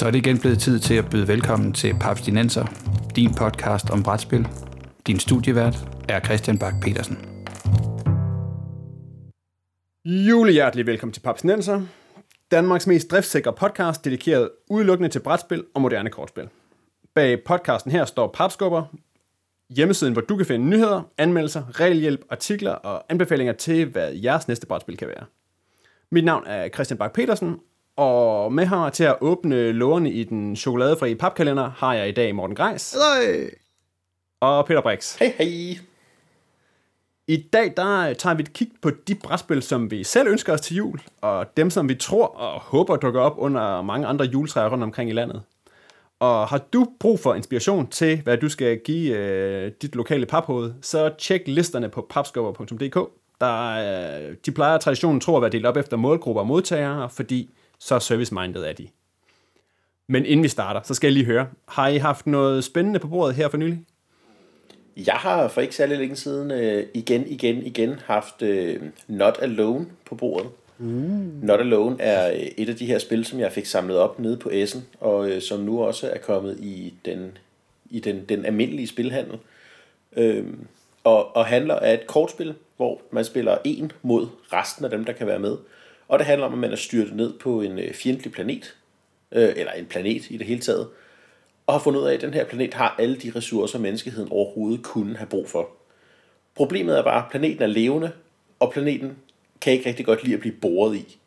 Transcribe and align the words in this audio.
Så 0.00 0.06
er 0.06 0.10
det 0.10 0.18
igen 0.18 0.38
blevet 0.38 0.58
tid 0.58 0.78
til 0.78 0.94
at 0.94 1.10
byde 1.10 1.28
velkommen 1.28 1.72
til 1.72 1.94
Papstinenser, 2.00 2.64
din 3.16 3.34
podcast 3.34 3.90
om 3.90 4.02
brætspil. 4.02 4.48
Din 5.06 5.18
studievært 5.18 5.76
er 6.08 6.20
Christian 6.20 6.58
Bak 6.58 6.74
petersen 6.82 7.18
Julehjertelig 10.04 10.86
velkommen 10.86 11.12
til 11.12 11.20
Papstinenser, 11.20 11.82
Danmarks 12.50 12.86
mest 12.86 13.10
driftsikre 13.10 13.52
podcast, 13.52 14.04
dedikeret 14.04 14.50
udelukkende 14.70 15.08
til 15.08 15.20
brætspil 15.20 15.64
og 15.74 15.80
moderne 15.80 16.10
kortspil. 16.10 16.48
Bag 17.14 17.44
podcasten 17.44 17.92
her 17.92 18.04
står 18.04 18.30
Papskubber, 18.34 18.84
hjemmesiden, 19.70 20.12
hvor 20.12 20.22
du 20.22 20.36
kan 20.36 20.46
finde 20.46 20.66
nyheder, 20.66 21.02
anmeldelser, 21.18 21.80
regelhjælp, 21.80 22.24
artikler 22.30 22.72
og 22.72 23.04
anbefalinger 23.08 23.52
til, 23.52 23.86
hvad 23.86 24.12
jeres 24.12 24.48
næste 24.48 24.66
brætspil 24.66 24.96
kan 24.96 25.08
være. 25.08 25.24
Mit 26.10 26.24
navn 26.24 26.46
er 26.46 26.68
Christian 26.68 26.98
Bak 26.98 27.12
petersen 27.12 27.56
og 28.00 28.52
med 28.52 28.66
her 28.66 28.90
til 28.90 29.04
at 29.04 29.16
åbne 29.20 29.72
lårene 29.72 30.10
i 30.10 30.24
den 30.24 30.56
chokoladefri 30.56 31.14
papkalender 31.14 31.70
har 31.76 31.94
jeg 31.94 32.08
i 32.08 32.12
dag 32.12 32.34
Morten 32.34 32.56
Greis. 32.56 32.92
Hej. 32.92 33.50
Og 34.40 34.66
Peter 34.66 34.80
Brix. 34.80 35.16
Hej, 35.18 35.34
hej. 35.38 35.78
I 37.28 37.46
dag 37.52 37.72
der 37.76 38.14
tager 38.14 38.34
vi 38.34 38.42
et 38.42 38.52
kig 38.52 38.68
på 38.82 38.90
de 39.08 39.14
brætspil, 39.14 39.62
som 39.62 39.90
vi 39.90 40.04
selv 40.04 40.28
ønsker 40.28 40.52
os 40.52 40.60
til 40.60 40.76
jul, 40.76 41.00
og 41.20 41.56
dem, 41.56 41.70
som 41.70 41.88
vi 41.88 41.94
tror 41.94 42.26
og 42.26 42.60
håber 42.60 42.96
dukker 42.96 43.20
op 43.20 43.34
under 43.38 43.82
mange 43.82 44.06
andre 44.06 44.24
juletræer 44.24 44.68
rundt 44.68 44.84
omkring 44.84 45.10
i 45.10 45.12
landet. 45.12 45.42
Og 46.20 46.48
har 46.48 46.58
du 46.72 46.86
brug 47.00 47.20
for 47.20 47.34
inspiration 47.34 47.86
til, 47.86 48.20
hvad 48.22 48.36
du 48.36 48.48
skal 48.48 48.78
give 48.84 49.16
øh, 49.16 49.72
dit 49.82 49.94
lokale 49.94 50.26
paphoved, 50.26 50.72
så 50.82 51.10
tjek 51.18 51.42
listerne 51.46 51.88
på 51.88 52.06
papskubber.dk. 52.10 53.10
Der, 53.40 54.28
øh, 54.28 54.36
de 54.46 54.52
plejer 54.52 54.78
traditionen 54.78 55.20
tro 55.20 55.36
at 55.36 55.42
være 55.42 55.50
delt 55.50 55.66
op 55.66 55.76
efter 55.76 55.96
målgrupper 55.96 56.40
og 56.40 56.46
modtagere, 56.46 57.10
fordi 57.10 57.50
så 57.80 57.98
service-minded 57.98 58.64
er 58.64 58.72
de. 58.72 58.88
Men 60.06 60.26
inden 60.26 60.42
vi 60.42 60.48
starter, 60.48 60.80
så 60.84 60.94
skal 60.94 61.08
jeg 61.08 61.12
lige 61.12 61.26
høre, 61.26 61.48
har 61.68 61.88
I 61.88 61.96
haft 61.96 62.26
noget 62.26 62.64
spændende 62.64 62.98
på 62.98 63.08
bordet 63.08 63.34
her 63.34 63.48
for 63.48 63.56
nylig? 63.56 63.84
Jeg 64.96 65.14
har 65.14 65.48
for 65.48 65.60
ikke 65.60 65.74
særlig 65.74 65.98
længe 65.98 66.16
siden 66.16 66.50
øh, 66.50 66.86
igen, 66.94 67.26
igen, 67.26 67.66
igen 67.66 68.00
haft 68.04 68.42
øh, 68.42 68.82
Not 69.08 69.38
Alone 69.42 69.86
på 70.04 70.14
bordet. 70.14 70.50
Mm. 70.78 71.40
Not 71.42 71.60
Alone 71.60 71.96
er 72.00 72.32
øh, 72.32 72.38
et 72.38 72.68
af 72.68 72.76
de 72.76 72.86
her 72.86 72.98
spil, 72.98 73.24
som 73.24 73.40
jeg 73.40 73.52
fik 73.52 73.66
samlet 73.66 73.96
op 73.98 74.18
nede 74.18 74.36
på 74.36 74.50
Essen, 74.52 74.86
og 75.00 75.30
øh, 75.30 75.42
som 75.42 75.60
nu 75.60 75.82
også 75.82 76.10
er 76.10 76.18
kommet 76.18 76.58
i 76.60 76.94
den, 77.04 77.38
i 77.90 78.00
den, 78.00 78.24
den 78.28 78.44
almindelige 78.44 78.86
spilhandel. 78.86 79.38
Øh, 80.16 80.46
og, 81.04 81.36
og 81.36 81.46
handler 81.46 81.74
af 81.74 81.94
et 81.94 82.06
kortspil, 82.06 82.54
hvor 82.76 83.00
man 83.10 83.24
spiller 83.24 83.58
en 83.64 83.92
mod 84.02 84.26
resten 84.52 84.84
af 84.84 84.90
dem, 84.90 85.04
der 85.04 85.12
kan 85.12 85.26
være 85.26 85.38
med. 85.38 85.56
Og 86.10 86.18
det 86.18 86.26
handler 86.26 86.46
om, 86.46 86.52
at 86.52 86.58
man 86.58 86.72
er 86.72 86.76
styrtet 86.76 87.16
ned 87.16 87.38
på 87.38 87.60
en 87.60 87.78
øh, 87.78 87.94
fjendtlig 87.94 88.32
planet, 88.32 88.76
øh, 89.32 89.52
eller 89.56 89.72
en 89.72 89.86
planet 89.86 90.30
i 90.30 90.36
det 90.36 90.46
hele 90.46 90.60
taget, 90.60 90.88
og 91.66 91.74
har 91.74 91.80
fundet 91.80 92.00
ud 92.00 92.06
af, 92.06 92.14
at 92.14 92.20
den 92.20 92.34
her 92.34 92.44
planet 92.44 92.74
har 92.74 92.96
alle 92.98 93.16
de 93.16 93.32
ressourcer, 93.36 93.78
menneskeheden 93.78 94.32
overhovedet 94.32 94.82
kunne 94.82 95.16
have 95.16 95.26
brug 95.26 95.48
for. 95.48 95.68
Problemet 96.54 96.98
er 96.98 97.02
bare, 97.02 97.24
at 97.24 97.30
planeten 97.30 97.62
er 97.62 97.66
levende, 97.66 98.12
og 98.60 98.72
planeten 98.72 99.16
kan 99.60 99.72
ikke 99.72 99.88
rigtig 99.88 100.06
godt 100.06 100.24
lide 100.24 100.34
at 100.34 100.40
blive 100.40 100.54
boret 100.54 100.96
i. 100.96 101.18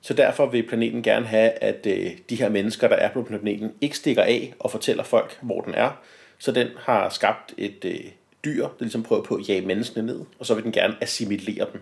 Så 0.00 0.14
derfor 0.14 0.46
vil 0.46 0.68
planeten 0.68 1.02
gerne 1.02 1.26
have, 1.26 1.50
at 1.50 1.86
øh, 1.86 2.10
de 2.30 2.36
her 2.36 2.48
mennesker, 2.48 2.88
der 2.88 2.96
er 2.96 3.12
på 3.12 3.22
planeten, 3.22 3.72
ikke 3.80 3.96
stikker 3.96 4.22
af 4.22 4.54
og 4.58 4.70
fortæller 4.70 5.02
folk, 5.02 5.38
hvor 5.42 5.60
den 5.60 5.74
er. 5.74 5.90
Så 6.38 6.52
den 6.52 6.68
har 6.78 7.08
skabt 7.08 7.54
et 7.58 7.84
øh, 7.84 8.04
dyr, 8.44 8.62
der 8.62 8.74
ligesom 8.80 9.02
prøver 9.02 9.22
på 9.22 9.34
at 9.34 9.48
jage 9.48 9.66
menneskene 9.66 10.06
ned, 10.06 10.20
og 10.38 10.46
så 10.46 10.54
vil 10.54 10.64
den 10.64 10.72
gerne 10.72 10.96
assimilere 11.00 11.66
dem 11.72 11.80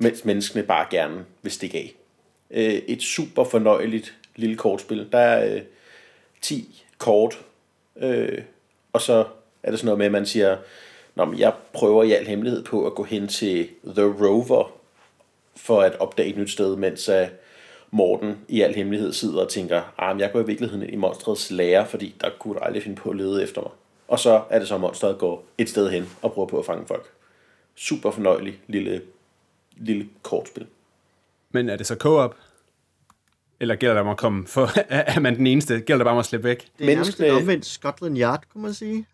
mens 0.00 0.24
menneskene 0.24 0.62
bare 0.62 0.86
gerne 0.90 1.24
vil 1.42 1.52
stikke 1.52 1.78
af. 1.78 1.94
Øh, 2.50 2.74
et 2.74 3.02
super 3.02 3.44
fornøjeligt 3.44 4.14
lille 4.36 4.56
kortspil. 4.56 5.08
Der 5.12 5.18
er 5.18 5.54
øh, 5.54 5.62
10 6.40 6.84
kort, 6.98 7.38
øh, 7.96 8.42
og 8.92 9.00
så 9.00 9.24
er 9.62 9.70
det 9.70 9.78
sådan 9.78 9.86
noget 9.86 9.98
med, 9.98 10.06
at 10.06 10.12
man 10.12 10.26
siger, 10.26 10.56
Nå, 11.14 11.24
men 11.24 11.38
jeg 11.38 11.52
prøver 11.72 12.04
i 12.04 12.12
al 12.12 12.26
hemmelighed 12.26 12.64
på 12.64 12.86
at 12.86 12.94
gå 12.94 13.02
hen 13.02 13.28
til 13.28 13.68
The 13.86 14.04
Rover, 14.04 14.72
for 15.56 15.80
at 15.80 15.96
opdage 16.00 16.28
et 16.28 16.36
nyt 16.36 16.50
sted, 16.50 16.76
mens 16.76 17.08
uh, 17.08 17.14
Morten 17.90 18.38
i 18.48 18.60
al 18.60 18.74
hemmelighed 18.74 19.12
sidder 19.12 19.40
og 19.40 19.48
tænker, 19.48 19.82
ah, 19.98 20.20
jeg 20.20 20.32
går 20.32 20.40
i 20.40 20.46
virkeligheden 20.46 20.82
ind 20.82 20.92
i 20.92 20.96
monstrets 20.96 21.50
lære, 21.50 21.86
fordi 21.86 22.14
der 22.20 22.30
kunne 22.38 22.54
du 22.54 22.58
aldrig 22.58 22.82
finde 22.82 22.96
på 22.96 23.10
at 23.10 23.16
lede 23.16 23.42
efter 23.42 23.60
mig. 23.60 23.70
Og 24.08 24.18
så 24.18 24.42
er 24.50 24.58
det 24.58 24.68
så, 24.68 24.74
at 24.74 24.80
monstret 24.80 25.18
går 25.18 25.44
et 25.58 25.68
sted 25.68 25.90
hen 25.90 26.08
og 26.22 26.32
prøver 26.32 26.48
på 26.48 26.58
at 26.58 26.66
fange 26.66 26.86
folk. 26.86 27.10
Super 27.74 28.10
fornøjelig 28.10 28.60
lille 28.66 29.02
lille 29.80 30.08
kortspil. 30.22 30.66
Men 31.50 31.68
er 31.68 31.76
det 31.76 31.86
så 31.86 31.94
co-op? 31.94 32.36
Eller 33.60 33.76
gælder 33.76 33.94
det 33.94 34.02
om 34.02 34.08
at 34.08 34.16
komme 34.16 34.46
for, 34.46 34.70
er 34.88 35.20
man 35.20 35.36
den 35.36 35.46
eneste? 35.46 35.80
Gælder 35.80 35.98
det 35.98 36.04
bare 36.04 36.12
om 36.12 36.18
at 36.18 36.24
slippe 36.24 36.48
væk? 36.48 36.68
Det 36.78 36.90
er 36.90 36.94
nærmest 36.94 37.20
et 37.20 37.32
omvendt 37.32 37.66
Scotland 37.66 38.18
Yard, 38.18 38.44
kunne 38.52 38.62
man 38.62 38.74
sige. 38.74 39.06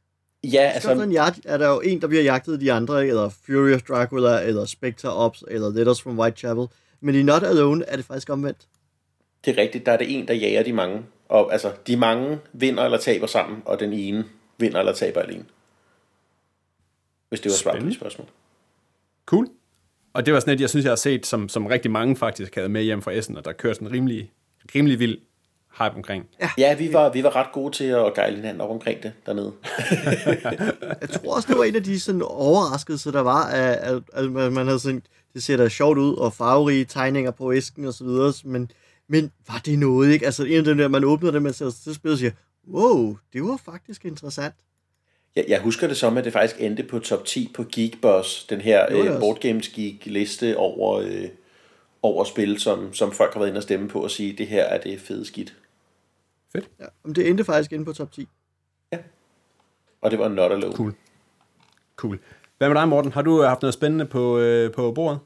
Ja, 0.45 0.71
altså... 0.75 0.89
Scotland 0.89 1.15
Yard 1.15 1.35
er 1.45 1.59
der 1.59 1.69
jo 1.69 1.81
en, 1.81 2.01
der 2.01 2.07
bliver 2.07 2.23
jagtet 2.23 2.53
af 2.53 2.59
de 2.59 2.73
andre, 2.73 3.07
eller 3.07 3.29
Furious 3.29 3.83
Dracula, 3.83 4.43
eller 4.43 4.65
Spectre 4.65 5.13
Ops, 5.13 5.45
eller 5.49 5.71
Letters 5.71 6.03
from 6.03 6.19
Whitechapel. 6.19 6.67
Men 7.01 7.15
i 7.15 7.23
Not 7.23 7.43
Alone 7.43 7.85
er 7.89 7.97
det 7.97 8.05
faktisk 8.05 8.31
omvendt. 8.31 8.67
Det 9.45 9.59
er 9.59 9.63
rigtigt, 9.63 9.87
der 9.87 9.93
er 9.93 9.97
det 9.97 10.19
en, 10.19 10.29
der 10.29 10.35
jager 10.35 10.63
de 10.63 10.73
mange. 10.73 11.03
Og 11.29 11.53
altså, 11.53 11.73
de 11.87 11.97
mange 11.97 12.39
vinder 12.53 12.85
eller 12.85 12.99
taber 12.99 13.27
sammen, 13.27 13.63
og 13.65 13.81
den 13.81 13.93
ene 13.93 14.25
vinder 14.59 14.79
eller 14.79 14.93
taber 14.93 15.21
alene. 15.21 15.45
Hvis 17.29 17.41
det 17.41 17.51
var 17.51 17.57
svar 17.57 17.81
på 17.81 17.91
spørgsmål. 17.91 18.29
Cool. 19.27 19.49
Og 20.17 20.27
det 20.27 20.35
var 20.35 20.41
sådan 20.41 20.55
et, 20.55 20.61
jeg 20.61 20.71
synes, 20.71 20.85
jeg 20.85 20.91
har 20.91 20.97
set, 20.97 21.27
som, 21.27 21.49
som 21.49 21.67
rigtig 21.67 21.91
mange 21.91 22.17
faktisk 22.17 22.55
havde 22.55 22.69
med 22.69 22.83
hjem 22.83 23.03
fra 23.03 23.13
Essen, 23.13 23.37
og 23.37 23.45
der 23.45 23.53
kørte 23.53 23.75
sådan 23.75 23.89
en 23.89 23.95
rimelig, 23.95 24.33
rimelig 24.75 24.99
vild 24.99 25.19
hype 25.79 25.97
omkring. 25.97 26.27
Ja, 26.41 26.51
ja 26.59 26.75
vi, 26.75 26.93
var, 26.93 27.13
vi 27.13 27.23
var 27.23 27.37
ret 27.37 27.53
gode 27.53 27.75
til 27.75 27.85
at 27.85 28.15
gejle 28.15 28.37
hinanden 28.37 28.61
op 28.61 28.71
omkring 28.71 29.03
det 29.03 29.13
dernede. 29.27 29.53
jeg 31.01 31.11
tror 31.11 31.37
også, 31.37 31.49
det 31.49 31.59
var 31.59 31.65
en 31.65 31.77
af 31.77 31.85
de 31.85 32.01
sådan 32.01 32.23
overraskelser, 32.23 33.11
der 33.11 33.21
var, 33.21 33.45
at, 33.47 33.77
at, 33.77 34.03
at 34.13 34.33
man 34.33 34.67
havde 34.67 34.79
sådan, 34.79 35.03
det 35.35 35.43
ser 35.43 35.57
da 35.57 35.69
sjovt 35.69 35.99
ud, 35.99 36.15
og 36.15 36.33
farverige 36.33 36.85
tegninger 36.85 37.31
på 37.31 37.53
æsken 37.53 37.85
og 37.85 37.95
så 37.95 38.05
videre, 38.05 38.33
men, 38.45 38.71
men 39.09 39.33
var 39.49 39.61
det 39.65 39.79
noget, 39.79 40.13
ikke? 40.13 40.27
Altså, 40.27 40.45
en 40.45 40.59
af 40.59 40.65
dem 40.65 40.77
der, 40.77 40.89
man 40.89 41.05
åbner 41.05 41.31
det, 41.31 41.43
man 41.43 41.53
ser 41.53 41.71
til 41.71 41.95
spillet 41.95 42.15
og 42.15 42.19
siger, 42.19 42.33
wow, 42.69 43.17
det 43.33 43.43
var 43.43 43.61
faktisk 43.65 44.05
interessant. 44.05 44.55
Jeg, 45.37 45.45
jeg 45.49 45.61
husker 45.61 45.87
det 45.87 45.97
som, 45.97 46.17
at 46.17 46.25
det 46.25 46.33
faktisk 46.33 46.61
endte 46.61 46.83
på 46.83 46.99
top 46.99 47.25
10 47.25 47.53
på 47.55 47.65
Geekboss, 47.73 48.45
den 48.45 48.61
her 48.61 48.87
øh, 48.91 49.21
Board 49.21 49.41
Games 49.41 49.69
Geek 49.69 50.07
liste 50.07 50.57
over, 50.57 50.99
øh, 50.99 51.29
over 52.03 52.25
spil, 52.25 52.61
som, 52.61 52.95
som 52.95 53.13
folk 53.13 53.33
har 53.33 53.41
været 53.41 53.49
inde 53.49 53.59
og 53.59 53.63
stemme 53.63 53.89
på 53.89 54.03
og 54.03 54.11
sige, 54.11 54.33
det 54.33 54.47
her 54.47 54.65
er 54.65 54.81
det 54.81 55.01
fede 55.01 55.25
skidt. 55.25 55.57
Fedt. 56.53 56.69
Ja, 56.81 56.87
men 57.05 57.15
det 57.15 57.29
endte 57.29 57.45
faktisk 57.45 57.73
inde 57.73 57.85
på 57.85 57.93
top 57.93 58.13
10. 58.13 58.29
Ja. 58.93 58.99
Og 60.01 60.11
det 60.11 60.19
var 60.19 60.29
not 60.29 60.53
alone. 60.53 60.77
Cool. 60.77 60.95
Cool. 61.97 62.19
Hvad 62.59 62.69
med 62.69 62.77
dig, 62.77 62.89
Morten? 62.89 63.13
Har 63.13 63.23
du 63.23 63.43
haft 63.43 63.63
noget 63.63 63.75
spændende 63.75 64.07
på, 64.07 64.39
øh, 64.39 64.73
på 64.73 64.93
bordet? 64.93 65.19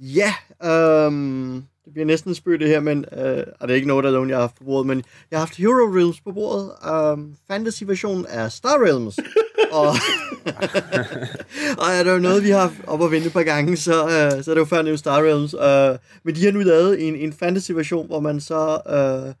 Ja, 0.00 0.34
øhm, 0.64 1.64
det 1.86 1.92
bliver 1.92 2.06
næsten 2.06 2.34
spøgt 2.34 2.60
det 2.60 2.68
her, 2.68 2.80
men 2.80 3.04
øh, 3.12 3.44
og 3.60 3.68
det 3.68 3.70
er 3.70 3.74
ikke 3.74 3.88
noget, 3.88 4.04
der 4.04 4.26
jeg 4.26 4.36
har 4.36 4.40
haft 4.40 4.58
på 4.58 4.64
bordet, 4.64 4.86
men 4.86 5.02
jeg 5.30 5.38
har 5.38 5.46
haft 5.46 5.56
Hero 5.56 5.96
Realms 5.96 6.20
på 6.20 6.32
bordet. 6.32 6.70
Um, 6.92 7.36
Fantasy-versionen 7.48 8.26
er 8.28 8.48
Star 8.48 8.84
Realms. 8.84 9.18
og, 9.80 9.86
og 11.82 11.86
er 11.92 12.02
der 12.04 12.12
jo 12.12 12.18
noget, 12.18 12.44
vi 12.44 12.50
har 12.50 12.72
op 12.86 13.02
at 13.02 13.10
vente 13.10 13.26
et 13.26 13.32
par 13.32 13.42
gange, 13.42 13.76
så, 13.76 14.04
uh, 14.04 14.44
så 14.44 14.50
er 14.50 14.54
det 14.54 14.60
jo 14.60 14.64
før 14.64 14.82
nævnt 14.82 14.98
Star 14.98 15.22
Realms. 15.22 15.54
Uh, 15.54 15.98
men 16.24 16.34
de 16.34 16.44
har 16.44 16.52
nu 16.52 16.60
lavet 16.60 17.08
en, 17.08 17.16
en 17.16 17.32
fantasy-version, 17.32 18.06
hvor 18.06 18.20
man 18.20 18.40
så 18.40 18.80
uh, 19.26 19.34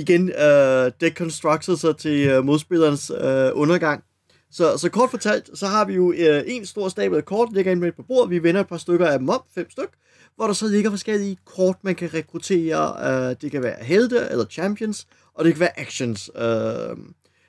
igen 0.00 0.22
uh, 0.22 0.92
deconstructer 1.00 1.76
sig 1.76 1.96
til 1.96 2.38
uh, 2.38 2.44
modspillerens 2.44 3.10
uh, 3.10 3.60
undergang. 3.60 4.04
Så, 4.56 4.78
så 4.78 4.88
kort 4.88 5.10
fortalt, 5.10 5.50
så 5.54 5.66
har 5.66 5.84
vi 5.84 5.94
jo 5.94 6.12
øh, 6.12 6.42
en 6.46 6.66
stor 6.66 6.88
stabel 6.88 7.18
af 7.18 7.24
kort, 7.24 7.52
ligger 7.52 7.72
inde 7.72 7.92
på 7.92 8.02
bordet. 8.02 8.30
Vi 8.30 8.42
vender 8.42 8.60
et 8.60 8.68
par 8.68 8.76
stykker 8.76 9.06
af 9.06 9.18
dem 9.18 9.28
op, 9.28 9.46
fem 9.54 9.70
stykker 9.70 9.94
hvor 10.36 10.46
der 10.46 10.54
så 10.54 10.68
ligger 10.68 10.90
forskellige 10.90 11.38
kort, 11.44 11.76
man 11.82 11.94
kan 11.94 12.14
rekruttere. 12.14 12.96
Øh, 13.30 13.36
det 13.40 13.50
kan 13.50 13.62
være 13.62 13.84
helte 13.84 14.28
eller 14.30 14.44
champions, 14.44 15.06
og 15.34 15.44
det 15.44 15.52
kan 15.52 15.60
være 15.60 15.80
actions. 15.80 16.30
Øh. 16.36 16.96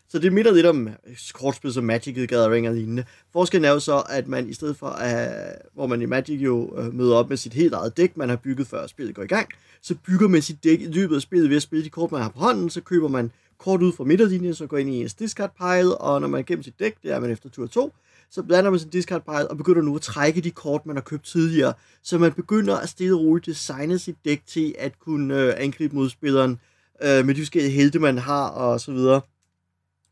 så 0.09 0.19
det 0.19 0.33
minder 0.33 0.51
lidt 0.53 0.65
om 0.65 0.89
kortspil 1.33 1.73
som 1.73 1.83
Magic 1.83 2.15
the 2.15 2.27
Gathering 2.27 2.67
og 2.67 2.73
lignende. 2.73 3.03
Forskellen 3.33 3.65
er 3.65 3.71
jo 3.71 3.79
så, 3.79 4.03
at 4.09 4.27
man 4.27 4.49
i 4.49 4.53
stedet 4.53 4.77
for, 4.77 4.87
at, 4.87 5.61
hvor 5.73 5.87
man 5.87 6.01
i 6.01 6.05
Magic 6.05 6.41
jo 6.41 6.77
øh, 6.77 6.93
møder 6.93 7.15
op 7.15 7.29
med 7.29 7.37
sit 7.37 7.53
helt 7.53 7.73
eget 7.73 7.97
dæk, 7.97 8.17
man 8.17 8.29
har 8.29 8.35
bygget 8.35 8.67
før 8.67 8.87
spillet 8.87 9.15
går 9.15 9.23
i 9.23 9.27
gang, 9.27 9.47
så 9.81 9.95
bygger 10.07 10.27
man 10.27 10.41
sit 10.41 10.63
dæk 10.63 10.81
i 10.81 10.85
løbet 10.85 11.15
af 11.15 11.21
spillet 11.21 11.49
ved 11.49 11.55
at 11.55 11.61
spille 11.61 11.85
de 11.85 11.89
kort, 11.89 12.11
man 12.11 12.21
har 12.21 12.29
på 12.29 12.39
hånden, 12.39 12.69
så 12.69 12.81
køber 12.81 13.07
man 13.07 13.31
kort 13.57 13.81
ud 13.81 13.93
fra 13.93 14.03
midterlinjen, 14.03 14.53
så 14.53 14.67
går 14.67 14.77
ind 14.77 14.89
i 14.89 15.01
ens 15.01 15.13
discard 15.13 15.51
pile, 15.57 15.97
og 15.97 16.21
når 16.21 16.27
man 16.27 16.39
er 16.39 16.43
gennem 16.43 16.63
sit 16.63 16.79
dæk, 16.79 16.95
det 17.03 17.11
er 17.11 17.19
man 17.19 17.31
efter 17.31 17.49
tur 17.49 17.67
2, 17.67 17.93
så 18.29 18.43
blander 18.43 18.69
man 18.69 18.79
sin 18.79 18.89
discard 18.89 19.25
pile 19.25 19.47
og 19.47 19.57
begynder 19.57 19.81
nu 19.81 19.95
at 19.95 20.01
trække 20.01 20.41
de 20.41 20.51
kort, 20.51 20.85
man 20.85 20.95
har 20.95 21.01
købt 21.01 21.25
tidligere. 21.25 21.73
Så 22.03 22.17
man 22.17 22.33
begynder 22.33 22.77
at 22.77 22.89
stille 22.89 23.15
og 23.15 23.21
roligt 23.21 23.45
designe 23.45 23.99
sit 23.99 24.15
dæk 24.25 24.41
til 24.47 24.75
at 24.79 24.99
kunne 24.99 25.41
øh, 25.41 25.53
angribe 25.57 25.95
modspilleren 25.95 26.59
øh, 27.03 27.25
med 27.25 27.35
de 27.35 27.41
forskellige 27.41 27.73
helte, 27.73 27.99
man 27.99 28.17
har 28.17 28.47
og 28.47 28.81
så 28.81 28.91
videre. 28.91 29.21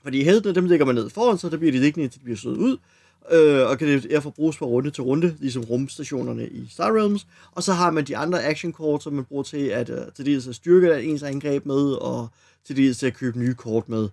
Fordi 0.04 0.24
helte, 0.24 0.56
dem 0.56 0.66
lægger 0.66 0.86
man 0.86 0.96
ned 0.96 1.10
foran, 1.10 1.38
så 1.38 1.50
der 1.50 1.58
bliver 1.58 1.72
de 1.72 1.80
liggende, 1.80 2.08
til 2.08 2.20
de 2.20 2.24
bliver 2.24 2.38
slået 2.38 2.58
ud. 2.58 2.78
øh, 3.32 3.70
og 3.70 3.78
kan 3.78 4.04
derfor 4.10 4.30
bruges 4.30 4.58
fra 4.58 4.66
runde 4.66 4.92
til 4.92 5.04
runde, 5.04 5.36
ligesom 5.40 5.64
rumstationerne 5.64 6.48
i 6.48 6.68
Star 6.70 6.92
Realms. 6.98 7.28
Og 7.52 7.64
så 7.64 7.74
har 7.74 7.92
man 7.92 8.06
de 8.06 8.18
andre 8.18 8.44
action 8.44 8.74
kort, 8.74 9.04
som 9.04 9.14
man 9.14 9.26
bruger 9.26 9.44
til 9.44 9.66
at, 9.66 9.90
øh, 9.90 9.98
til 10.16 10.26
dels 10.26 10.48
at 10.48 10.56
styrke 10.56 11.04
ens 11.04 11.24
angreb 11.24 11.66
med, 11.66 11.92
og 11.92 12.30
til 12.66 12.78
dels 12.78 12.98
til 12.98 13.08
at 13.08 13.14
købe 13.14 13.40
nye 13.40 13.54
kort 13.54 13.90
med. 13.90 14.10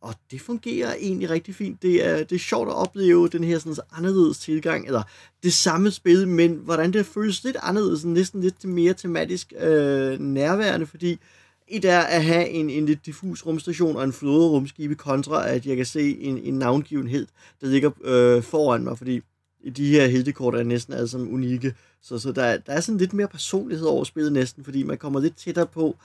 Og 0.00 0.14
det 0.30 0.40
fungerer 0.40 0.94
egentlig 0.94 1.30
rigtig 1.30 1.54
fint. 1.54 1.82
Det 1.82 2.06
er, 2.06 2.16
det 2.24 2.32
er 2.32 2.38
sjovt 2.38 2.68
at 2.68 2.74
opleve 2.74 3.28
den 3.28 3.44
her 3.44 3.58
sådan, 3.58 3.76
anderledes 3.92 4.38
tilgang, 4.38 4.86
eller 4.86 5.02
det 5.42 5.52
samme 5.52 5.90
spil, 5.90 6.28
men 6.28 6.54
hvordan 6.54 6.92
det 6.92 7.06
føles 7.06 7.44
lidt 7.44 7.56
anderledes, 7.62 8.04
næsten 8.04 8.40
lidt 8.40 8.64
mere 8.64 8.94
tematisk 8.94 9.52
øh, 9.60 10.20
nærværende, 10.20 10.86
fordi 10.86 11.18
et 11.68 11.84
er 11.84 12.00
at 12.00 12.24
have 12.24 12.48
en, 12.48 12.70
en 12.70 12.86
lidt 12.86 13.06
diffus 13.06 13.46
rumstation 13.46 13.96
og 13.96 14.04
en 14.04 14.12
flåde 14.12 14.48
rumskibe, 14.48 14.94
kontra 14.94 15.48
at 15.48 15.66
jeg 15.66 15.76
kan 15.76 15.86
se 15.86 16.18
en, 16.18 16.38
en 16.38 16.54
navngivenhed, 16.54 17.26
der 17.60 17.66
ligger 17.66 17.90
øh, 18.04 18.42
foran 18.42 18.84
mig, 18.84 18.98
fordi 18.98 19.20
de 19.76 19.88
her 19.88 20.06
heltekort 20.06 20.54
er 20.54 20.62
næsten 20.62 20.94
alle 20.94 21.08
sammen 21.08 21.34
unikke. 21.34 21.74
Så, 22.02 22.18
så 22.18 22.32
der, 22.32 22.56
der 22.56 22.72
er 22.72 22.80
sådan 22.80 22.98
lidt 22.98 23.12
mere 23.12 23.28
personlighed 23.28 23.86
over 23.86 24.04
spillet 24.04 24.32
næsten, 24.32 24.64
fordi 24.64 24.82
man 24.82 24.98
kommer 24.98 25.20
lidt 25.20 25.36
tættere 25.36 25.66
på 25.66 25.96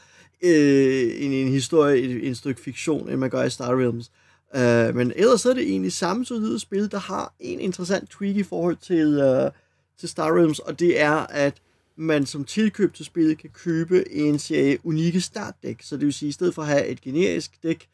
øh, 0.42 1.24
en, 1.24 1.32
en 1.32 1.48
historie, 1.48 2.02
et, 2.02 2.28
en 2.28 2.36
stykke 2.36 2.62
fiktion, 2.62 3.10
end 3.10 3.18
man 3.18 3.30
gør 3.30 3.44
i 3.44 3.50
Star 3.50 3.76
Realms. 3.76 4.12
Øh, 4.56 4.96
men 4.96 5.14
ellers 5.16 5.46
er 5.46 5.54
det 5.54 5.64
egentlig 5.64 5.92
samme 5.92 6.26
solide 6.26 6.60
spil, 6.60 6.92
der 6.92 7.00
har 7.00 7.34
en 7.40 7.60
interessant 7.60 8.10
tweak 8.10 8.36
i 8.36 8.44
forhold 8.44 8.78
til, 8.82 9.20
øh, 9.20 9.52
til 10.00 10.10
Star 10.10 10.38
Realms, 10.38 10.60
og 10.60 10.80
det 10.80 11.02
er, 11.02 11.12
at 11.30 11.62
man 11.96 12.26
som 12.26 12.46
tilkøb 12.46 12.94
til 12.94 13.06
spillet 13.06 13.38
kan 13.38 13.50
købe 13.50 14.12
en 14.12 14.40
serie 14.40 14.78
unikke 14.84 15.22
startdæk. 15.22 15.82
Så 15.82 15.98
det 15.98 16.06
vil 16.06 16.14
sige, 16.14 16.28
at 16.28 16.30
i 16.30 16.34
stedet 16.34 16.56
for 16.56 16.62
at 16.62 16.68
have 16.68 16.88
et 16.88 17.02
generisk 17.02 17.52
dæk 17.64 17.88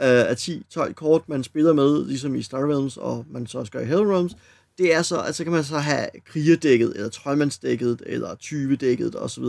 øh, 0.00 0.28
af 0.30 0.34
10-12 0.34 0.92
kort, 0.92 1.28
man 1.28 1.44
spiller 1.44 1.72
med, 1.72 2.06
ligesom 2.06 2.34
i 2.34 2.42
Star 2.42 2.70
Realms, 2.70 2.96
og 2.96 3.24
man 3.30 3.46
så 3.46 3.58
også 3.58 3.72
gør 3.72 3.80
i 3.80 3.86
Hell 3.86 4.02
Realms, 4.02 4.36
det 4.78 4.94
er 4.94 5.02
så, 5.02 5.16
altså 5.16 5.44
kan 5.44 5.52
man 5.52 5.64
så 5.64 5.78
have 5.78 6.06
krigerdækket, 6.24 6.92
eller 6.96 7.08
troldmandsdækket, 7.08 8.02
eller 8.06 8.34
tyvedækket 8.34 9.16
osv., 9.16 9.44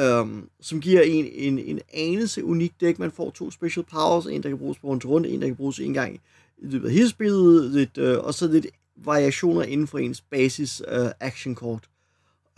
um, 0.00 0.48
som 0.60 0.80
giver 0.80 1.02
en, 1.02 1.26
en, 1.26 1.58
en 1.58 1.80
anelse 1.92 2.44
unik 2.44 2.72
dæk. 2.80 2.98
Man 2.98 3.10
får 3.10 3.30
to 3.30 3.50
special 3.50 3.84
powers, 3.92 4.26
en 4.26 4.42
der 4.42 4.48
kan 4.48 4.58
bruges 4.58 4.78
på 4.78 4.86
rundt 4.86 5.04
rundt, 5.04 5.26
en 5.26 5.40
der 5.40 5.46
kan 5.46 5.56
bruges 5.56 5.78
en 5.78 5.94
gang 5.94 6.14
i 6.58 6.66
løbet 6.66 6.88
af 6.88 6.94
hele 6.94 7.08
spillet, 7.08 7.70
lidt, 7.70 7.98
uh, 7.98 8.24
og 8.24 8.34
så 8.34 8.48
lidt 8.48 8.66
variationer 8.96 9.62
inden 9.62 9.86
for 9.86 9.98
ens 9.98 10.20
basis 10.20 10.82
uh, 10.92 11.08
action 11.20 11.54
kort. 11.54 11.88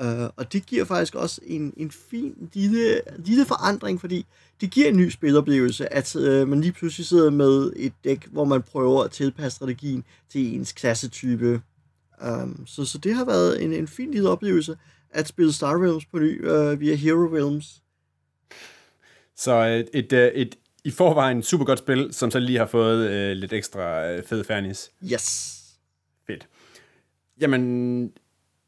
Uh, 0.02 0.28
og 0.36 0.52
det 0.52 0.66
giver 0.66 0.84
faktisk 0.84 1.14
også 1.14 1.40
en, 1.46 1.72
en 1.76 1.90
fin 1.90 2.50
lille, 2.54 3.00
lille 3.18 3.44
forandring, 3.44 4.00
fordi 4.00 4.26
det 4.60 4.70
giver 4.70 4.88
en 4.88 4.96
ny 4.96 5.08
spiloplevelse, 5.08 5.92
at 5.92 6.16
uh, 6.16 6.48
man 6.48 6.60
lige 6.60 6.72
pludselig 6.72 7.06
sidder 7.06 7.30
med 7.30 7.72
et 7.76 7.92
dæk, 8.04 8.26
hvor 8.26 8.44
man 8.44 8.62
prøver 8.62 9.02
at 9.02 9.10
tilpasse 9.10 9.56
strategien 9.56 10.04
til 10.32 10.54
ens 10.54 10.72
klassetype. 10.72 11.62
Um, 12.28 12.66
så, 12.66 12.84
så 12.84 12.98
det 12.98 13.14
har 13.14 13.24
været 13.24 13.62
en, 13.62 13.72
en 13.72 13.88
fin 13.88 14.10
lille 14.10 14.28
oplevelse 14.28 14.76
at 15.10 15.28
spille 15.28 15.52
Star 15.52 15.82
Realms 15.82 16.06
på 16.06 16.18
ny 16.18 16.48
uh, 16.48 16.80
via 16.80 16.94
Hero 16.94 17.36
Realms. 17.36 17.82
Så 19.36 19.52
et, 19.52 19.88
et, 19.94 20.12
øh, 20.12 20.32
et 20.32 20.54
i 20.84 20.90
forvejen 20.90 21.42
super 21.42 21.64
godt 21.64 21.78
spil, 21.78 22.08
som 22.12 22.30
så 22.30 22.38
lige 22.38 22.58
har 22.58 22.66
fået 22.66 23.06
uh, 23.06 23.36
lidt 23.36 23.52
ekstra 23.52 24.14
uh, 24.14 24.22
fed 24.24 24.44
fairness. 24.44 24.90
Yes. 25.12 25.56
Fedt. 26.26 26.48
Jamen, 27.40 28.12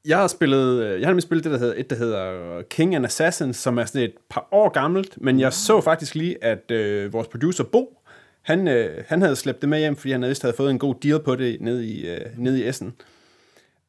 jeg 0.04 0.18
har 0.18 0.26
spillet, 0.26 1.00
jeg 1.00 1.08
har 1.08 1.20
spillet 1.20 1.44
det, 1.44 1.52
der 1.52 1.58
hedder, 1.58 1.74
et, 1.76 1.90
der 1.90 1.96
hedder 1.96 2.62
King 2.62 2.94
and 2.94 3.04
Assassin, 3.04 3.54
som 3.54 3.78
er 3.78 3.84
sådan 3.84 4.02
et 4.02 4.14
par 4.30 4.48
år 4.52 4.68
gammelt, 4.68 5.20
men 5.20 5.40
jeg 5.40 5.52
så 5.52 5.80
faktisk 5.80 6.14
lige, 6.14 6.44
at 6.44 6.70
uh, 6.70 7.12
vores 7.12 7.28
producer 7.28 7.64
Bo, 7.64 8.02
han, 8.42 8.68
uh, 8.68 9.04
han 9.06 9.22
havde 9.22 9.36
slæbt 9.36 9.60
det 9.60 9.68
med 9.68 9.78
hjem, 9.78 9.96
fordi 9.96 10.12
han 10.12 10.22
havde, 10.22 10.36
havde 10.42 10.56
fået 10.56 10.70
en 10.70 10.78
god 10.78 10.94
deal 11.02 11.22
på 11.22 11.36
det 11.36 11.60
nede 11.60 11.86
i, 11.86 12.10
uh, 12.12 12.38
nede 12.38 12.60
i 12.60 12.68
Essen. 12.68 12.92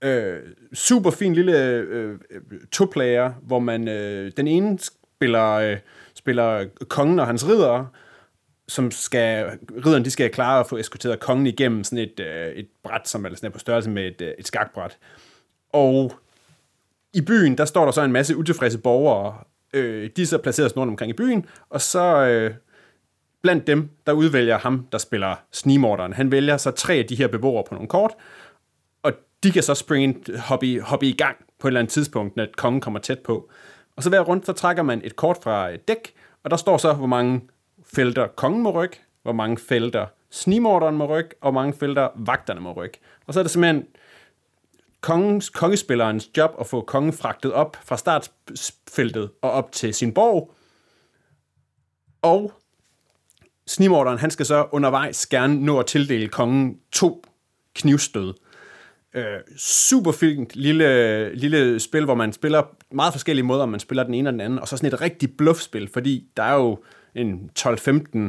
Øh, 0.01 0.39
super 0.73 1.11
fin 1.11 1.33
lille 1.33 1.65
øh, 1.65 2.19
øh 2.31 2.39
to-player, 2.71 3.31
hvor 3.41 3.59
man 3.59 3.87
øh, 3.87 4.31
den 4.37 4.47
ene 4.47 4.79
spiller, 4.79 5.51
øh, 5.51 5.77
spiller 6.13 6.65
kongen 6.89 7.19
og 7.19 7.27
hans 7.27 7.47
ridder, 7.47 7.85
som 8.67 8.91
skal, 8.91 9.45
ridderen 9.85 10.05
de 10.05 10.11
skal 10.11 10.29
klare 10.29 10.59
at 10.59 10.67
få 10.67 10.77
eskorteret 10.77 11.19
kongen 11.19 11.47
igennem 11.47 11.83
sådan 11.83 11.97
et, 11.97 12.19
øh, 12.19 12.51
et 12.51 12.67
bræt, 12.83 13.07
som 13.07 13.25
er 13.25 13.29
sådan 13.35 13.51
på 13.51 13.59
størrelse 13.59 13.89
med 13.89 14.07
et, 14.07 14.21
øh, 14.21 14.33
et 14.39 14.47
skakbræt. 14.47 14.97
Og 15.73 16.13
i 17.13 17.21
byen, 17.21 17.57
der 17.57 17.65
står 17.65 17.85
der 17.85 17.91
så 17.91 18.01
en 18.01 18.11
masse 18.11 18.37
utilfredse 18.37 18.77
borgere. 18.77 19.37
Øh, 19.73 20.09
de 20.15 20.21
er 20.21 20.25
så 20.25 20.37
placeret 20.37 20.77
rundt 20.77 20.91
omkring 20.91 21.09
i 21.09 21.13
byen, 21.13 21.45
og 21.69 21.81
så 21.81 22.25
øh, 22.25 22.53
blandt 23.41 23.67
dem, 23.67 23.89
der 24.05 24.11
udvælger 24.11 24.57
ham, 24.57 24.87
der 24.91 24.97
spiller 24.97 25.35
snimorderen. 25.51 26.13
Han 26.13 26.31
vælger 26.31 26.57
så 26.57 26.71
tre 26.71 26.93
af 26.93 27.05
de 27.05 27.15
her 27.15 27.27
beboere 27.27 27.63
på 27.67 27.73
nogle 27.73 27.89
kort, 27.89 28.11
de 29.43 29.51
kan 29.51 29.63
så 29.63 29.73
springe, 29.75 30.37
hoppe, 30.37 30.81
hoppe 30.81 31.07
i 31.07 31.13
gang 31.13 31.37
på 31.59 31.67
et 31.67 31.69
eller 31.69 31.79
andet 31.79 31.93
tidspunkt, 31.93 32.35
når 32.35 32.47
kongen 32.57 32.81
kommer 32.81 32.99
tæt 32.99 33.19
på. 33.19 33.49
Og 33.95 34.03
så 34.03 34.09
hver 34.09 34.19
rundt, 34.19 34.45
så 34.45 34.53
trækker 34.53 34.83
man 34.83 35.01
et 35.03 35.15
kort 35.15 35.37
fra 35.43 35.69
et 35.69 35.87
dæk, 35.87 36.13
og 36.43 36.51
der 36.51 36.57
står 36.57 36.77
så, 36.77 36.93
hvor 36.93 37.07
mange 37.07 37.41
felter 37.93 38.27
kongen 38.27 38.61
må 38.61 38.71
rykke, 38.71 39.01
hvor 39.23 39.33
mange 39.33 39.57
felter 39.57 40.05
snimorderen 40.29 40.97
må 40.97 41.05
rykke, 41.05 41.29
og 41.41 41.51
hvor 41.51 41.61
mange 41.61 41.73
felter 41.73 42.09
vagterne 42.15 42.61
må 42.61 42.71
rykke. 42.71 42.99
Og 43.27 43.33
så 43.33 43.39
er 43.39 43.43
det 43.43 43.51
simpelthen 43.51 43.85
kongens, 45.01 45.49
kongespillerens 45.49 46.29
job 46.37 46.55
at 46.59 46.67
få 46.67 46.81
kongen 46.81 47.13
fragtet 47.13 47.53
op 47.53 47.77
fra 47.85 47.97
startfeltet 47.97 49.31
og 49.41 49.51
op 49.51 49.71
til 49.71 49.93
sin 49.93 50.13
borg. 50.13 50.53
Og 52.21 52.53
snimorderen, 53.67 54.19
han 54.19 54.31
skal 54.31 54.45
så 54.45 54.67
undervejs 54.71 55.27
gerne 55.27 55.65
nå 55.65 55.79
at 55.79 55.85
tildele 55.85 56.27
kongen 56.27 56.79
to 56.91 57.23
knivstød. 57.75 58.33
Øh, 59.13 59.39
super 59.57 60.11
fint 60.11 60.55
lille, 60.55 61.35
lille 61.35 61.79
spil, 61.79 62.05
hvor 62.05 62.15
man 62.15 62.33
spiller 62.33 62.63
meget 62.91 63.13
forskellige 63.13 63.45
måder, 63.45 63.63
om 63.63 63.69
man 63.69 63.79
spiller 63.79 64.03
den 64.03 64.13
ene 64.13 64.29
og 64.29 64.33
den 64.33 64.41
anden, 64.41 64.59
og 64.59 64.67
så 64.67 64.77
sådan 64.77 64.93
et 64.93 65.01
rigtig 65.01 65.37
bluffspil, 65.37 65.89
fordi 65.93 66.27
der 66.37 66.43
er 66.43 66.53
jo 66.53 66.79
en 67.15 67.49
12-15 67.59 68.19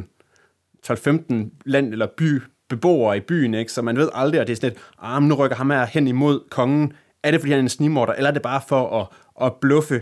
12-15 0.87 1.33
land 1.65 1.91
eller 1.91 2.07
by 2.17 2.41
beboere 2.69 3.17
i 3.17 3.19
byen, 3.19 3.53
ikke? 3.53 3.71
så 3.71 3.81
man 3.81 3.97
ved 3.97 4.09
aldrig, 4.13 4.41
at 4.41 4.47
det 4.47 4.53
er 4.53 4.55
sådan 4.55 4.69
lidt, 4.69 4.81
ah, 5.01 5.23
nu 5.23 5.35
rykker 5.35 5.57
ham 5.57 5.69
her 5.69 5.85
hen 5.85 6.07
imod 6.07 6.49
kongen. 6.49 6.93
Er 7.23 7.31
det, 7.31 7.39
fordi 7.39 7.51
han 7.51 7.59
er 7.59 7.63
en 7.63 7.69
snimorder, 7.69 8.13
eller 8.13 8.29
er 8.29 8.33
det 8.33 8.41
bare 8.41 8.61
for 8.67 8.99
at, 9.01 9.07
at 9.45 9.53
bluffe? 9.61 10.01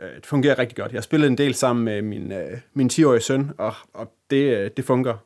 Øh, 0.00 0.16
det 0.16 0.26
fungerer 0.26 0.58
rigtig 0.58 0.76
godt. 0.76 0.92
Jeg 0.92 0.98
har 0.98 1.02
spillet 1.02 1.26
en 1.26 1.38
del 1.38 1.54
sammen 1.54 1.84
med 1.84 2.02
min, 2.02 2.32
øh, 2.32 2.58
min 2.74 2.90
10-årige 2.92 3.20
søn, 3.20 3.50
og, 3.58 3.74
og 3.94 4.12
det, 4.30 4.56
øh, 4.56 4.70
det 4.76 4.84
fungerer. 4.84 5.16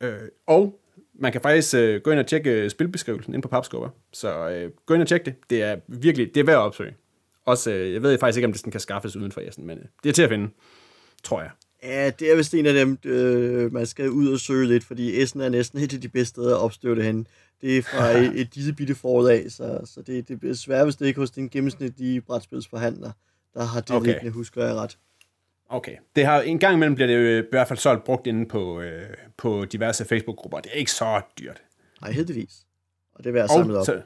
Øh, 0.00 0.12
og 0.46 0.80
man 1.20 1.32
kan 1.32 1.40
faktisk 1.40 1.74
øh, 1.74 2.00
gå 2.00 2.10
ind 2.10 2.20
og 2.20 2.26
tjekke 2.26 2.50
øh, 2.50 2.70
spilbeskrivelsen 2.70 3.34
ind 3.34 3.42
på 3.42 3.48
Papskubber. 3.48 3.88
Så 4.12 4.48
øh, 4.48 4.70
gå 4.86 4.94
ind 4.94 5.02
og 5.02 5.08
tjekke 5.08 5.24
det. 5.24 5.34
Det 5.50 5.62
er 5.62 5.76
virkelig, 5.88 6.34
det 6.34 6.40
er 6.40 6.44
værd 6.44 6.56
at 6.56 6.62
opsøge. 6.62 6.94
Også, 7.44 7.70
øh, 7.70 7.92
jeg 7.92 8.02
ved 8.02 8.18
faktisk 8.18 8.36
ikke, 8.36 8.46
om 8.46 8.52
det 8.52 8.60
sådan 8.60 8.70
kan 8.70 8.80
skaffes 8.80 9.16
uden 9.16 9.32
for 9.32 9.40
Essen, 9.40 9.66
men 9.66 9.78
øh, 9.78 9.84
det 10.02 10.08
er 10.08 10.12
til 10.12 10.22
at 10.22 10.28
finde, 10.28 10.50
tror 11.22 11.40
jeg. 11.40 11.50
Ja, 11.82 12.10
det 12.10 12.32
er 12.32 12.36
vist 12.36 12.54
en 12.54 12.66
af 12.66 12.74
dem, 12.74 12.98
øh, 13.04 13.72
man 13.72 13.86
skal 13.86 14.10
ud 14.10 14.32
og 14.32 14.40
søge 14.40 14.66
lidt, 14.66 14.84
fordi 14.84 15.22
Essen 15.22 15.40
er 15.40 15.48
næsten 15.48 15.78
et 15.78 15.94
af 15.94 16.00
de 16.00 16.08
bedste 16.08 16.28
steder 16.30 16.56
at 16.56 16.60
opstøve 16.60 16.96
det 16.96 17.04
hen. 17.04 17.26
Det 17.60 17.78
er 17.78 17.82
fra 17.82 18.10
et, 18.18 18.40
et 18.40 18.56
lille 18.56 18.72
bitte 18.72 18.94
forud 18.94 19.28
af, 19.28 19.44
så, 19.48 19.80
så 19.84 20.02
det, 20.02 20.28
det 20.28 20.44
er 20.44 20.54
svært, 20.54 20.86
hvis 20.86 20.96
det 20.96 21.06
ikke 21.06 21.20
hos 21.20 21.30
den 21.30 21.48
gennemsnitlige 21.48 22.20
brætspilsforhandler, 22.20 23.10
der 23.54 23.64
har 23.64 23.80
det 23.80 23.96
okay. 23.96 24.06
liggende, 24.06 24.30
husker 24.30 24.64
jeg 24.64 24.74
ret. 24.74 24.98
Okay. 25.70 25.96
Det 26.16 26.26
har, 26.26 26.40
en 26.40 26.58
gang 26.58 26.74
imellem 26.74 26.94
bliver 26.94 27.06
det 27.06 27.14
øh, 27.14 27.44
i 27.44 27.46
hvert 27.50 27.68
fald 27.68 27.78
solgt 27.78 28.04
brugt 28.04 28.26
inde 28.26 28.48
på, 28.48 28.80
øh, 28.80 29.06
på 29.36 29.64
diverse 29.64 30.04
Facebook-grupper. 30.04 30.60
Det 30.60 30.72
er 30.72 30.76
ikke 30.76 30.92
så 30.92 31.20
dyrt. 31.38 31.62
Nej, 32.00 32.10
heldigvis. 32.10 32.66
Og 33.14 33.24
det 33.24 33.32
vil 33.32 33.38
jeg 33.38 33.48
samle 33.48 33.78
op. 33.78 33.86
Så, 33.86 34.02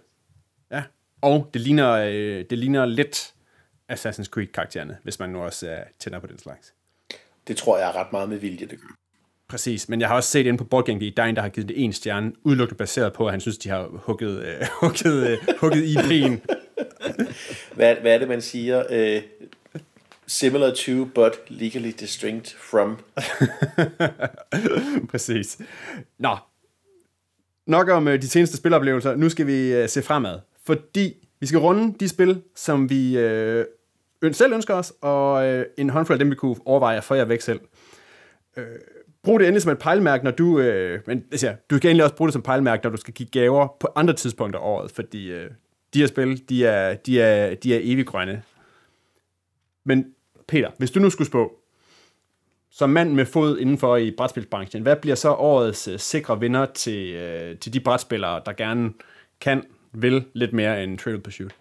ja, 0.71 0.83
og 1.21 1.51
det 1.55 1.61
ligner, 1.61 1.91
øh, 1.91 2.45
det 2.51 2.59
ligner 2.59 2.87
lidt 2.87 3.35
Assassin's 3.93 4.29
Creed-karaktererne, 4.29 4.97
hvis 5.03 5.19
man 5.19 5.31
nu 5.31 5.43
også 5.43 5.69
er 5.69 5.83
tænder 5.99 6.19
på 6.19 6.27
den 6.27 6.39
slags. 6.39 6.75
Det 7.49 7.57
tror 7.57 7.79
jeg 7.79 7.89
er 7.89 7.97
ret 7.97 8.13
meget 8.13 8.29
med 8.29 8.39
vilje, 8.39 8.67
det 8.67 8.81
gør. 8.81 8.97
Præcis, 9.49 9.89
men 9.89 10.01
jeg 10.01 10.09
har 10.09 10.17
også 10.17 10.31
set 10.31 10.47
inde 10.47 10.59
på 10.59 10.65
Boardgame 10.65 11.11
der 11.11 11.23
er 11.23 11.27
en, 11.27 11.37
der 11.37 11.43
har 11.43 11.49
givet 11.49 11.69
det 11.69 11.85
en 11.85 11.93
stjerne, 11.93 12.33
udelukkende 12.43 12.79
baseret 12.79 13.13
på, 13.13 13.27
at 13.27 13.33
han 13.33 13.41
synes, 13.41 13.59
de 13.59 13.69
har 13.69 13.89
hugget, 13.93 14.45
øh, 14.45 14.67
hugget, 14.81 15.31
øh, 15.31 15.39
hugget 15.61 15.97
IP'en. 15.97 16.57
hvad, 17.77 17.97
hvad 17.97 18.15
er 18.15 18.19
det, 18.19 18.29
man 18.29 18.43
siger? 18.43 18.85
Øh, 18.91 19.23
Similar 20.27 20.75
to, 20.75 21.05
but 21.05 21.33
legally 21.49 21.91
distinct 22.01 22.55
from. 22.55 22.99
Præcis. 25.11 25.59
Nå. 26.19 26.37
Nok 27.67 27.89
om 27.89 28.09
øh, 28.09 28.23
de 28.23 28.29
seneste 28.29 28.57
spiloplevelser. 28.57 29.17
Nu 29.17 29.29
skal 29.29 29.47
vi 29.47 29.73
øh, 29.73 29.89
se 29.89 30.03
fremad. 30.03 30.39
Fordi 30.67 31.15
vi 31.41 31.47
skal 31.47 31.59
runde 31.59 31.95
de 32.01 32.09
spil, 32.09 32.43
som 32.55 32.91
vi 32.91 33.17
uh, 33.17 34.33
selv 34.33 34.53
ønsker 34.53 34.75
os, 34.75 34.93
og 35.01 35.49
uh, 35.49 35.63
en 35.79 35.91
håndfuld 35.91 36.15
af 36.15 36.19
dem, 36.19 36.31
vi 36.31 36.35
kunne 36.35 36.57
overveje 36.65 36.97
at 36.97 37.05
få 37.05 37.15
jer 37.15 37.25
væk 37.25 37.41
selv. 37.41 37.61
Brug 39.23 39.41
det 39.41 39.47
endelig 39.47 39.63
som 39.63 39.73
et 39.73 39.79
pejlemærke, 39.79 40.25
når 40.25 40.31
du... 40.31 40.59
Men 41.07 41.25
altså, 41.33 41.55
du 41.71 41.79
kan 41.79 41.89
egentlig 41.89 42.05
også 42.05 42.17
bruge 42.17 42.29
det 42.29 42.33
som 42.33 42.43
pejlemærke, 42.43 42.83
når 42.85 42.91
du 42.91 42.97
skal 42.97 43.15
give 43.15 43.29
gaver 43.29 43.77
på 43.81 43.89
andre 43.97 44.15
tidspunkter 44.15 44.61
af 44.61 44.65
året, 44.65 44.91
fordi 44.91 45.33
de 45.95 46.01
her 46.01 46.07
spil, 46.07 46.49
de 46.49 46.67
er, 46.67 46.95
de 46.95 47.21
er, 47.21 47.55
de 47.55 47.75
er 47.75 47.81
evig 47.83 48.07
grønne. 48.07 48.43
Men 49.85 50.15
Peter, 50.47 50.71
hvis 50.79 50.91
du 50.91 51.01
nu 51.01 51.11
skulle 51.11 51.29
spå, 51.29 51.59
som 52.71 52.91
mand 52.91 53.13
med 53.13 53.27
fod 53.27 53.59
indenfor 53.59 53.97
i 53.97 54.11
brætspilsbranchen, 54.11 54.83
hvad 54.83 54.97
bliver 54.97 55.17
så 55.17 55.33
årets 55.33 55.89
uh, 55.89 55.99
sikre 55.99 56.41
vinder 56.41 56.67
til, 56.67 57.17
uh, 57.17 57.59
til 57.59 57.73
de 57.73 57.81
brætspillere, 57.81 58.43
der 58.47 58.53
gerne 58.53 58.93
kan, 59.41 59.65
vil 59.93 60.25
lidt 60.33 60.53
mere 60.53 60.85
end 60.85 60.99
Trivial 60.99 61.21
Pursuit. 61.21 61.55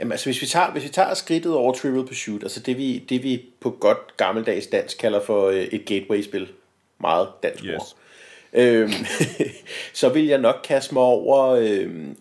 Jamen 0.00 0.12
altså, 0.12 0.26
hvis 0.26 0.42
vi 0.42 0.46
tager, 0.46 0.72
hvis 0.72 0.84
vi 0.84 0.88
tager 0.88 1.14
skridtet 1.14 1.54
over 1.54 1.72
Trivial 1.72 2.06
Pursuit, 2.06 2.42
altså 2.42 2.60
det 2.60 2.76
vi, 2.76 2.98
det 2.98 3.22
vi 3.22 3.44
på 3.60 3.70
godt 3.70 4.16
gammeldags 4.16 4.66
dansk 4.66 4.98
kalder 4.98 5.20
for 5.20 5.48
øh, 5.48 5.56
et 5.56 5.84
gateway-spil, 5.84 6.48
meget 7.00 7.28
dansk 7.42 7.64
Yes. 7.64 7.74
ord, 7.78 7.98
øhm, 8.52 8.92
så 10.00 10.08
vil 10.08 10.26
jeg 10.26 10.38
nok 10.38 10.56
kaste 10.64 10.94
mig 10.94 11.02
over, 11.02 11.48
øhm, 11.48 12.16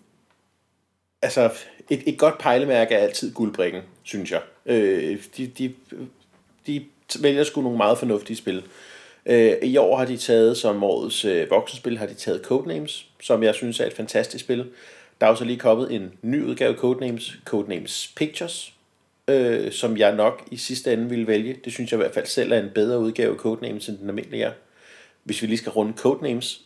altså 1.21 1.49
et, 1.89 2.03
et 2.05 2.17
godt 2.17 2.37
pejlemærke 2.37 2.95
er 2.95 2.99
altid 2.99 3.33
guldbrikken, 3.33 3.81
synes 4.03 4.31
jeg. 4.31 4.41
Øh, 4.65 5.17
de, 5.37 5.47
de, 5.47 5.73
de 6.67 6.85
vælger 7.19 7.43
sgu 7.43 7.61
nogle 7.61 7.77
meget 7.77 7.97
fornuftige 7.97 8.37
spil. 8.37 8.63
Øh, 9.25 9.53
I 9.61 9.77
år 9.77 9.97
har 9.97 10.05
de 10.05 10.17
taget, 10.17 10.57
som 10.57 10.83
årets 10.83 11.25
øh, 11.25 11.49
voksenspil, 11.49 11.97
har 11.97 12.05
de 12.05 12.13
taget 12.13 12.41
Codenames, 12.43 13.07
som 13.21 13.43
jeg 13.43 13.55
synes 13.55 13.79
er 13.79 13.85
et 13.85 13.93
fantastisk 13.93 14.43
spil. 14.43 14.65
Der 15.21 15.27
er 15.27 15.31
jo 15.31 15.35
så 15.35 15.43
lige 15.43 15.59
kommet 15.59 15.91
en 15.91 16.11
ny 16.21 16.43
udgave 16.43 16.73
af 16.73 16.77
Codenames, 16.77 17.37
Codenames 17.45 18.13
Pictures, 18.15 18.73
øh, 19.27 19.71
som 19.71 19.97
jeg 19.97 20.15
nok 20.15 20.47
i 20.51 20.57
sidste 20.57 20.93
ende 20.93 21.09
ville 21.09 21.27
vælge. 21.27 21.57
Det 21.65 21.73
synes 21.73 21.91
jeg 21.91 21.97
i 21.97 22.01
hvert 22.01 22.13
fald 22.13 22.25
selv 22.25 22.51
er 22.51 22.59
en 22.59 22.69
bedre 22.75 22.99
udgave 22.99 23.33
af 23.33 23.37
Codenames, 23.37 23.89
end 23.89 23.97
den 23.97 24.09
almindelige 24.09 24.43
er. 24.43 24.51
Hvis 25.23 25.41
vi 25.41 25.47
lige 25.47 25.57
skal 25.57 25.71
runde 25.71 25.93
Codenames, 25.97 26.61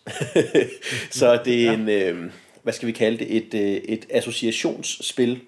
så 1.12 1.27
er 1.27 1.44
det 1.44 1.68
en, 1.68 1.89
øh, 1.89 2.32
hvad 2.63 2.74
skal 2.74 2.88
vi 2.88 2.92
kalde 2.92 3.18
det, 3.18 3.38
et, 3.38 3.54
øh, 3.54 3.75
et 3.75 4.06
associationsspil, 4.10 5.42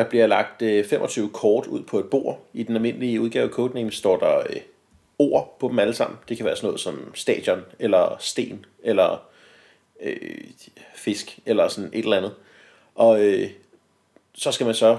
der 0.00 0.08
bliver 0.08 0.26
lagt 0.26 0.62
øh, 0.62 0.84
25 0.84 1.28
kort 1.28 1.66
ud 1.66 1.82
på 1.82 1.98
et 1.98 2.04
bord. 2.10 2.46
I 2.52 2.62
den 2.62 2.76
almindelige 2.76 3.20
udgave 3.20 3.44
af 3.44 3.50
Codenames 3.50 3.94
står 3.94 4.16
der 4.16 4.38
øh, 4.38 4.56
ord 5.18 5.56
på 5.60 5.68
dem 5.68 5.78
alle 5.78 5.94
sammen. 5.94 6.18
Det 6.28 6.36
kan 6.36 6.46
være 6.46 6.56
sådan 6.56 6.66
noget 6.66 6.80
som 6.80 7.14
stadion, 7.14 7.60
eller 7.78 8.16
sten, 8.18 8.64
eller 8.82 9.22
øh, 10.02 10.40
fisk, 10.94 11.38
eller 11.46 11.68
sådan 11.68 11.90
et 11.92 12.04
eller 12.04 12.16
andet. 12.16 12.34
Og 12.94 13.24
øh, 13.24 13.50
så 14.34 14.52
skal 14.52 14.66
man 14.66 14.74
så 14.74 14.98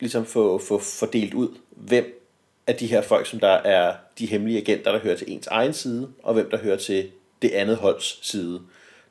ligesom 0.00 0.26
få, 0.26 0.58
få 0.58 0.78
fordelt 0.78 1.34
ud, 1.34 1.48
hvem 1.70 2.30
af 2.66 2.74
de 2.76 2.86
her 2.86 3.02
folk, 3.02 3.26
som 3.26 3.40
der 3.40 3.48
er 3.48 3.94
de 4.18 4.26
hemmelige 4.26 4.60
agenter, 4.60 4.92
der 4.92 4.98
hører 4.98 5.16
til 5.16 5.32
ens 5.32 5.46
egen 5.46 5.72
side, 5.72 6.08
og 6.22 6.34
hvem 6.34 6.50
der 6.50 6.58
hører 6.58 6.76
til 6.76 7.10
det 7.42 7.50
andet 7.50 7.76
holds 7.76 8.26
side. 8.26 8.60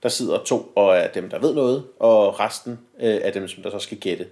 Der 0.03 0.09
sidder 0.09 0.43
to 0.43 0.71
og 0.75 0.97
er 0.97 1.07
dem, 1.07 1.29
der 1.29 1.39
ved 1.39 1.53
noget, 1.53 1.83
og 1.99 2.39
resten 2.39 2.79
øh, 2.99 3.15
er 3.15 3.31
dem, 3.31 3.47
som 3.47 3.63
der 3.63 3.69
så 3.69 3.79
skal 3.79 3.97
gætte. 3.97 4.27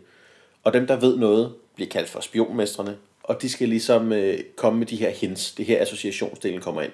Og 0.65 0.73
dem, 0.73 0.87
der 0.87 0.95
ved 0.95 1.17
noget, 1.17 1.53
bliver 1.75 1.89
kaldt 1.89 2.09
for 2.09 2.19
spionmestrene, 2.19 2.97
og 3.23 3.41
de 3.41 3.49
skal 3.49 3.69
ligesom 3.69 4.13
øh, 4.13 4.39
komme 4.55 4.79
med 4.79 4.87
de 4.87 4.95
her 4.95 5.09
hints. 5.09 5.51
Det 5.51 5.65
her 5.65 5.81
associationsdelen 5.81 6.61
kommer 6.61 6.81
ind. 6.81 6.91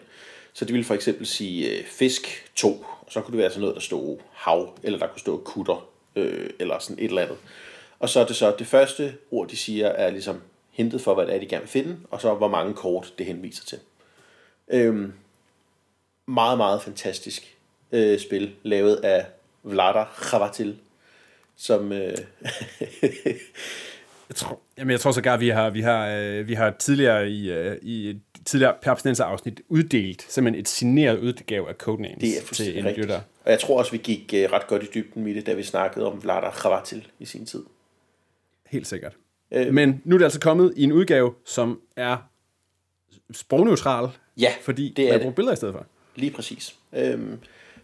Så 0.53 0.65
de 0.65 0.73
vil 0.73 0.83
for 0.83 0.93
eksempel 0.93 1.27
sige 1.27 1.69
øh, 1.69 1.85
fisk 1.85 2.51
2, 2.55 2.85
og 3.01 3.11
så 3.11 3.21
kunne 3.21 3.31
det 3.31 3.41
være 3.41 3.49
sådan 3.49 3.61
noget, 3.61 3.75
der 3.75 3.81
stod 3.81 4.17
hav, 4.33 4.77
eller 4.83 4.99
der 4.99 5.07
kunne 5.07 5.19
stå 5.19 5.41
kutter, 5.45 5.87
øh, 6.15 6.49
eller 6.59 6.79
sådan 6.79 7.03
et 7.03 7.09
eller 7.09 7.21
andet. 7.21 7.37
Og 7.99 8.09
så 8.09 8.19
er 8.19 8.25
det 8.25 8.35
så, 8.35 8.55
det 8.59 8.67
første 8.67 9.15
ord, 9.31 9.47
de 9.47 9.57
siger, 9.57 9.87
er 9.87 10.11
ligesom 10.11 10.41
hintet 10.71 11.01
for, 11.01 11.13
hvad 11.13 11.25
det 11.25 11.35
er, 11.35 11.39
de 11.39 11.45
gerne 11.45 11.61
vil 11.61 11.69
finde, 11.69 11.97
og 12.11 12.21
så 12.21 12.33
hvor 12.33 12.47
mange 12.47 12.73
kort 12.73 13.13
det 13.17 13.25
henviser 13.25 13.65
til. 13.65 13.79
Øhm, 14.67 15.13
meget, 16.25 16.57
meget 16.57 16.81
fantastisk 16.81 17.57
øh, 17.91 18.19
spil, 18.19 18.55
lavet 18.63 18.95
af 18.95 19.25
Vlada 19.63 20.03
Khavatil, 20.03 20.77
som... 21.61 21.91
Øh, 21.91 22.17
Jeg 24.29 24.35
tror, 24.35 24.59
jamen 24.77 24.91
jeg 24.91 24.99
tror 24.99 25.11
sågar, 25.11 25.37
vi 25.37 25.49
har, 25.49 25.69
vi 25.69 25.81
har, 25.81 26.07
øh, 26.09 26.47
vi 26.47 26.53
har 26.53 26.75
tidligere 26.79 27.29
i, 27.29 27.51
øh, 27.51 27.77
i 27.81 28.09
et 28.09 28.21
tidligere 28.45 28.75
per 28.81 29.21
afsnit 29.23 29.61
uddelt 29.69 30.25
simpelthen 30.29 30.61
et 30.61 30.67
signeret 30.67 31.19
udgave 31.19 31.69
af 31.69 31.75
Codenames 31.75 32.17
det 32.19 32.37
er 32.37 32.53
til 32.53 32.77
en 32.77 32.85
rigtigt. 32.85 32.97
lytter. 33.05 33.21
Og 33.45 33.51
jeg 33.51 33.59
tror 33.59 33.79
også, 33.79 33.91
vi 33.91 33.97
gik 33.97 34.33
øh, 34.33 34.51
ret 34.51 34.67
godt 34.67 34.83
i 34.83 34.87
dybden 34.93 35.23
med 35.23 35.35
det, 35.35 35.45
da 35.45 35.53
vi 35.53 35.63
snakkede 35.63 36.11
om 36.11 36.23
Vlada 36.23 36.51
Chavatil 36.59 37.07
i 37.19 37.25
sin 37.25 37.45
tid. 37.45 37.63
Helt 38.69 38.87
sikkert. 38.87 39.13
Øh. 39.51 39.73
Men 39.73 40.01
nu 40.05 40.15
er 40.15 40.17
det 40.17 40.25
altså 40.25 40.39
kommet 40.39 40.73
i 40.77 40.83
en 40.83 40.91
udgave, 40.91 41.33
som 41.45 41.81
er 41.95 42.17
sprogneutral, 43.31 44.09
Ja, 44.37 44.53
fordi 44.61 44.93
det 44.95 45.05
er 45.05 45.09
man 45.09 45.13
det. 45.13 45.21
bruger 45.21 45.35
billeder 45.35 45.53
i 45.53 45.57
stedet 45.57 45.73
for. 45.73 45.85
Lige 46.15 46.31
præcis. 46.31 46.75
Øhm, 46.93 47.39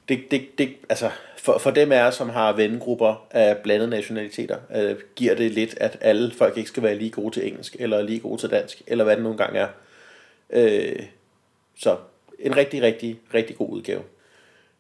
det, 0.09 0.31
det, 0.31 0.57
det, 0.57 0.69
altså, 0.89 1.09
for, 1.37 1.57
for 1.57 1.71
dem 1.71 1.91
af 1.91 2.13
som 2.13 2.29
har 2.29 2.53
vennegrupper 2.53 3.27
af 3.31 3.57
blandede 3.57 3.89
nationaliteter, 3.89 4.57
øh, 4.75 4.95
giver 5.15 5.35
det 5.35 5.51
lidt, 5.51 5.77
at 5.77 5.97
alle 6.01 6.31
folk 6.31 6.57
ikke 6.57 6.69
skal 6.69 6.83
være 6.83 6.95
lige 6.95 7.11
gode 7.11 7.33
til 7.33 7.47
engelsk, 7.47 7.75
eller 7.79 8.01
lige 8.01 8.19
gode 8.19 8.41
til 8.41 8.49
dansk, 8.49 8.81
eller 8.87 9.03
hvad 9.03 9.15
det 9.15 9.23
nogle 9.23 9.37
gange 9.37 9.59
er. 9.59 9.67
Øh, 10.49 11.03
så 11.79 11.97
en 12.39 12.55
rigtig, 12.57 12.81
rigtig, 12.81 13.19
rigtig 13.33 13.55
god 13.57 13.69
udgave. 13.69 14.01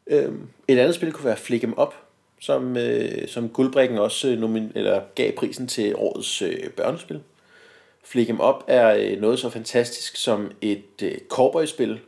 Øh, 0.07 0.33
et 0.67 0.79
andet 0.79 0.95
spil 0.95 1.11
kunne 1.11 1.25
være 1.25 1.37
Flick 1.37 1.63
'em 1.63 1.81
Up, 1.81 1.93
som, 2.39 2.77
øh, 2.77 3.27
som 3.27 3.49
Guldbrikken 3.49 3.97
også 3.97 4.27
øh, 4.27 4.43
nomin- 4.43 4.71
eller 4.75 5.01
gav 5.15 5.31
prisen 5.31 5.67
til 5.67 5.95
årets 5.95 6.41
øh, 6.41 6.69
børnespil. 6.69 7.21
Flick 8.03 8.29
'em 8.29 8.43
Up 8.47 8.63
er 8.67 8.95
øh, 8.99 9.21
noget 9.21 9.39
så 9.39 9.49
fantastisk 9.49 10.15
som 10.15 10.51
et 10.61 11.03
øh, 11.03 11.17
cowboyspil, 11.29 11.99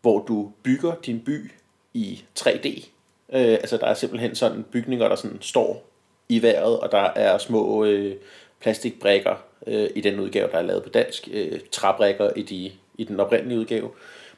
hvor 0.00 0.24
du 0.28 0.52
bygger 0.62 0.94
din 1.06 1.20
by 1.20 1.50
i 1.94 2.24
3D. 2.40 2.88
Øh, 3.32 3.52
altså 3.52 3.76
der 3.76 3.86
er 3.86 3.94
simpelthen 3.94 4.34
sådan 4.34 4.64
bygninger, 4.72 5.08
der 5.08 5.16
sådan 5.16 5.38
står 5.40 5.86
i 6.28 6.42
vejret, 6.42 6.80
og 6.80 6.92
der 6.92 6.98
er 7.16 7.38
små 7.38 7.84
øh, 7.84 8.16
plastikbrikker 8.60 9.34
øh, 9.66 9.90
i 9.94 10.00
den 10.00 10.20
udgave, 10.20 10.50
der 10.50 10.58
er 10.58 10.62
lavet 10.62 10.82
på 10.82 10.88
dansk, 10.88 11.28
øh, 11.32 11.60
træbrikker 11.72 12.30
i, 12.36 12.42
de, 12.42 12.72
i 12.98 13.04
den 13.04 13.20
oprindelige 13.20 13.58
udgave. 13.58 13.90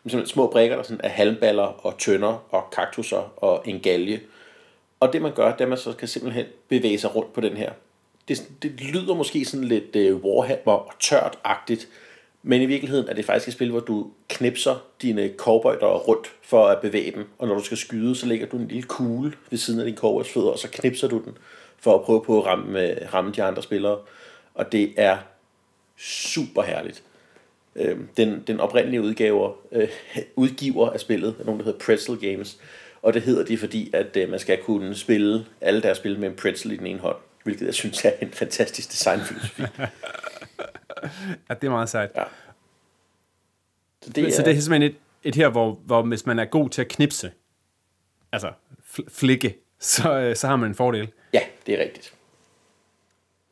Men 0.02 0.10
simpelthen 0.10 0.32
små 0.32 0.46
brikker, 0.46 0.76
der 0.76 0.82
sådan 0.82 1.00
er 1.04 1.08
halmballer 1.08 1.86
og 1.86 1.98
tønder 1.98 2.46
og 2.50 2.70
kaktusser 2.72 3.32
og 3.36 3.62
en 3.66 3.80
galge. 3.80 4.20
Og 5.00 5.12
det 5.12 5.22
man 5.22 5.32
gør, 5.32 5.52
det 5.52 5.60
er, 5.60 5.64
at 5.64 5.68
man 5.68 5.78
så 5.78 5.92
kan 5.92 6.08
simpelthen 6.08 6.46
bevæge 6.68 6.98
sig 6.98 7.16
rundt 7.16 7.32
på 7.32 7.40
den 7.40 7.56
her. 7.56 7.72
Det, 8.28 8.48
det 8.62 8.80
lyder 8.80 9.14
måske 9.14 9.44
sådan 9.44 9.68
lidt 9.68 9.96
øh, 9.96 10.16
Warhammer 10.16 10.72
og 10.72 10.92
tørt-agtigt, 11.00 11.88
men 12.48 12.62
i 12.62 12.66
virkeligheden 12.66 13.08
er 13.08 13.14
det 13.14 13.24
faktisk 13.24 13.48
et 13.48 13.54
spil, 13.54 13.70
hvor 13.70 13.80
du 13.80 14.10
knipser 14.28 14.86
dine 15.02 15.30
cowboyder 15.36 15.98
rundt 15.98 16.32
for 16.42 16.66
at 16.66 16.80
bevæge 16.80 17.12
dem. 17.12 17.28
Og 17.38 17.48
når 17.48 17.54
du 17.54 17.64
skal 17.64 17.76
skyde, 17.76 18.16
så 18.16 18.26
lægger 18.26 18.46
du 18.46 18.56
en 18.56 18.68
lille 18.68 18.82
kugle 18.82 19.32
ved 19.50 19.58
siden 19.58 19.80
af 19.80 19.86
din 19.86 19.96
cowboys 19.96 20.28
fødder, 20.28 20.48
og 20.48 20.58
så 20.58 20.68
knipser 20.68 21.08
du 21.08 21.22
den 21.24 21.38
for 21.78 21.94
at 21.94 22.02
prøve 22.02 22.24
på 22.24 22.38
at 22.38 22.46
ramme, 22.46 22.82
øh, 22.82 23.14
ramme 23.14 23.32
de 23.32 23.42
andre 23.42 23.62
spillere. 23.62 23.98
Og 24.54 24.72
det 24.72 24.92
er 24.96 25.18
super 25.98 26.62
herligt. 26.62 27.02
Øhm, 27.76 28.08
den, 28.16 28.44
den 28.46 28.60
oprindelige 28.60 29.02
udgaver, 29.02 29.52
øh, 29.72 29.88
udgiver 30.36 30.90
af 30.90 31.00
spillet 31.00 31.34
er 31.40 31.44
nogen, 31.44 31.60
der 31.60 31.64
hedder 31.64 31.78
Pretzel 31.78 32.16
Games. 32.16 32.58
Og 33.02 33.14
det 33.14 33.22
hedder 33.22 33.44
de, 33.44 33.58
fordi 33.58 33.90
at 33.92 34.16
øh, 34.16 34.30
man 34.30 34.38
skal 34.38 34.58
kunne 34.62 34.94
spille 34.94 35.46
alle 35.60 35.82
deres 35.82 35.98
spil 35.98 36.18
med 36.18 36.28
en 36.28 36.36
pretzel 36.36 36.72
i 36.72 36.76
den 36.76 36.86
ene 36.86 36.98
hånd. 36.98 37.16
Hvilket 37.44 37.66
jeg 37.66 37.74
synes 37.74 38.04
er 38.04 38.12
en 38.22 38.30
fantastisk 38.30 38.92
designfilosofi. 38.92 39.62
Ja, 41.48 41.54
det 41.54 41.66
er 41.66 41.70
meget 41.70 41.88
sejt. 41.88 42.10
Ja. 42.16 42.24
Så 44.02 44.10
Det 44.10 44.28
er, 44.28 44.32
så 44.32 44.42
det 44.42 44.56
er 44.56 44.60
simpelthen 44.60 44.82
et, 44.82 44.96
et 45.22 45.34
her, 45.34 45.48
hvor, 45.48 45.78
hvor 45.84 46.02
hvis 46.02 46.26
man 46.26 46.38
er 46.38 46.44
god 46.44 46.70
til 46.70 46.80
at 46.80 46.88
knipse, 46.88 47.32
altså 48.32 48.52
fl- 48.84 49.08
flikke, 49.08 49.56
så, 49.80 50.18
øh, 50.18 50.36
så 50.36 50.46
har 50.46 50.56
man 50.56 50.68
en 50.68 50.74
fordel. 50.74 51.08
Ja, 51.32 51.40
det 51.66 51.80
er 51.80 51.84
rigtigt. 51.84 52.12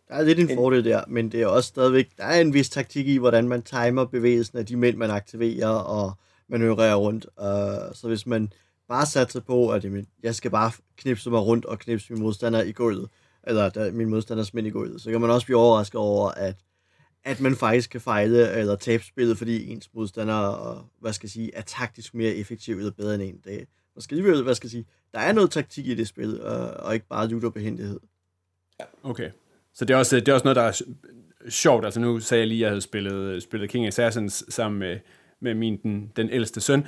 Der 0.09 0.15
er 0.15 0.23
lidt 0.23 0.39
en 0.39 0.57
fordel 0.57 0.85
der, 0.85 1.05
men 1.09 1.33
det 1.33 1.43
er 1.43 1.47
også 1.47 1.69
stadigvæk, 1.69 2.09
der 2.17 2.25
er 2.25 2.41
en 2.41 2.55
vis 2.55 2.71
taktik 2.71 3.09
i, 3.09 3.17
hvordan 3.17 3.49
man 3.49 3.63
timer 3.63 4.05
bevægelsen 4.05 4.59
af 4.59 4.67
de 4.67 4.77
mænd, 4.77 4.97
man 4.97 5.11
aktiverer 5.11 5.69
og 5.69 6.13
manøvrerer 6.49 6.95
rundt. 6.95 7.27
Uh, 7.37 7.95
så 7.95 8.05
hvis 8.09 8.27
man 8.27 8.53
bare 8.89 9.07
satser 9.07 9.41
på, 9.41 9.69
at 9.71 9.85
jamen, 9.85 10.07
jeg 10.23 10.35
skal 10.35 10.51
bare 10.51 10.73
knipse 10.97 11.31
mig 11.31 11.41
rundt 11.41 11.65
og 11.65 11.79
knipse 11.79 12.13
min 12.13 12.23
modstander 12.23 12.63
i 12.63 12.73
gulvet, 12.73 13.09
eller 13.43 13.69
der, 13.69 13.93
min 13.93 14.09
modstanders 14.09 14.55
mænd 14.55 14.67
i 14.67 14.71
gulvet, 14.71 15.01
så 15.01 15.11
kan 15.11 15.21
man 15.21 15.31
også 15.31 15.47
blive 15.47 15.59
overrasket 15.59 16.01
over, 16.01 16.31
at, 16.31 16.57
at 17.25 17.41
man 17.41 17.57
faktisk 17.57 17.91
kan 17.91 18.01
fejle 18.01 18.51
øh, 18.51 18.59
eller 18.59 18.77
tabe 18.77 19.05
spillet, 19.05 19.39
fordi 19.39 19.73
ens 19.73 19.91
modstander 19.95 20.35
og, 20.35 20.85
hvad 21.01 21.13
skal 21.13 21.27
jeg 21.27 21.31
sige, 21.31 21.55
er 21.55 21.63
taktisk 21.63 22.15
mere 22.15 22.35
effektiv 22.35 22.77
eller 22.77 22.91
bedre 22.91 23.15
end 23.15 23.23
en. 23.23 23.41
Det, 23.45 23.69
man 23.95 24.03
skal 24.03 24.19
alligevel, 24.19 24.43
hvad 24.43 24.55
skal 24.55 24.67
jeg 24.67 24.71
sige, 24.71 24.87
der 25.15 25.21
er 25.21 25.33
noget 25.33 25.51
taktik 25.51 25.87
i 25.87 25.95
det 25.95 26.09
spil, 26.09 26.43
og, 26.43 26.71
og 26.71 26.95
ikke 26.95 27.07
bare 27.09 27.29
lutter 27.29 27.51
behændighed. 27.51 28.01
Okay. 29.03 29.31
Så 29.75 29.85
det 29.85 29.95
er 29.95 29.99
også, 29.99 30.17
det 30.17 30.29
er 30.29 30.33
også 30.33 30.45
noget, 30.45 30.57
der 30.57 30.63
er 30.63 30.81
sjovt. 31.49 31.85
Altså 31.85 32.01
nu 32.01 32.21
sagde 32.21 32.41
jeg 32.41 32.49
lige, 32.49 32.59
at 32.59 32.61
jeg 32.61 32.71
havde 32.71 32.81
spillet, 32.81 33.43
spillet 33.43 33.71
King 33.71 33.87
Assassins 33.87 34.45
sammen 34.49 34.79
med, 34.79 34.99
med 35.41 35.55
min, 35.55 35.77
den, 35.83 36.13
den 36.17 36.31
ældste 36.31 36.61
søn. 36.61 36.87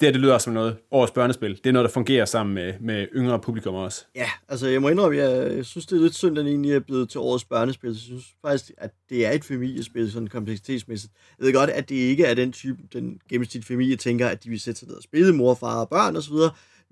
Det 0.00 0.06
her, 0.06 0.12
det 0.12 0.20
lyder 0.20 0.38
som 0.38 0.52
noget 0.52 0.76
årets 0.90 1.12
børnespil. 1.12 1.50
Det 1.56 1.66
er 1.66 1.72
noget, 1.72 1.88
der 1.88 1.92
fungerer 1.92 2.24
sammen 2.24 2.54
med, 2.54 2.74
med 2.80 3.06
yngre 3.14 3.40
publikum 3.40 3.74
også. 3.74 4.04
Ja, 4.14 4.30
altså 4.48 4.68
jeg 4.68 4.82
må 4.82 4.88
indrømme, 4.88 5.18
jeg, 5.18 5.56
jeg 5.56 5.64
synes, 5.64 5.86
det 5.86 5.96
er 5.96 6.02
lidt 6.02 6.14
synd, 6.14 6.38
at 6.38 6.44
den 6.44 6.46
egentlig 6.46 6.72
er 6.72 6.80
blevet 6.80 7.08
til 7.08 7.20
årets 7.20 7.44
børnespil. 7.44 7.90
Jeg 7.90 7.96
synes 7.96 8.24
faktisk, 8.46 8.72
at 8.78 8.90
det 9.08 9.26
er 9.26 9.30
et 9.30 9.44
familiespil, 9.44 10.12
sådan 10.12 10.28
kompleksitetsmæssigt. 10.28 11.12
Jeg 11.38 11.46
ved 11.46 11.52
godt, 11.52 11.70
at 11.70 11.88
det 11.88 11.94
ikke 11.94 12.24
er 12.24 12.34
den 12.34 12.52
type, 12.52 12.78
den 12.92 13.20
gennemsnitlige 13.28 13.66
familie 13.66 13.96
tænker, 13.96 14.28
at 14.28 14.44
de 14.44 14.48
vil 14.48 14.60
sætte 14.60 14.80
sig 14.80 14.88
ned 14.88 14.96
og 14.96 15.02
spille 15.02 15.32
mor, 15.32 15.54
far 15.54 15.80
og 15.80 15.88
børn 15.88 16.16
osv., 16.16 16.34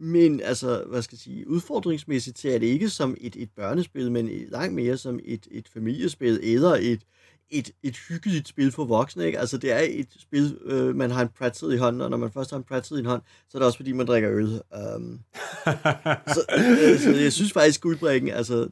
men 0.04 0.40
altså, 0.40 0.84
hvad 0.88 1.02
skal 1.02 1.16
jeg 1.16 1.20
sige, 1.20 1.48
udfordringsmæssigt 1.48 2.38
ser 2.38 2.50
jeg 2.50 2.60
det 2.60 2.66
ikke 2.66 2.88
som 2.88 3.16
et, 3.20 3.36
et 3.36 3.50
børnespil, 3.56 4.12
men 4.12 4.30
langt 4.48 4.74
mere 4.74 4.96
som 4.96 5.20
et, 5.24 5.46
et 5.50 5.68
familiespil, 5.68 6.40
eller 6.42 6.78
et, 6.80 7.00
et, 7.50 7.70
et 7.82 7.96
hyggeligt 8.08 8.48
spil 8.48 8.72
for 8.72 8.84
voksne. 8.84 9.26
Ikke? 9.26 9.38
Altså, 9.38 9.58
det 9.58 9.72
er 9.72 9.78
et 9.90 10.08
spil, 10.18 10.58
øh, 10.64 10.96
man 10.96 11.10
har 11.10 11.22
en 11.22 11.28
pretzel 11.38 11.72
i 11.72 11.76
hånden, 11.76 12.02
og 12.02 12.10
når 12.10 12.16
man 12.16 12.30
først 12.30 12.50
har 12.50 12.56
en 12.56 12.64
pretzel 12.64 12.96
i 12.96 13.00
en 13.00 13.06
hånd, 13.06 13.22
så 13.48 13.58
er 13.58 13.60
det 13.60 13.66
også 13.66 13.78
fordi, 13.78 13.92
man 13.92 14.06
drikker 14.06 14.30
øl. 14.32 14.60
Um, 14.96 15.20
så, 16.34 16.40
øh, 16.58 16.98
så 16.98 17.10
jeg 17.22 17.32
synes 17.32 17.52
faktisk, 17.52 17.80
guldbrækken, 17.80 18.30
altså, 18.30 18.68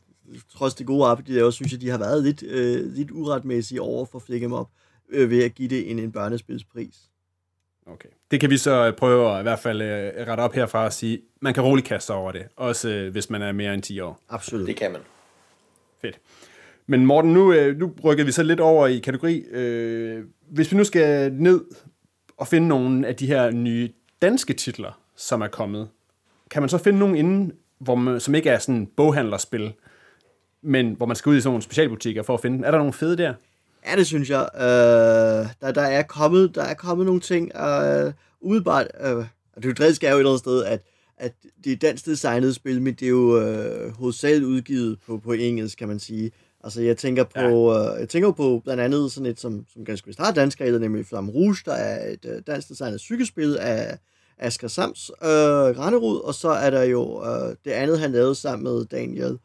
trods 0.52 0.74
det 0.74 0.86
gode 0.86 1.06
arbejde, 1.06 1.32
de 1.32 1.36
laver, 1.36 1.50
synes 1.50 1.72
jeg, 1.72 1.80
de 1.80 1.88
har 1.88 1.98
været 1.98 2.24
lidt, 2.24 2.42
øh, 2.42 2.92
lidt 2.92 3.10
uretmæssige 3.10 3.82
over 3.82 4.04
for 4.04 4.18
Flick 4.18 4.44
Em 4.44 4.52
Up, 4.52 4.68
øh, 5.08 5.30
ved 5.30 5.44
at 5.44 5.54
give 5.54 5.68
det 5.68 5.90
en, 5.90 5.98
en 5.98 6.12
børnespilspris. 6.12 7.09
Okay. 7.86 8.08
Det 8.30 8.40
kan 8.40 8.50
vi 8.50 8.56
så 8.56 8.92
prøve 8.92 9.34
at 9.34 9.40
i 9.40 9.42
hvert 9.42 9.58
fald 9.58 9.82
øh, 9.82 10.26
rette 10.28 10.40
op 10.40 10.54
herfra 10.54 10.84
og 10.84 10.92
sige, 10.92 11.20
man 11.40 11.54
kan 11.54 11.62
roligt 11.62 11.86
kaste 11.86 12.06
sig 12.06 12.16
over 12.16 12.32
det, 12.32 12.46
også 12.56 12.88
øh, 12.88 13.12
hvis 13.12 13.30
man 13.30 13.42
er 13.42 13.52
mere 13.52 13.74
end 13.74 13.82
10 13.82 14.00
år. 14.00 14.20
Absolut. 14.28 14.66
Det 14.66 14.76
kan 14.76 14.92
man. 14.92 15.00
Fedt. 16.02 16.18
Men 16.86 17.06
Morten, 17.06 17.32
nu, 17.32 17.52
øh, 17.52 17.76
nu 17.76 17.92
rykker 18.04 18.24
vi 18.24 18.32
så 18.32 18.42
lidt 18.42 18.60
over 18.60 18.86
i 18.86 18.98
kategori. 18.98 19.40
Øh, 19.40 20.24
hvis 20.50 20.72
vi 20.72 20.76
nu 20.76 20.84
skal 20.84 21.32
ned 21.32 21.64
og 22.36 22.48
finde 22.48 22.68
nogle 22.68 23.06
af 23.06 23.16
de 23.16 23.26
her 23.26 23.50
nye 23.50 23.88
danske 24.22 24.52
titler, 24.52 25.00
som 25.16 25.40
er 25.40 25.48
kommet, 25.48 25.88
kan 26.50 26.62
man 26.62 26.68
så 26.68 26.78
finde 26.78 26.98
nogle 26.98 27.18
inden, 27.18 27.52
hvor 27.78 27.94
man, 27.94 28.20
som 28.20 28.34
ikke 28.34 28.50
er 28.50 28.58
sådan 28.58 28.86
boghandlerspil, 28.86 29.72
men 30.62 30.92
hvor 30.92 31.06
man 31.06 31.16
skal 31.16 31.30
ud 31.30 31.36
i 31.36 31.40
sådan 31.40 31.50
nogle 31.50 31.62
specialbutikker 31.62 32.22
for 32.22 32.34
at 32.34 32.40
finde 32.40 32.56
dem? 32.56 32.64
Er 32.64 32.70
der 32.70 32.78
nogle 32.78 32.92
fede 32.92 33.16
der? 33.16 33.34
Ja, 33.86 33.96
det 33.96 34.06
synes 34.06 34.30
jeg. 34.30 34.48
Øh, 34.54 35.48
der, 35.60 35.72
der, 35.72 35.82
er 35.82 36.02
kommet, 36.02 36.54
der 36.54 36.62
er 36.62 36.74
kommet 36.74 37.06
nogle 37.06 37.20
ting. 37.20 37.56
Øh, 37.56 38.12
umiddelbart, 38.40 38.86
øh, 39.00 39.16
og 39.16 39.62
det 39.62 39.80
er 39.80 39.84
jo 39.84 40.08
er 40.08 40.10
jo 40.10 40.16
et 40.16 40.20
eller 40.20 40.30
andet 40.30 40.38
sted, 40.38 40.64
at, 40.64 40.82
at 41.16 41.32
det 41.64 41.72
er 41.72 41.76
dansk 41.76 42.06
designet 42.06 42.54
spil, 42.54 42.82
men 42.82 42.94
det 42.94 43.06
er 43.06 43.10
jo 43.10 43.40
øh, 43.40 43.92
hovedsageligt 43.92 44.44
udgivet 44.44 44.98
på, 45.06 45.18
på 45.18 45.32
engelsk, 45.32 45.78
kan 45.78 45.88
man 45.88 45.98
sige. 45.98 46.30
Altså, 46.64 46.82
jeg 46.82 46.96
tænker 46.96 47.24
på, 47.24 47.72
ja. 47.72 47.94
øh, 47.94 48.00
jeg 48.00 48.08
tænker 48.08 48.30
på 48.30 48.60
blandt 48.64 48.82
andet 48.82 49.12
sådan 49.12 49.26
et, 49.26 49.40
som, 49.40 49.66
som 49.72 49.84
ganske 49.84 50.06
vist 50.06 50.18
har 50.18 50.32
dansk 50.32 50.60
regler, 50.60 50.78
nemlig 50.78 51.06
Flamme 51.06 51.32
Rouge, 51.32 51.56
der 51.64 51.72
er 51.72 52.12
et 52.12 52.24
øh, 52.24 52.42
dansk 52.46 52.68
designet 52.68 53.00
cykelspil 53.00 53.56
af 53.60 53.98
Asger 54.38 54.68
Sams 54.68 55.10
øh, 55.22 55.28
Granerud, 55.76 56.20
og 56.20 56.34
så 56.34 56.48
er 56.48 56.70
der 56.70 56.82
jo 56.82 57.24
øh, 57.24 57.56
det 57.64 57.70
andet, 57.70 58.00
han 58.00 58.12
lavede 58.12 58.34
sammen 58.34 58.64
med 58.64 58.84
Daniel, 58.84 59.38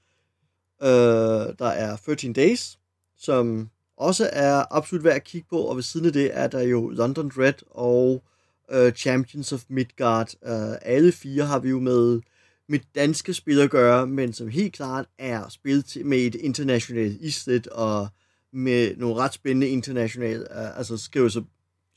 øh, 0.81 1.55
der 1.59 1.67
er 1.67 1.97
13 2.05 2.33
Days, 2.33 2.77
som 3.17 3.69
også 3.97 4.29
er 4.33 4.75
absolut 4.75 5.03
værd 5.03 5.15
at 5.15 5.23
kigge 5.23 5.47
på, 5.49 5.57
og 5.57 5.75
ved 5.75 5.83
siden 5.83 6.05
af 6.05 6.13
det 6.13 6.37
er 6.37 6.47
der 6.47 6.61
jo 6.61 6.89
London 6.89 7.31
Dread 7.35 7.53
og 7.71 8.23
øh, 8.71 8.91
Champions 8.91 9.53
of 9.53 9.63
Midgard. 9.67 10.33
Uh, 10.41 10.75
alle 10.81 11.11
fire 11.11 11.45
har 11.45 11.59
vi 11.59 11.69
jo 11.69 11.79
med, 11.79 12.21
med 12.69 12.79
danske 12.95 13.33
spil 13.33 13.59
at 13.59 13.69
gøre, 13.69 14.07
men 14.07 14.33
som 14.33 14.47
helt 14.47 14.73
klart 14.73 15.05
er 15.17 15.49
spillet 15.49 15.85
til, 15.85 16.05
med 16.05 16.17
et 16.17 16.35
internationalt 16.35 17.21
islet 17.21 17.67
og 17.67 18.07
med 18.53 18.97
nogle 18.97 19.15
ret 19.15 19.33
spændende 19.33 19.67
internationale, 19.67 20.61
øh, 20.61 20.77
altså 20.77 20.97
skriver 20.97 21.29
så 21.29 21.43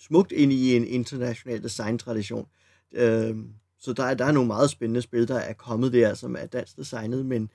smukt 0.00 0.32
ind 0.32 0.52
i 0.52 0.76
en 0.76 0.84
international 0.84 1.62
design-tradition. 1.62 2.46
Øh, 2.92 3.36
så 3.80 3.92
der, 3.92 4.04
er, 4.04 4.14
der 4.14 4.24
er 4.24 4.32
nogle 4.32 4.46
meget 4.46 4.70
spændende 4.70 5.02
spil, 5.02 5.28
der 5.28 5.38
er 5.38 5.52
kommet 5.52 5.92
der, 5.92 6.14
som 6.14 6.36
er 6.38 6.46
dansk 6.46 6.76
designet, 6.76 7.26
men 7.26 7.50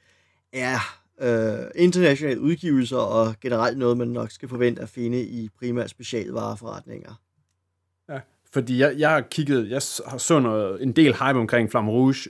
er 0.52 1.03
øh, 1.22 1.72
internationale 1.76 2.42
udgivelser 2.42 2.98
og 2.98 3.36
generelt 3.42 3.78
noget, 3.78 3.98
man 3.98 4.08
nok 4.08 4.32
skal 4.32 4.50
forvente 4.50 4.82
at 4.82 4.90
finde 4.90 5.24
i 5.24 5.50
primært 5.60 5.90
specialvareforretninger. 5.90 7.22
Ja, 8.10 8.20
fordi 8.52 8.80
jeg, 8.80 8.96
jeg 8.98 9.10
har 9.10 9.22
kigget, 9.22 9.70
jeg 9.70 9.82
har 10.08 10.18
så 10.18 10.40
noget, 10.40 10.84
en 10.84 10.92
del 10.92 11.14
hype 11.14 11.40
omkring 11.40 11.72
Flamme 11.72 11.92
Rouge 11.92 12.30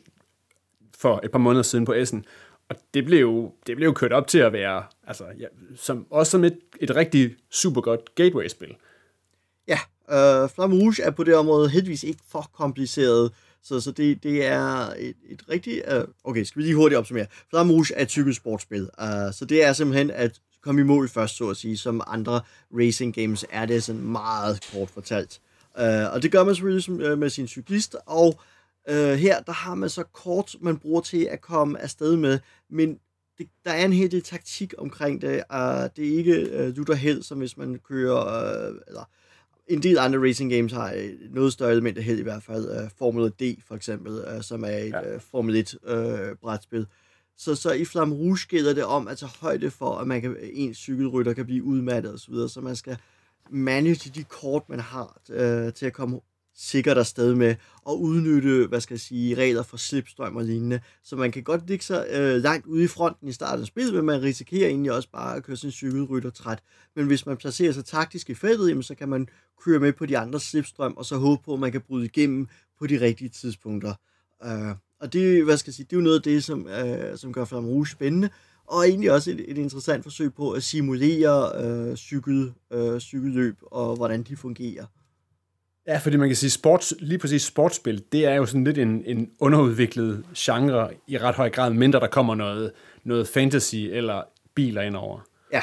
for 0.98 1.22
et 1.24 1.32
par 1.32 1.40
måneder 1.40 1.64
siden 1.64 1.86
på 1.86 1.94
Essen, 1.94 2.26
og 2.70 2.76
det 2.94 3.06
blev, 3.06 3.52
det 3.68 3.76
blev 3.76 3.94
kørt 3.94 4.14
op 4.14 4.28
til 4.28 4.40
at 4.40 4.54
være, 4.54 4.84
altså, 5.08 5.26
ja, 5.40 5.46
som, 5.76 6.08
også 6.10 6.32
som 6.32 6.44
et, 6.44 6.60
et 6.80 6.96
rigtig 6.96 7.36
super 7.52 7.82
godt 7.82 8.16
gateway-spil. 8.16 8.76
Ja, 9.68 9.80
øh, 10.10 10.50
Flamme 10.50 10.76
Rouge 10.76 11.04
er 11.04 11.12
på 11.12 11.24
det 11.24 11.36
område 11.36 11.70
heldigvis 11.70 12.04
ikke 12.04 12.22
for 12.28 12.50
kompliceret, 12.54 13.32
så, 13.64 13.80
så 13.80 13.92
det, 13.92 14.24
det 14.24 14.46
er 14.46 14.94
et, 14.98 15.16
et 15.30 15.44
rigtigt... 15.50 15.84
Uh, 15.94 16.04
okay, 16.24 16.44
skal 16.44 16.60
vi 16.60 16.64
lige 16.64 16.76
hurtigt 16.76 17.00
opsummere. 17.00 17.26
Flamme 17.50 17.74
Rouge 17.74 17.94
er 17.96 18.02
et 18.02 18.36
sportsspil. 18.36 18.82
uh, 18.82 19.34
så 19.34 19.46
det 19.50 19.64
er 19.64 19.74
simpelthen 19.74 20.12
at 20.12 20.40
komme 20.62 20.82
i 20.82 20.84
mål 20.84 21.10
først, 21.10 21.38
så 21.38 21.50
at 21.50 21.58
sige. 21.58 21.78
Som 21.78 22.02
andre 22.08 22.42
racing 22.72 23.16
games 23.16 23.46
er 23.50 23.66
det 23.66 23.84
sådan 23.84 24.02
meget 24.02 24.68
kort 24.74 24.90
fortalt. 24.90 25.40
Uh, 25.80 26.14
og 26.14 26.22
det 26.24 26.32
gør 26.32 26.44
man 26.44 26.56
selvfølgelig 26.56 27.12
uh, 27.12 27.18
med 27.18 27.30
sin 27.30 27.48
cyklist, 27.48 27.96
og 28.06 28.42
uh, 28.92 28.96
her 28.96 29.42
der 29.42 29.52
har 29.52 29.76
man 29.76 29.90
så 29.90 30.04
kort, 30.04 30.56
man 30.62 30.78
bruger 30.78 31.02
til 31.02 31.28
at 31.32 31.42
komme 31.42 31.82
afsted 31.82 32.16
med, 32.16 32.40
men 32.70 33.00
det, 33.38 33.48
der 33.66 33.72
er 33.72 33.86
en 33.86 33.94
hel 33.94 34.12
del 34.12 34.22
taktik 34.22 34.74
omkring 34.78 35.22
det. 35.22 35.44
Uh, 35.54 35.60
det 35.96 36.14
er 36.14 36.18
ikke 36.18 36.50
uh, 36.60 36.76
lutter 36.76 36.94
held, 36.94 37.24
som 37.24 37.38
hvis 37.38 37.58
man 37.58 37.80
kører... 37.88 38.70
Uh, 38.70 38.76
eller, 38.88 39.10
en 39.68 39.84
del 39.84 39.98
andre 39.98 40.28
racing 40.28 40.52
games 40.52 40.72
har 40.72 40.92
et 40.92 41.18
noget 41.32 41.54
større 41.54 41.72
element 41.72 41.98
af 41.98 42.04
held 42.04 42.20
i 42.20 42.24
hvert 42.24 42.44
fald. 42.44 42.84
Uh, 42.84 42.90
Formula 42.98 43.30
D 43.30 43.42
for 43.68 43.76
eksempel, 43.76 44.12
uh, 44.12 44.42
som 44.42 44.64
er 44.64 44.68
et 44.68 44.90
ja. 44.90 45.16
uh, 45.16 45.22
Formel 45.22 45.56
1 45.56 45.76
uh, 45.84 46.38
brætspil. 46.42 46.88
Så, 47.38 47.56
så 47.56 47.72
i 47.72 47.86
Flamme 47.86 48.16
Rouge 48.16 48.48
gælder 48.50 48.74
det 48.74 48.84
om 48.84 49.08
at 49.08 49.18
tage 49.18 49.32
højde 49.42 49.72
for, 49.72 49.98
at 49.98 50.08
man 50.08 50.22
kan, 50.22 50.38
en 50.54 50.74
cykelrytter 50.74 51.34
kan 51.34 51.46
blive 51.46 51.64
udmattet 51.64 52.14
osv., 52.14 52.34
så, 52.34 52.48
så 52.48 52.62
man 52.62 52.76
skal 52.76 52.98
manage 53.50 54.12
de 54.16 54.24
kort, 54.24 54.70
man 54.70 54.80
har 54.80 55.22
uh, 55.30 55.74
til 55.74 55.86
at 55.86 55.94
komme 55.94 56.20
sikkert 56.56 56.98
afsted 56.98 57.36
med 57.36 57.56
at 57.90 57.94
udnytte, 57.94 58.68
hvad 58.68 58.82
skal 58.82 58.94
jeg 58.94 59.00
sige, 59.00 59.36
regler 59.36 59.64
for 59.64 59.78
slipstrøm 59.78 60.36
og 60.36 60.44
lignende. 60.44 60.80
Så 61.04 61.16
man 61.16 61.32
kan 61.32 61.44
godt 61.44 61.68
ligge 61.68 61.86
sig 61.86 62.08
øh, 62.12 62.36
langt 62.36 62.66
ude 62.66 62.84
i 62.84 62.88
fronten 62.88 63.28
i 63.28 63.32
starten 63.32 63.62
af 63.62 63.68
spillet, 63.68 63.94
men 63.94 64.06
man 64.06 64.22
risikerer 64.22 64.68
egentlig 64.68 64.92
også 64.92 65.10
bare 65.12 65.36
at 65.36 65.44
køre 65.44 65.58
sin 65.58 65.72
cykelrytter 65.72 66.30
træt. 66.30 66.60
Men 66.96 67.06
hvis 67.06 67.26
man 67.26 67.38
placerer 67.38 67.72
sig 67.72 67.86
taktisk 67.86 68.30
i 68.30 68.34
feltet, 68.34 68.70
jamen, 68.70 68.84
så 68.84 68.96
kan 68.96 69.10
man 69.10 69.28
køre 69.66 69.80
med 69.80 69.94
på 69.94 70.06
de 70.06 70.18
andre 70.18 70.40
slipstrøm, 70.40 70.94
og 70.98 71.06
så 71.06 71.18
håbe 71.18 71.42
på, 71.46 71.54
at 71.54 71.60
man 71.60 71.72
kan 71.72 71.82
bryde 71.82 72.06
igennem 72.06 72.48
på 72.80 72.88
de 72.88 73.02
rigtige 73.02 73.30
tidspunkter. 73.30 73.94
Øh, 74.46 74.76
og 75.00 75.14
det, 75.14 75.44
hvad 75.44 75.58
skal 75.58 75.72
jeg 75.72 75.76
sige, 75.76 75.86
det 75.90 75.94
er 75.94 75.98
jo 75.98 76.04
noget 76.04 76.18
af 76.18 76.24
det, 76.24 76.44
som, 76.44 76.68
øh, 76.68 77.18
som 77.18 77.34
gør 77.34 77.46
Flamme 77.46 77.70
Rouge 77.70 77.88
spændende, 77.88 78.30
og 78.68 78.88
egentlig 78.88 79.12
også 79.12 79.32
et, 79.32 79.46
et 79.48 79.58
interessant 79.58 80.04
forsøg 80.04 80.34
på 80.34 80.52
at 80.52 80.64
simulere 80.64 81.66
øh, 81.66 81.96
cykel, 81.96 82.54
øh, 82.72 83.00
cykelløb 83.00 83.56
og 83.62 83.96
hvordan 83.96 84.24
de 84.24 84.38
fungerer. 84.38 84.86
Ja, 85.88 85.98
fordi 85.98 86.18
man 86.18 86.30
kan 86.30 86.36
sige, 86.36 86.50
sports, 86.50 86.94
lige 87.00 87.18
præcis 87.18 87.42
sportsspil, 87.42 88.04
det 88.12 88.26
er 88.26 88.34
jo 88.34 88.46
sådan 88.46 88.64
lidt 88.64 88.78
en, 88.78 89.04
en 89.06 89.32
underudviklet 89.40 90.26
genre 90.38 90.90
i 91.08 91.18
ret 91.18 91.36
høj 91.36 91.50
grad, 91.50 91.74
mindre 91.74 92.00
der 92.00 92.08
kommer 92.08 92.36
noget, 92.36 92.72
noget 93.04 93.28
fantasy 93.28 93.76
eller 93.76 94.24
biler 94.56 94.82
indover. 94.82 95.20
Ja. 95.54 95.62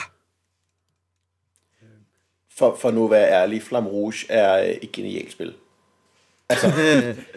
For, 2.56 2.76
for 2.80 2.90
nu 2.90 3.04
at 3.04 3.10
være 3.10 3.30
ærlig, 3.30 3.62
Flam 3.62 3.86
Rouge 3.86 4.26
er 4.28 4.76
et 4.82 4.92
genialt 4.92 5.32
spil. 5.32 5.54
Altså, 6.48 6.70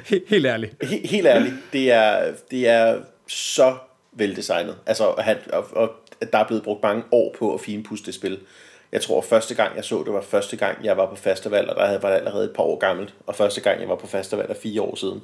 helt, 0.06 0.30
helt 0.30 0.46
ærligt. 0.46 0.84
He, 0.84 1.08
helt 1.08 1.28
ærligt, 1.28 1.56
det 1.74 1.92
er, 1.92 2.34
det 2.52 2.68
er 2.68 3.02
så 3.28 3.78
veldesignet. 4.12 4.78
Altså, 4.86 5.04
og, 5.04 5.24
og, 5.54 5.78
og 5.78 5.92
der 6.34 6.38
er 6.38 6.48
blevet 6.48 6.64
brugt 6.64 6.84
mange 6.84 7.04
år 7.12 7.36
på 7.40 7.54
at 7.54 7.62
finpudse 7.62 8.06
det 8.06 8.14
spil 8.14 8.40
jeg 8.94 9.02
tror 9.02 9.22
første 9.22 9.56
gang 9.56 9.76
jeg 9.76 9.84
så 9.84 10.04
det 10.04 10.14
var 10.14 10.22
første 10.22 10.58
gang 10.58 10.86
jeg 10.86 10.98
var 10.98 11.10
på 11.10 11.16
festival, 11.16 11.70
og 11.70 11.76
der 11.76 12.00
var 12.00 12.10
det 12.10 12.18
allerede 12.18 12.46
et 12.46 12.54
par 12.56 12.64
år 12.64 12.78
gammelt, 12.78 13.16
og 13.28 13.36
første 13.36 13.62
gang 13.62 13.82
jeg 13.82 13.90
var 13.90 13.96
på 13.96 14.08
festival 14.08 14.46
er 14.50 14.54
fire 14.54 14.82
år 14.82 14.96
siden. 14.96 15.22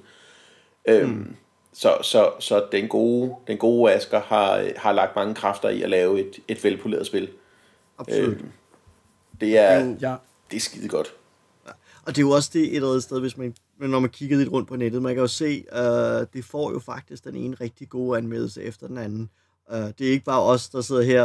Øhm, 0.88 1.10
mm. 1.10 1.36
så, 1.74 1.98
så, 2.02 2.32
så 2.40 2.66
den 2.72 2.88
gode, 2.88 3.36
den 3.48 3.58
gode 3.58 3.94
Asger 3.94 4.22
har, 4.22 4.70
har 4.78 4.92
lagt 4.92 5.16
mange 5.16 5.36
kræfter 5.36 5.70
i 5.70 5.82
at 5.82 5.90
lave 5.90 6.20
et, 6.20 6.40
et 6.48 6.64
velpoleret 6.64 7.06
spil. 7.08 7.30
Absolut. 7.98 8.38
Øhm, 8.38 8.52
det 9.42 9.58
er, 9.58 9.96
ja. 10.02 10.16
det 10.52 10.58
er 10.58 10.62
skide 10.62 10.88
godt. 10.88 11.14
Ja. 11.66 11.72
Og 12.06 12.16
det 12.16 12.18
er 12.18 12.22
jo 12.22 12.32
også 12.32 12.50
det 12.54 12.62
et 12.62 12.76
eller 12.76 12.90
andet 12.90 13.04
sted, 13.04 13.20
hvis 13.20 13.38
man, 13.38 13.56
når 13.78 14.00
man 14.00 14.10
kigger 14.10 14.38
lidt 14.38 14.52
rundt 14.52 14.68
på 14.68 14.76
nettet, 14.76 15.02
man 15.02 15.16
kan 15.16 15.22
jo 15.22 15.28
se, 15.28 15.66
uh, 15.72 16.28
det 16.34 16.46
får 16.46 16.72
jo 16.72 16.80
faktisk 16.80 17.24
den 17.24 17.36
ene 17.36 17.56
rigtig 17.62 17.90
gode 17.90 18.18
anmeldelse 18.18 18.64
efter 18.64 18.88
den 18.88 18.98
anden. 18.98 19.30
Uh, 19.74 19.78
det 19.78 20.02
er 20.02 20.12
ikke 20.12 20.26
bare 20.26 20.42
os, 20.42 20.70
der 20.70 20.82
sidder 20.82 21.02
her 21.02 21.24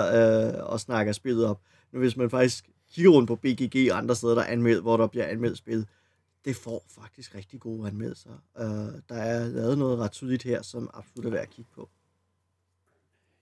uh, 0.59 0.73
og 0.73 0.81
snakker 0.81 1.13
spillet 1.13 1.47
op. 1.47 1.61
Men 1.93 2.01
hvis 2.01 2.17
man 2.17 2.31
faktisk 2.31 2.65
kigger 2.95 3.11
rundt 3.11 3.29
på 3.29 3.37
BGG 3.37 3.93
og 3.93 3.99
andre 3.99 4.15
steder, 4.15 4.35
der 4.35 4.43
er 4.43 4.47
anmeldt, 4.47 4.83
hvor 4.83 4.97
der 4.97 5.07
bliver 5.07 5.27
anmeldt 5.27 5.59
spil, 5.59 5.87
det 6.45 6.57
får 6.57 6.85
faktisk 7.01 7.35
rigtig 7.35 7.61
gode 7.61 7.89
anmeldelser. 7.89 8.31
Uh, 8.61 8.67
der 9.09 9.15
er 9.15 9.49
lavet 9.49 9.79
noget 9.79 9.99
ret 9.99 10.13
tydeligt 10.13 10.43
her, 10.43 10.63
som 10.63 10.91
absolut 10.95 11.27
er 11.27 11.31
værd 11.31 11.43
at 11.43 11.51
kigge 11.51 11.71
på. 11.75 11.89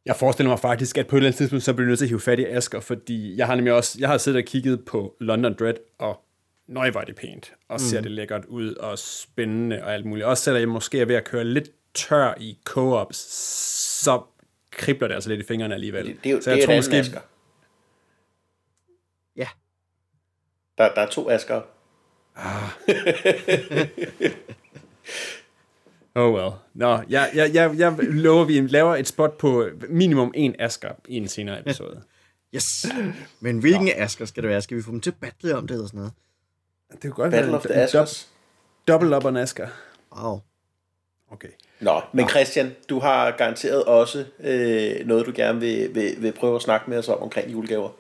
Jeg 0.07 0.17
forestiller 0.17 0.51
mig 0.51 0.59
faktisk, 0.59 0.99
at 0.99 1.07
på 1.07 1.17
et 1.17 1.19
eller 1.19 1.29
andet 1.29 1.39
tidspunkt, 1.39 1.65
så 1.65 1.75
bliver 1.75 1.89
nødt 1.89 1.99
til 1.99 2.05
at 2.05 2.09
hive 2.09 2.21
fat 2.21 2.39
i 2.39 2.45
Asker, 2.45 2.81
fordi 2.81 3.37
jeg 3.37 3.47
har 3.47 3.55
nemlig 3.55 3.73
også, 3.73 3.97
jeg 4.01 4.09
har 4.09 4.19
siddet 4.19 4.43
og 4.43 4.45
kigget 4.45 4.85
på 4.85 5.17
London 5.21 5.55
Dread, 5.55 5.75
og 5.99 6.21
nøj, 6.69 6.91
var 6.91 7.05
det 7.05 7.17
pænt, 7.17 7.53
og 7.69 7.75
mm. 7.75 7.79
ser 7.79 8.01
det 8.01 8.11
lækkert 8.11 8.45
ud, 8.45 8.75
og 8.75 8.99
spændende 8.99 9.83
og 9.83 9.95
alt 9.95 10.07
muligt. 10.07 10.27
Også 10.27 10.43
selvom 10.43 10.61
jeg 10.61 10.69
måske 10.69 11.01
er 11.01 11.05
ved 11.05 11.15
at 11.15 11.25
køre 11.25 11.45
lidt 11.45 11.71
tør 11.95 12.35
i 12.41 12.59
co-op, 12.65 13.13
så 13.13 14.23
kribler 14.73 15.09
det 15.09 15.15
altså 15.15 15.31
lidt 15.31 15.41
i 15.41 15.45
fingrene 15.45 15.75
alligevel. 15.75 16.07
Det, 16.07 16.25
det, 16.25 16.45
så 16.45 16.51
jeg 16.51 16.57
det 16.57 16.67
tror 16.67 16.77
måske, 16.77 16.97
Asger. 16.97 17.21
Ja. 19.37 19.49
Der, 20.79 20.95
der 20.95 21.01
er 21.01 21.07
to 21.07 21.31
asker. 21.31 21.63
Ah. 22.37 22.69
Oh 26.15 26.35
well. 26.35 26.51
Nå, 26.75 27.03
jeg, 27.09 27.31
jeg, 27.35 27.55
jeg, 27.55 27.79
jeg 27.79 27.97
lover, 27.99 28.43
at 28.43 28.49
vi 28.49 28.61
laver 28.61 28.97
et 28.97 29.09
spot 29.09 29.39
på 29.39 29.69
minimum 29.89 30.33
en 30.35 30.55
Asker 30.59 30.93
i 31.09 31.17
en 31.17 31.29
senere 31.29 31.61
episode. 31.61 32.03
Yes. 32.55 32.87
Men 33.41 33.59
hvilken 33.59 33.87
ja. 33.87 34.05
Asker 34.05 34.25
skal 34.25 34.43
det 34.43 34.51
være? 34.51 34.63
Skal 34.63 34.77
vi 34.77 34.83
få 34.83 34.91
dem 34.91 35.01
til 35.01 35.11
at 35.11 35.17
battle 35.21 35.57
om 35.57 35.67
det 35.67 35.75
eller 35.75 35.87
sådan 35.87 35.99
noget? 35.99 36.13
Det 36.93 37.01
kunne 37.03 37.11
godt 37.13 37.31
Battle 37.31 37.53
være 37.53 37.61
of 37.61 37.63
the 37.63 37.75
Askers. 37.75 38.29
Double 38.89 39.17
up 39.17 39.25
on 39.25 39.37
Asker. 39.37 39.69
Wow. 40.17 40.41
Okay. 41.33 41.49
Nå, 41.81 42.01
men 42.13 42.29
Christian, 42.29 42.73
du 42.89 42.99
har 42.99 43.31
garanteret 43.31 43.85
også 43.85 44.25
øh, 44.45 45.07
noget, 45.07 45.27
du 45.27 45.33
gerne 45.35 45.61
vil, 45.61 45.95
vil, 45.95 46.15
vil 46.19 46.33
prøve 46.33 46.57
at 46.57 46.63
snakke 46.63 46.91
med 46.91 46.99
os 46.99 47.09
om 47.09 47.23
omkring 47.23 47.53
julegaver. 47.53 47.91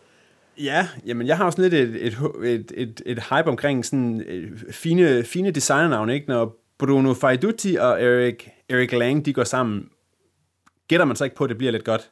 Ja, 0.58 0.88
jamen 1.06 1.26
jeg 1.26 1.36
har 1.36 1.44
også 1.44 1.62
lidt 1.62 1.74
et, 1.74 2.06
et, 2.06 2.18
et, 2.44 2.72
et, 2.74 3.02
et 3.06 3.18
hype 3.18 3.50
omkring 3.50 3.84
sådan 3.84 4.20
øh, 4.20 4.58
fine, 4.70 5.24
fine 5.24 5.50
designernavne, 5.50 6.14
ikke? 6.14 6.28
Når 6.28 6.56
Bruno 6.78 7.14
Faiduti 7.14 7.76
og 7.76 8.02
Eric, 8.02 8.48
Eric 8.68 8.92
Lang, 8.92 9.24
de 9.24 9.32
går 9.32 9.44
sammen, 9.44 9.88
gætter 10.88 11.06
man 11.06 11.16
så 11.16 11.24
ikke 11.24 11.36
på, 11.36 11.44
at 11.44 11.50
det 11.50 11.58
bliver 11.58 11.72
lidt 11.72 11.84
godt. 11.84 12.10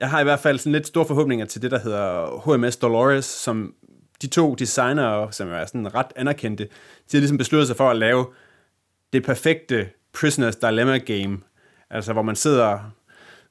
Jeg 0.00 0.10
har 0.10 0.20
i 0.20 0.24
hvert 0.24 0.40
fald 0.40 0.58
sådan 0.58 0.72
lidt 0.72 0.86
store 0.86 1.06
forhåbninger 1.06 1.46
til 1.46 1.62
det, 1.62 1.70
der 1.70 1.78
hedder 1.78 2.40
HMS 2.44 2.76
Dolores, 2.76 3.24
som 3.24 3.74
de 4.22 4.26
to 4.26 4.54
designere, 4.54 5.32
som 5.32 5.52
er 5.52 5.66
sådan 5.66 5.94
ret 5.94 6.06
anerkendte, 6.16 6.64
de 6.64 6.70
har 7.12 7.18
ligesom 7.18 7.38
besluttet 7.38 7.66
sig 7.66 7.76
for 7.76 7.90
at 7.90 7.96
lave 7.96 8.26
det 9.12 9.24
perfekte 9.24 9.88
Prisoners 10.12 10.56
Dilemma 10.56 10.98
game. 10.98 11.38
Altså, 11.90 12.12
hvor 12.12 12.22
man 12.22 12.36
sidder, 12.36 12.92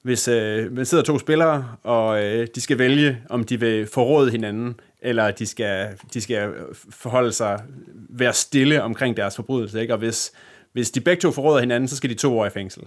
hvis 0.02 0.28
øh, 0.28 0.72
man 0.72 0.86
sidder 0.86 1.04
to 1.04 1.20
spillere, 1.20 1.76
og 1.84 2.24
øh, 2.24 2.48
de 2.56 2.62
skal 2.62 2.78
vælge, 2.78 3.22
om 3.30 3.44
de 3.44 3.60
vil 3.60 3.88
forråde 3.88 4.32
hinanden, 4.32 4.80
eller 5.02 5.32
de 5.32 5.46
skal, 5.46 6.00
de 6.14 6.22
skal 6.22 6.54
forholde 6.90 7.32
sig, 7.32 7.64
være 8.10 8.34
stille 8.34 8.84
omkring 8.84 9.18
deres 9.18 9.36
forbrydelse. 9.36 9.82
Ikke? 9.82 9.94
Og 9.94 9.98
hvis, 9.98 10.32
hvis 10.74 10.92
de 10.92 11.02
begge 11.02 11.22
to 11.22 11.32
forråder 11.32 11.60
hinanden, 11.60 11.88
så 11.88 11.96
skal 11.96 12.10
de 12.10 12.16
to 12.16 12.40
år 12.40 12.46
i 12.46 12.50
fængsel. 12.50 12.84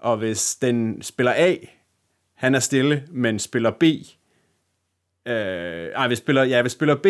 Og 0.00 0.16
hvis 0.16 0.54
den 0.54 1.02
spiller 1.02 1.32
A, 1.36 1.56
han 2.34 2.54
er 2.54 2.60
stille, 2.60 3.04
men 3.10 3.38
spiller 3.38 3.70
B, 3.70 3.82
øh, 5.26 5.88
ej, 5.94 6.06
hvis 6.06 6.18
spiller, 6.18 6.42
ja, 6.42 6.62
hvis 6.62 6.72
spiller 6.72 6.94
B, 6.94 7.06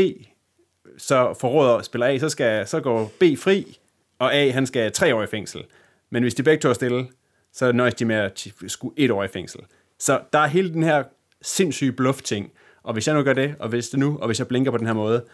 så 0.98 1.34
forråder 1.40 1.82
spiller 1.82 2.06
A, 2.06 2.18
så, 2.18 2.28
skal, 2.28 2.66
så 2.66 2.80
går 2.80 3.12
B 3.20 3.22
fri, 3.38 3.78
og 4.18 4.34
A, 4.34 4.50
han 4.50 4.66
skal 4.66 4.92
tre 4.92 5.14
år 5.14 5.22
i 5.22 5.26
fængsel. 5.26 5.64
Men 6.10 6.22
hvis 6.22 6.34
de 6.34 6.42
begge 6.42 6.60
to 6.60 6.68
er 6.68 6.72
stille, 6.72 7.08
så 7.52 7.72
nøjes 7.72 7.94
de 7.94 8.04
med 8.04 8.16
at 8.16 8.46
skulle 8.66 8.94
et 8.96 9.10
år 9.10 9.24
i 9.24 9.28
fængsel. 9.28 9.60
Så 9.98 10.20
der 10.32 10.38
er 10.38 10.46
hele 10.46 10.72
den 10.72 10.82
her 10.82 11.04
sindssyge 11.42 11.92
bluff-ting. 11.92 12.52
Og 12.82 12.92
hvis 12.92 13.06
jeg 13.06 13.14
nu 13.14 13.22
gør 13.22 13.32
det, 13.32 13.54
og 13.58 13.68
hvis 13.68 13.88
det 13.88 13.98
nu, 13.98 14.18
og 14.18 14.26
hvis 14.26 14.38
jeg 14.38 14.48
blinker 14.48 14.70
på 14.70 14.78
den 14.78 14.86
her 14.86 14.94
måde, 14.94 15.24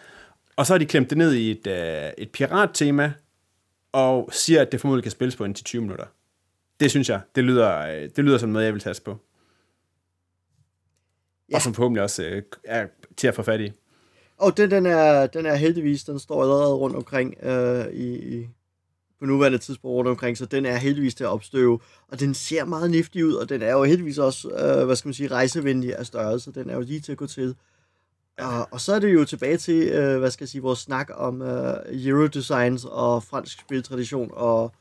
og 0.57 0.67
så 0.67 0.73
har 0.73 0.79
de 0.79 0.87
klemt 0.87 1.11
det 1.11 1.19
ned 1.19 1.35
i 1.35 1.51
et, 1.51 1.67
øh, 1.67 2.13
et 2.19 2.31
pirat-tema, 2.31 3.13
og 3.93 4.29
siger, 4.33 4.63
at 4.63 4.73
det 4.73 4.81
formodentlig 4.81 5.03
kan 5.03 5.11
spilles 5.11 5.37
på 5.37 5.45
indtil 5.45 5.65
20 5.65 5.83
minutter. 5.83 6.07
Det 6.81 6.91
synes 6.91 7.09
jeg, 7.09 7.21
det 7.35 7.45
lyder, 7.45 7.79
øh, 7.79 8.11
det 8.17 8.25
lyder 8.25 8.39
som 8.39 8.49
noget, 8.49 8.67
jeg 8.67 8.75
vil 8.75 8.83
tage 8.83 9.01
på. 9.05 9.19
Ja. 11.51 11.55
Og 11.57 11.63
som 11.63 11.75
forhåbentlig 11.75 12.03
også 12.03 12.25
øh, 12.25 12.43
er 12.65 12.87
til 13.17 13.29
at 13.29 13.35
få 13.35 13.43
fat 13.43 13.61
i. 13.61 13.73
Og 14.37 14.57
den, 14.57 14.71
den, 14.71 14.87
er, 14.87 15.27
den 15.27 15.47
er 15.47 15.55
heldigvis, 15.55 16.05
den 16.05 16.19
står 16.19 16.43
allerede 16.43 16.75
rundt 16.75 16.97
omkring 16.97 17.45
øh, 17.45 17.87
i, 17.87 18.39
i, 18.39 18.49
på 19.25 19.29
nuværende 19.29 19.59
tidspunkt 19.59 19.95
rundt 19.95 20.11
omkring, 20.11 20.39
så 20.39 20.47
den 20.47 20.67
er 20.67 20.77
heldigvis 20.77 21.15
til 21.15 21.25
at 21.25 21.31
opstøve, 21.31 21.81
og 22.09 22.21
den 22.21 22.35
ser 22.35 22.65
meget 22.65 22.91
niftig 22.91 23.27
ud, 23.27 23.35
og 23.35 23.49
den 23.49 23.63
er 23.63 23.73
jo 23.73 23.85
heldigvis 23.85 24.19
også, 24.19 24.49
øh, 24.49 24.87
hvad 24.87 24.97
skal 24.97 25.09
man 25.09 25.15
sige, 25.15 25.29
rejsevenlig 25.29 25.97
af 25.97 26.07
størrelse, 26.07 26.53
den 26.53 26.71
er 26.71 26.75
jo 26.75 26.81
lige 26.81 27.01
til 27.01 27.13
at 27.13 27.19
gå 27.19 27.27
til. 27.27 27.57
Og, 28.39 28.69
og 28.71 28.81
så 28.81 28.95
er 28.95 28.99
det 28.99 29.15
jo 29.15 29.25
tilbage 29.25 29.57
til, 29.57 29.89
øh, 29.89 30.19
hvad 30.19 30.31
skal 30.31 30.45
jeg 30.45 30.49
sige, 30.49 30.63
vores 30.63 30.79
snak 30.79 31.11
om 31.15 31.43
øh, 31.43 31.75
Eurodesigns 32.07 32.85
og 32.85 33.23
fransk 33.23 33.61
spiltradition, 33.61 34.31
og, 34.33 34.73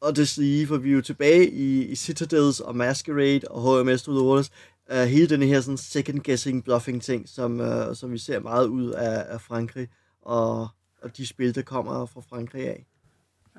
og 0.00 0.16
det 0.16 0.28
sige, 0.28 0.66
for 0.66 0.76
vi 0.76 0.90
er 0.90 0.94
jo 0.94 1.02
tilbage 1.02 1.50
i, 1.50 1.84
i 1.84 1.94
Citadels 1.96 2.60
og 2.60 2.76
Masquerade 2.76 3.40
og 3.50 3.82
HMS 3.82 4.02
Through 4.02 4.20
the 4.20 4.28
Waters, 4.28 4.50
uh, 4.92 4.96
hele 4.96 5.28
den 5.28 5.42
her 5.42 5.60
sådan 5.60 5.78
second 5.78 6.20
guessing 6.20 6.64
bluffing 6.64 7.02
ting, 7.02 7.28
som, 7.28 7.60
uh, 7.60 7.94
som 7.94 8.12
vi 8.12 8.18
ser 8.18 8.40
meget 8.40 8.66
ud 8.66 8.90
af, 8.90 9.24
af 9.28 9.40
Frankrig, 9.40 9.88
og, 10.22 10.68
og 11.02 11.16
de 11.16 11.26
spil, 11.26 11.54
der 11.54 11.62
kommer 11.62 12.06
fra 12.06 12.20
Frankrig 12.20 12.68
af. 12.68 12.89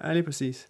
Ja, 0.04 0.14
lige 0.14 0.24
præcis. 0.24 0.68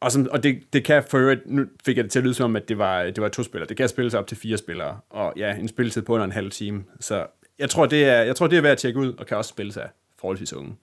Og, 0.00 0.12
som, 0.12 0.28
og 0.30 0.42
det, 0.42 0.62
det 0.72 0.84
kan 0.84 1.04
for 1.10 1.18
øvrigt, 1.18 1.50
nu 1.50 1.66
fik 1.84 1.96
jeg 1.96 2.04
det 2.04 2.12
til 2.12 2.18
at 2.18 2.24
lyde 2.24 2.34
som, 2.34 2.56
at 2.56 2.68
det 2.68 2.78
var, 2.78 3.02
det 3.02 3.20
var 3.20 3.28
to 3.28 3.42
spillere. 3.42 3.68
Det 3.68 3.76
kan 3.76 3.88
spilles 3.88 4.14
op 4.14 4.26
til 4.26 4.36
fire 4.36 4.58
spillere, 4.58 5.00
og 5.10 5.32
ja, 5.36 5.54
en 5.54 5.68
spilletid 5.68 6.02
på 6.02 6.14
under 6.14 6.24
en 6.24 6.32
halv 6.32 6.50
time. 6.50 6.84
Så 7.00 7.26
jeg 7.58 7.70
tror, 7.70 7.86
det 7.86 8.04
er, 8.04 8.22
jeg 8.22 8.36
tror, 8.36 8.46
det 8.46 8.58
er 8.58 8.62
værd 8.62 8.72
at 8.72 8.78
tjekke 8.78 9.00
ud, 9.00 9.14
og 9.18 9.26
kan 9.26 9.36
også 9.36 9.48
spilles 9.48 9.76
af 9.76 9.88
forholdsvis 10.18 10.52
unge. 10.52 10.76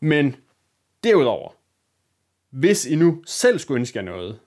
Men 0.00 0.36
derudover, 1.04 1.50
hvis 2.50 2.86
I 2.86 2.94
nu 2.94 3.22
selv 3.26 3.58
skulle 3.58 3.78
ønske 3.78 3.98
jer 3.98 4.04
noget, 4.04 4.38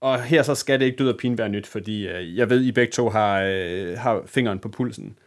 og 0.00 0.22
her 0.22 0.42
så 0.42 0.54
skal 0.54 0.80
det 0.80 0.86
ikke 0.86 0.98
død 0.98 1.08
og 1.08 1.16
pine 1.16 1.38
være 1.38 1.48
nyt, 1.48 1.66
fordi 1.66 2.08
øh, 2.08 2.36
jeg 2.36 2.50
ved, 2.50 2.64
I 2.64 2.72
begge 2.72 2.92
to 2.92 3.08
har, 3.08 3.42
øh, 3.42 3.98
har 3.98 4.22
fingeren 4.26 4.58
på 4.58 4.68
pulsen 4.68 5.18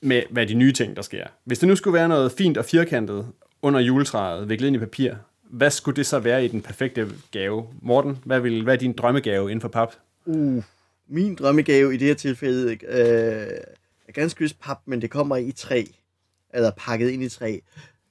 med, 0.00 0.22
hvad 0.30 0.46
de 0.46 0.54
nye 0.54 0.72
ting, 0.72 0.96
der 0.96 1.02
sker. 1.02 1.26
Hvis 1.44 1.58
det 1.58 1.68
nu 1.68 1.76
skulle 1.76 1.94
være 1.94 2.08
noget 2.08 2.32
fint 2.32 2.58
og 2.58 2.64
firkantet 2.64 3.26
under 3.62 3.80
juletræet, 3.80 4.48
viklet 4.48 4.66
ind 4.66 4.76
i 4.76 4.78
papir, 4.78 5.14
hvad 5.50 5.70
skulle 5.70 5.96
det 5.96 6.06
så 6.06 6.18
være 6.18 6.44
i 6.44 6.48
den 6.48 6.62
perfekte 6.62 7.08
gave? 7.30 7.66
Morten, 7.82 8.18
hvad, 8.24 8.40
vil, 8.40 8.62
hvad 8.62 8.74
er 8.74 8.78
din 8.78 8.92
drømmegave 8.92 9.50
inden 9.50 9.60
for 9.60 9.68
pap? 9.68 9.94
Uh, 10.26 10.62
min 11.08 11.34
drømmegave 11.34 11.94
i 11.94 11.96
det 11.96 12.06
her 12.06 12.14
tilfælde 12.14 12.72
øh, 12.72 13.48
er 14.08 14.12
ganske 14.12 14.40
vist 14.40 14.60
pap, 14.60 14.78
men 14.86 15.02
det 15.02 15.10
kommer 15.10 15.36
i 15.36 15.52
træ. 15.52 15.84
Eller 16.54 16.70
pakket 16.76 17.10
ind 17.10 17.22
i 17.22 17.28
træ. 17.28 17.58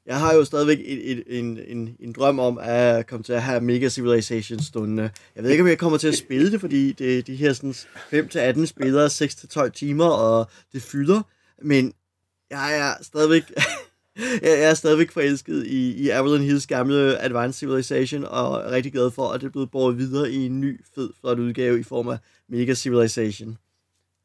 Jeg 0.05 0.19
har 0.19 0.33
jo 0.33 0.45
stadigvæk 0.45 0.79
et, 0.79 1.11
et, 1.11 1.23
en, 1.27 1.59
en, 1.67 1.95
en 1.99 2.13
drøm 2.13 2.39
om 2.39 2.59
at 2.61 3.07
komme 3.07 3.23
til 3.23 3.33
at 3.33 3.43
have 3.43 3.61
Mega 3.61 3.89
Civilization 3.89 4.59
stående. 4.59 5.11
Jeg 5.35 5.43
ved 5.43 5.51
ikke, 5.51 5.61
om 5.61 5.67
jeg 5.67 5.77
kommer 5.77 5.97
til 5.97 6.07
at 6.07 6.17
spille 6.17 6.51
det, 6.51 6.59
fordi 6.59 6.91
det 6.91 7.17
er 7.17 7.21
de 7.21 7.35
her 7.35 7.53
sådan 7.53 7.71
5-18 8.61 8.65
spillere, 8.65 9.05
6-12 9.05 9.69
timer, 9.69 10.05
og 10.05 10.49
det 10.73 10.81
fylder. 10.81 11.21
Men 11.61 11.93
jeg 12.49 12.79
er 12.79 13.03
stadigvæk... 13.03 13.43
jeg 14.41 14.63
er 14.63 14.73
stadigvæk 14.73 15.11
forelsket 15.11 15.67
i, 15.67 15.91
i 16.03 16.09
Avalon 16.09 16.41
Hills 16.41 16.67
gamle 16.67 17.21
Advanced 17.21 17.59
Civilization, 17.59 18.23
og 18.23 18.59
er 18.59 18.71
rigtig 18.71 18.91
glad 18.93 19.11
for, 19.11 19.29
at 19.29 19.41
det 19.41 19.47
er 19.47 19.51
blevet 19.51 19.71
båret 19.71 19.97
videre 19.97 20.31
i 20.31 20.45
en 20.45 20.61
ny, 20.61 20.81
fed, 20.95 21.09
flot 21.19 21.39
udgave 21.39 21.79
i 21.79 21.83
form 21.83 22.07
af 22.07 22.17
Mega 22.47 22.73
Civilization. 22.73 23.57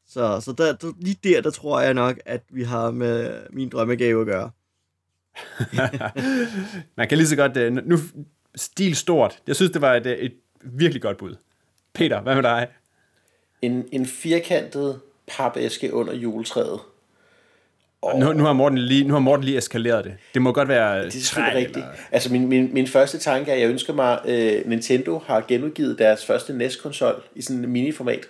Så, 0.07 0.41
så 0.41 0.51
der, 0.51 0.73
der, 0.75 0.91
lige 0.99 1.17
der, 1.23 1.41
der 1.41 1.49
tror 1.51 1.81
jeg 1.81 1.93
nok, 1.93 2.19
at 2.25 2.43
vi 2.49 2.63
har 2.63 2.91
med 2.91 3.39
min 3.49 3.69
drømmegave 3.69 4.21
at 4.21 4.27
gøre. 4.27 4.51
Man 6.97 7.07
kan 7.07 7.17
lige 7.17 7.27
så 7.27 7.35
godt... 7.35 7.57
øh, 7.57 7.73
Nu, 7.73 7.97
stil 8.55 8.95
stort. 8.95 9.39
Jeg 9.47 9.55
synes, 9.55 9.71
det 9.71 9.81
var 9.81 9.95
et, 9.95 10.05
øh, 10.05 10.17
et 10.17 10.33
virkelig 10.63 11.01
godt 11.01 11.17
bud. 11.17 11.35
Peter, 11.93 12.21
hvad 12.21 12.35
med 12.35 12.43
dig? 12.43 12.67
En, 13.61 13.87
en 13.91 14.05
firkantet 14.05 14.99
papæske 15.27 15.93
under 15.93 16.13
juletræet. 16.13 16.79
Og 18.07 18.19
nu, 18.19 18.33
nu, 18.33 18.43
har 18.43 18.53
Morten 18.53 18.77
lige, 18.77 19.03
nu 19.03 19.13
har 19.13 19.19
Morten 19.19 19.45
lige 19.45 19.57
eskaleret 19.57 20.05
det. 20.05 20.15
Det 20.33 20.41
må 20.41 20.51
godt 20.51 20.67
være 20.67 21.05
Det 21.05 21.15
er 21.15 21.19
selvfølgelig 21.19 21.67
rigtigt. 21.67 21.85
Altså 22.11 22.31
min, 22.31 22.47
min, 22.47 22.73
min 22.73 22.87
første 22.87 23.17
tanke 23.17 23.51
er, 23.51 23.55
at 23.55 23.61
jeg 23.61 23.69
ønsker 23.69 23.93
mig, 23.93 24.19
uh, 24.25 24.69
Nintendo 24.69 25.23
har 25.27 25.45
genudgivet 25.47 25.99
deres 25.99 26.25
første 26.25 26.53
NES-konsol 26.53 27.23
i 27.35 27.41
sådan 27.41 27.63
en 27.63 27.69
mini-format. 27.69 28.25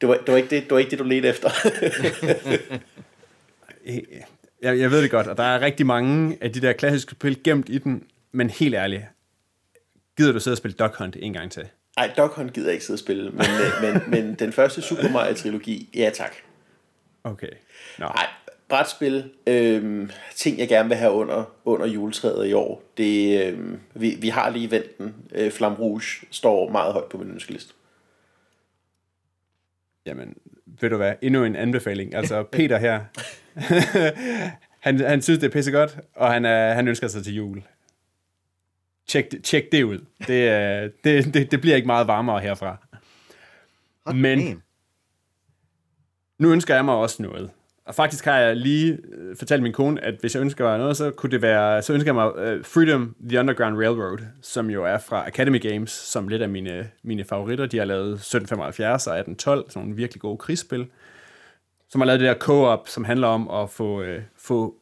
Det 0.00 0.08
var, 0.08 0.14
det, 0.14 0.28
var 0.28 0.36
ikke 0.36 0.50
det, 0.50 0.62
det 0.62 0.70
var 0.70 0.78
ikke 0.78 0.90
det, 0.90 0.98
du 0.98 1.04
ledte 1.04 1.28
efter. 1.28 1.50
Jeg, 4.62 4.78
jeg 4.78 4.90
ved 4.90 5.02
det 5.02 5.10
godt, 5.10 5.26
og 5.26 5.36
der 5.36 5.42
er 5.42 5.60
rigtig 5.60 5.86
mange 5.86 6.38
af 6.40 6.52
de 6.52 6.60
der 6.60 6.72
klassiske 6.72 7.12
spil 7.12 7.42
gemt 7.42 7.68
i 7.68 7.78
den, 7.78 8.02
men 8.32 8.50
helt 8.50 8.74
ærligt, 8.74 9.02
gider 10.16 10.32
du 10.32 10.40
sidde 10.40 10.54
og 10.54 10.58
spille 10.58 10.74
Duck 10.74 10.96
Hunt 10.96 11.16
en 11.20 11.32
gang 11.32 11.52
til? 11.52 11.68
Ej, 11.96 12.10
Dog 12.16 12.28
Hunt 12.28 12.52
gider 12.52 12.66
jeg 12.66 12.72
ikke 12.72 12.84
sidde 12.84 12.96
og 12.96 13.00
spille, 13.00 13.30
men, 13.30 13.40
øh, 13.40 13.82
men, 13.82 14.02
men 14.10 14.34
den 14.34 14.52
første 14.52 14.82
Super 14.82 15.08
Mario-trilogi, 15.08 15.90
ja 15.94 16.10
tak. 16.14 16.34
Okay. 17.24 17.50
Nå. 17.98 18.06
Nej, 18.06 18.26
brætspil, 18.68 19.30
øhm, 19.46 20.10
ting 20.34 20.58
jeg 20.58 20.68
gerne 20.68 20.88
vil 20.88 20.98
have 20.98 21.12
under, 21.12 21.44
under 21.64 21.86
juletræet 21.86 22.46
i 22.48 22.52
år, 22.52 22.82
det, 22.96 23.46
øhm, 23.46 23.80
vi, 23.94 24.16
vi 24.20 24.28
har 24.28 24.50
lige 24.50 24.70
vendt 24.70 24.98
den. 24.98 25.14
Øh, 25.32 25.52
Flam 25.52 25.74
Rouge 25.74 26.02
står 26.30 26.70
meget 26.70 26.92
højt 26.92 27.08
på 27.10 27.18
min 27.18 27.30
ønskeliste. 27.30 27.74
Jamen, 30.06 30.36
ved 30.80 30.90
du 30.90 30.96
hvad, 30.96 31.14
endnu 31.22 31.44
en 31.44 31.56
anbefaling. 31.56 32.14
Altså, 32.14 32.42
Peter 32.52 32.78
her, 32.78 33.00
han, 34.80 35.00
han 35.00 35.22
synes, 35.22 35.38
det 35.40 35.46
er 35.46 35.52
pissegodt, 35.52 35.98
og 36.14 36.32
han, 36.32 36.44
er, 36.44 36.74
han 36.74 36.88
ønsker 36.88 37.08
sig 37.08 37.24
til 37.24 37.34
jul. 37.34 37.62
Tjek, 39.06 39.32
det- 39.32 39.44
tjek 39.44 39.72
det 39.72 39.82
ud. 39.82 39.98
Det, 40.26 40.48
er- 40.48 40.88
det, 41.04 41.34
det, 41.34 41.50
det 41.50 41.60
bliver 41.60 41.76
ikke 41.76 41.86
meget 41.86 42.06
varmere 42.06 42.40
herfra. 42.40 42.76
Hot 44.06 44.16
Men- 44.16 44.38
damn. 44.38 44.62
Nu 46.38 46.52
ønsker 46.52 46.74
jeg 46.74 46.84
mig 46.84 46.94
også 46.94 47.22
noget. 47.22 47.50
Og 47.86 47.94
faktisk 47.94 48.24
har 48.24 48.38
jeg 48.38 48.56
lige 48.56 48.98
øh, 49.12 49.36
fortalt 49.36 49.62
min 49.62 49.72
kone, 49.72 50.04
at 50.04 50.14
hvis 50.20 50.34
jeg 50.34 50.40
ønsker 50.40 50.64
mig 50.64 50.78
noget, 50.78 50.96
så 50.96 51.10
kunne 51.10 51.30
det 51.30 51.42
være, 51.42 51.82
så 51.82 51.92
ønsker 51.92 52.08
jeg 52.08 52.14
mig 52.14 52.32
øh, 52.36 52.64
Freedom 52.64 53.16
The 53.28 53.40
Underground 53.40 53.76
Railroad, 53.76 54.18
som 54.42 54.70
jo 54.70 54.84
er 54.84 54.98
fra 54.98 55.26
Academy 55.26 55.62
Games, 55.62 55.90
som 55.90 56.28
lidt 56.28 56.42
af 56.42 56.48
mine, 56.48 56.90
mine 57.02 57.24
favoritter. 57.24 57.66
De 57.66 57.78
har 57.78 57.84
lavet 57.84 58.12
1775 58.12 59.06
og 59.06 59.18
1812, 59.18 59.70
sådan 59.70 59.82
nogle 59.82 59.96
virkelig 59.96 60.20
gode 60.20 60.38
krigsspil. 60.38 60.86
Som 61.88 62.00
har 62.00 62.06
lavet 62.06 62.20
det 62.20 62.28
der 62.28 62.34
co-op, 62.34 62.88
som 62.88 63.04
handler 63.04 63.28
om 63.28 63.50
at 63.50 63.70
få, 63.70 64.02
øh, 64.02 64.22
få 64.36 64.74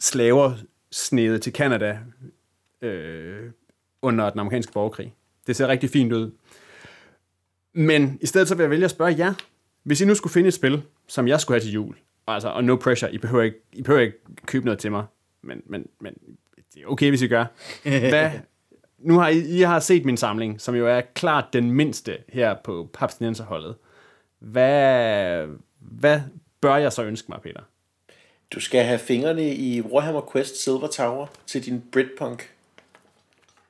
slaver 0.00 0.52
snedet 0.90 1.42
til 1.42 1.52
Canada 1.52 1.98
øh, 2.82 3.50
under 4.02 4.30
den 4.30 4.40
amerikanske 4.40 4.72
borgerkrig. 4.72 5.14
Det 5.46 5.56
ser 5.56 5.68
rigtig 5.68 5.90
fint 5.90 6.12
ud. 6.12 6.30
Men 7.74 8.18
i 8.20 8.26
stedet 8.26 8.48
så 8.48 8.54
vil 8.54 8.62
jeg 8.62 8.70
vælge 8.70 8.84
at 8.84 8.90
spørge 8.90 9.14
jer, 9.18 9.34
hvis 9.82 10.00
I 10.00 10.04
nu 10.04 10.14
skulle 10.14 10.32
finde 10.32 10.48
et 10.48 10.54
spil, 10.54 10.82
som 11.06 11.28
jeg 11.28 11.40
skulle 11.40 11.60
have 11.60 11.66
til 11.66 11.72
jul, 11.72 11.96
altså, 12.34 12.48
og 12.48 12.64
no 12.64 12.76
pressure, 12.76 13.14
I 13.14 13.18
behøver 13.18 13.44
ikke, 13.44 13.58
I 13.72 13.82
behøver 13.82 14.02
ikke 14.02 14.18
købe 14.46 14.64
noget 14.64 14.78
til 14.78 14.90
mig, 14.90 15.04
men, 15.42 15.62
men, 15.66 15.86
men 16.00 16.14
det 16.74 16.82
er 16.82 16.86
okay, 16.86 17.08
hvis 17.08 17.22
I 17.22 17.26
gør. 17.26 17.44
Hvad, 18.10 18.30
nu 18.98 19.18
har 19.18 19.28
I, 19.28 19.38
I 19.38 19.60
har 19.60 19.80
set 19.80 20.04
min 20.04 20.16
samling, 20.16 20.60
som 20.60 20.74
jo 20.74 20.86
er 20.86 21.00
klart 21.00 21.44
den 21.52 21.70
mindste 21.70 22.18
her 22.28 22.54
på 22.64 22.88
Papstinenserholdet. 22.94 23.74
Hvad, 24.38 25.46
hvad 25.78 26.20
bør 26.60 26.76
jeg 26.76 26.92
så 26.92 27.04
ønske 27.04 27.26
mig, 27.28 27.40
Peter? 27.42 27.60
Du 28.54 28.60
skal 28.60 28.84
have 28.84 28.98
fingrene 28.98 29.54
i 29.54 29.80
Warhammer 29.80 30.30
Quest 30.32 30.64
Silver 30.64 30.86
Tower 30.86 31.26
til 31.46 31.64
din 31.64 31.82
Britpunk. 31.92 32.50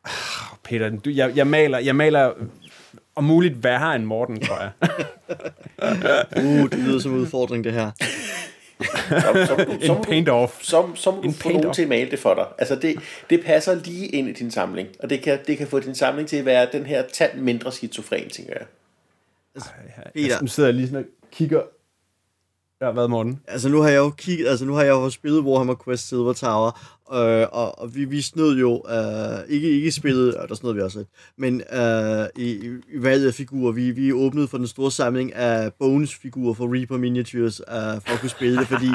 Peter, 0.65 0.91
du, 0.91 1.11
jeg, 1.11 1.37
jeg, 1.37 1.47
maler, 1.47 1.79
jeg 1.79 1.97
maler 1.97 2.33
om 3.15 3.25
muligt 3.25 3.65
værre 3.65 3.97
end 3.97 4.05
Morten, 4.05 4.41
tror 4.41 4.61
jeg. 4.61 4.71
Uh, 6.37 6.71
det 6.71 6.79
lyder 6.79 6.99
som 6.99 7.13
en 7.13 7.19
udfordring, 7.19 7.65
det 7.65 7.73
her. 7.73 7.91
Så, 8.85 9.45
så, 9.49 9.65
må 9.69 9.75
du- 9.75 9.87
så, 9.87 9.93
en 9.95 10.05
paint-off. 10.05 10.63
så, 10.65 10.89
så 10.95 11.11
må 11.11 11.17
du 11.17 11.23
En 11.29 11.35
få 11.35 11.49
nogen 11.49 11.73
til 11.75 11.83
at 11.83 11.89
male 11.89 12.11
det 12.11 12.19
for 12.19 12.35
dig. 12.35 12.47
Altså 12.59 12.77
det, 12.77 12.97
det 13.31 13.45
passer 13.45 13.75
lige 13.75 14.07
ind 14.07 14.29
i 14.29 14.33
din 14.33 14.51
samling, 14.51 14.89
og 15.01 15.11
det 15.11 15.23
kan, 15.23 15.39
det 15.47 15.59
kan 15.59 15.67
få 15.67 15.81
din 15.81 15.95
samling 15.95 16.29
til 16.29 16.37
at 16.37 16.45
være 16.45 16.69
den 16.73 16.87
her 16.87 17.03
tand 17.13 17.41
mindre 17.41 17.73
skizofren, 17.73 18.29
tænker 18.29 18.53
jeg. 18.59 18.67
Peter, 20.15 20.41
Nu 20.41 20.47
sidder 20.47 20.69
jeg 20.69 20.75
lige 20.75 20.87
sådan 20.89 21.05
og 21.05 21.11
kigger. 21.33 21.63
Ja, 22.81 22.91
hvad, 22.91 23.09
morgen? 23.09 23.41
altså 23.49 23.69
nu 23.69 23.81
har 23.81 23.89
jeg 23.89 23.99
jo 23.99 24.11
kigget, 24.11 24.49
altså 24.49 24.65
nu 24.65 24.75
har 24.75 24.83
jeg 24.83 24.91
jo 24.91 25.11
spillet 25.11 25.41
Warhammer 25.41 25.75
Quest 25.85 26.09
Silver 26.09 26.33
Tower, 26.33 26.71
øh, 27.13 27.47
og, 27.53 27.79
og 27.79 27.95
vi, 27.95 28.05
vi 28.05 28.21
snød 28.21 28.59
jo, 28.59 28.83
øh, 28.91 29.49
ikke, 29.49 29.71
ikke 29.71 29.93
spillet, 29.93 30.35
og 30.35 30.49
der 30.49 30.55
snød 30.55 30.75
vi 30.75 30.81
også 30.81 30.99
lidt, 30.99 31.09
men 31.37 31.63
øh, 31.73 32.27
i, 32.37 32.51
i, 32.51 32.69
i 32.95 33.03
valget 33.03 33.27
af 33.27 33.35
figurer, 33.35 33.73
vi, 33.73 33.91
vi 33.91 34.13
åbnede 34.13 34.49
for 34.49 34.59
den 34.59 34.67
store 34.67 34.93
samling 34.93 35.35
af 35.35 35.73
bonusfigurer 35.73 36.55
for 36.55 36.75
Reaper 36.75 36.97
Miniatures, 36.97 37.61
øh, 37.61 37.75
for 37.75 38.13
at 38.13 38.21
kunne 38.21 38.31
spille 38.31 38.59
det, 38.59 38.69
fordi 38.69 38.91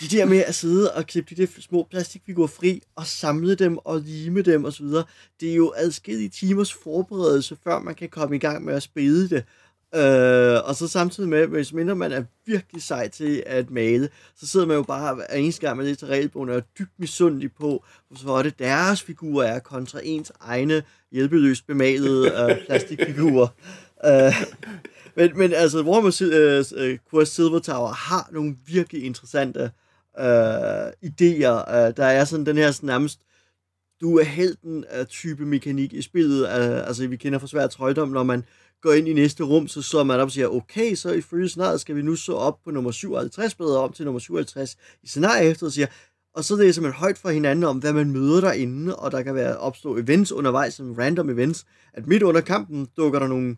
de 0.00 0.16
der 0.16 0.24
med 0.24 0.38
at 0.38 0.54
sidde 0.54 0.92
og 0.92 1.06
klippe 1.06 1.34
de 1.34 1.42
der 1.42 1.52
små 1.60 1.86
plastikfigurer 1.90 2.46
fri, 2.46 2.82
og 2.96 3.06
samle 3.06 3.54
dem 3.54 3.78
og 3.78 4.00
lime 4.00 4.42
dem 4.42 4.64
osv., 4.64 4.86
det 5.40 5.50
er 5.50 5.54
jo 5.54 5.72
adskillige 5.76 6.28
timers 6.28 6.72
forberedelse, 6.72 7.56
før 7.64 7.78
man 7.78 7.94
kan 7.94 8.08
komme 8.08 8.36
i 8.36 8.38
gang 8.38 8.64
med 8.64 8.74
at 8.74 8.82
spille 8.82 9.28
det. 9.28 9.44
Øh, 9.94 10.68
og 10.68 10.74
så 10.74 10.88
samtidig 10.88 11.28
med, 11.28 11.46
hvis 11.46 11.72
mindre 11.72 11.96
man 11.96 12.12
er 12.12 12.22
virkelig 12.46 12.82
sej 12.82 13.08
til 13.08 13.42
at 13.46 13.70
male, 13.70 14.08
så 14.36 14.46
sidder 14.46 14.66
man 14.66 14.76
jo 14.76 14.82
bare 14.82 15.30
af 15.30 15.38
eneste 15.38 15.60
gang, 15.60 15.76
man 15.76 15.86
læser 15.86 16.06
regelbogen, 16.06 16.50
og 16.50 16.56
er 16.56 16.60
dybt 16.78 16.98
misundelig 16.98 17.52
på, 17.52 17.84
hvor 18.22 18.42
det 18.42 18.58
deres 18.58 19.02
figurer 19.02 19.46
er 19.46 19.58
kontra 19.58 20.00
ens 20.02 20.32
egne 20.40 20.82
hjælpeløst 21.12 21.66
bemalede 21.66 22.26
øh, 22.26 22.66
plastikfigurer. 22.66 23.48
Øh, 24.06 24.34
men, 25.16 25.38
men 25.38 25.52
altså, 25.52 25.82
Warhammer 25.82 26.22
øh, 26.76 26.98
Quest 27.10 27.38
øh, 27.40 27.44
Silver 27.44 27.58
Tower 27.58 27.92
har 27.92 28.28
nogle 28.32 28.56
virkelig 28.66 29.04
interessante 29.04 29.70
øh, 30.18 30.86
idéer. 30.86 31.74
Øh, 31.74 31.96
der 31.96 32.04
er 32.04 32.24
sådan 32.24 32.46
den 32.46 32.56
her 32.56 32.70
sådan 32.70 32.86
nærmest 32.86 33.20
du 34.00 34.18
er 34.18 34.24
helten 34.24 34.84
af 34.88 35.06
type 35.06 35.46
mekanik 35.46 35.92
i 35.92 36.02
spillet. 36.02 36.42
Øh, 36.42 36.86
altså, 36.88 37.06
vi 37.06 37.16
kender 37.16 37.38
fra 37.38 37.46
svært 37.46 37.70
trøjdom, 37.70 38.08
når 38.08 38.22
man 38.22 38.44
går 38.82 38.92
ind 38.92 39.08
i 39.08 39.12
næste 39.12 39.44
rum, 39.44 39.68
så 39.68 39.82
så 39.82 40.04
man 40.04 40.20
op 40.20 40.26
og 40.26 40.32
siger, 40.32 40.48
okay, 40.48 40.94
så 40.94 41.12
i 41.12 41.20
følge 41.20 41.48
scenariet 41.48 41.80
skal 41.80 41.96
vi 41.96 42.02
nu 42.02 42.16
så 42.16 42.32
op 42.32 42.58
på 42.64 42.70
nummer 42.70 42.90
57, 42.90 43.54
bedre 43.54 43.78
om 43.78 43.92
til 43.92 44.04
nummer 44.04 44.18
57 44.18 44.76
i 45.02 45.08
scenariet 45.08 45.50
efter, 45.50 45.66
og 45.66 45.72
siger, 45.72 45.86
og 46.34 46.44
så 46.44 46.56
læser 46.56 46.82
man 46.82 46.92
højt 46.92 47.18
for 47.18 47.28
hinanden 47.28 47.64
om, 47.64 47.78
hvad 47.78 47.92
man 47.92 48.10
møder 48.10 48.40
derinde, 48.40 48.96
og 48.96 49.12
der 49.12 49.22
kan 49.22 49.34
være 49.34 49.56
opstå 49.56 49.96
events 49.96 50.32
undervejs, 50.32 50.74
som 50.74 50.92
random 50.92 51.30
events, 51.30 51.66
at 51.92 52.06
midt 52.06 52.22
under 52.22 52.40
kampen 52.40 52.88
dukker 52.96 53.18
der 53.18 53.26
nogle, 53.26 53.56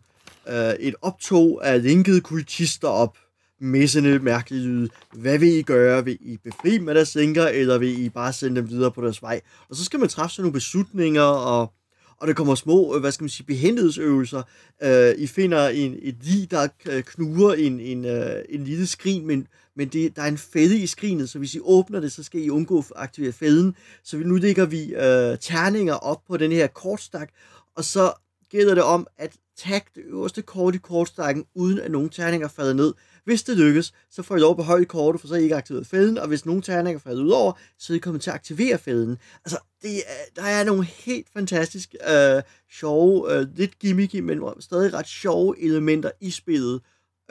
øh, 0.49 0.73
et 0.79 0.95
optog 1.01 1.67
af 1.67 1.83
linkede 1.83 2.21
kultister 2.21 2.87
op, 2.87 3.17
messende 3.61 4.19
mærkelige 4.19 4.63
lyde. 4.63 4.89
Hvad 5.13 5.37
vil 5.37 5.49
I 5.49 5.61
gøre? 5.61 6.05
Vil 6.05 6.17
I 6.21 6.37
befri 6.37 6.77
med 6.79 6.95
deres 6.95 7.15
linker, 7.15 7.47
eller 7.47 7.77
vil 7.77 8.05
I 8.05 8.09
bare 8.09 8.33
sende 8.33 8.61
dem 8.61 8.69
videre 8.69 8.91
på 8.91 9.01
deres 9.01 9.21
vej? 9.21 9.41
Og 9.69 9.75
så 9.75 9.85
skal 9.85 9.99
man 9.99 10.09
træffe 10.09 10.35
sådan 10.35 10.43
nogle 10.43 10.53
beslutninger, 10.53 11.21
og, 11.21 11.73
og 12.19 12.27
der 12.27 12.33
kommer 12.33 12.55
små, 12.55 12.95
øh, 12.95 13.01
hvad 13.01 13.11
skal 13.11 13.23
man 13.23 13.29
sige, 13.29 13.45
behendighedsøvelser. 13.45 14.43
Øh, 14.83 15.15
I 15.17 15.27
finder 15.27 15.67
en, 15.67 15.95
et 16.01 16.15
lig, 16.21 16.51
der 16.51 16.67
øh, 16.85 17.03
knuger 17.03 17.53
en, 17.53 17.79
en, 17.79 18.05
øh, 18.05 18.41
en 18.49 18.63
lille 18.63 18.87
skrin, 18.87 19.27
men, 19.27 19.47
men 19.75 19.87
det, 19.87 20.15
der 20.15 20.21
er 20.21 20.27
en 20.27 20.37
fælde 20.37 20.77
i 20.77 20.87
skrinet, 20.87 21.29
så 21.29 21.39
hvis 21.39 21.55
I 21.55 21.59
åbner 21.61 21.99
det, 21.99 22.11
så 22.11 22.23
skal 22.23 22.41
I 22.41 22.49
undgå 22.49 22.79
at 22.79 22.85
aktivere 22.95 23.31
fælden. 23.31 23.75
Så 24.03 24.17
nu 24.17 24.35
lægger 24.35 24.65
vi 24.65 24.83
øh, 24.83 25.37
terninger 25.41 25.93
op 25.93 26.21
på 26.27 26.37
den 26.37 26.51
her 26.51 26.67
kortstak, 26.67 27.29
og 27.75 27.83
så 27.83 28.13
gælder 28.51 28.75
det 28.75 28.83
om 28.83 29.07
at 29.17 29.31
tagge 29.57 29.87
det 29.95 30.03
øverste 30.05 30.41
kort 30.41 30.75
i 30.75 30.77
kortstakken, 30.77 31.45
uden 31.55 31.79
at 31.79 31.91
nogen 31.91 32.09
terninger 32.09 32.47
falder 32.47 32.73
ned. 32.73 32.93
Hvis 33.23 33.43
det 33.43 33.57
lykkes, 33.57 33.93
så 34.11 34.23
får 34.23 34.35
I 34.35 34.39
lov 34.39 34.51
at 34.51 34.57
beholde 34.57 34.85
kortet, 34.85 35.21
for 35.21 35.27
så 35.27 35.35
I 35.35 35.43
ikke 35.43 35.55
aktiveret 35.55 35.87
fælden, 35.87 36.17
og 36.17 36.27
hvis 36.27 36.45
nogen 36.45 36.61
terninger 36.61 36.99
falder 36.99 37.23
ud 37.23 37.29
over, 37.29 37.53
så 37.77 37.93
er 37.93 37.97
I 37.97 37.99
kommet 37.99 38.21
til 38.21 38.29
at 38.29 38.35
aktivere 38.35 38.77
fælden. 38.77 39.17
Altså, 39.45 39.57
det 39.81 39.97
er, 39.97 40.41
der 40.41 40.47
er 40.47 40.63
nogle 40.63 40.83
helt 40.83 41.27
fantastisk 41.33 41.95
øh, 42.09 42.41
sjove, 42.71 43.33
øh, 43.33 43.47
lidt 43.55 43.79
gimmicky, 43.79 44.15
men 44.15 44.41
stadig 44.59 44.93
ret 44.93 45.07
sjove 45.07 45.59
elementer 45.63 46.11
i 46.21 46.31
spillet. 46.31 46.81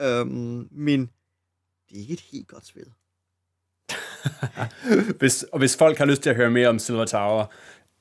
Øhm, 0.01 0.67
men 0.71 1.09
det 1.89 1.95
er 1.95 1.99
ikke 1.99 2.13
et 2.13 2.23
helt 2.31 2.47
godt 2.47 2.65
spil. 2.65 2.85
hvis, 5.19 5.43
og 5.43 5.59
hvis 5.59 5.77
folk 5.77 5.97
har 5.97 6.05
lyst 6.05 6.21
til 6.21 6.29
at 6.29 6.35
høre 6.35 6.51
mere 6.51 6.67
om 6.67 6.79
Silver 6.79 7.05
Tower, 7.05 7.45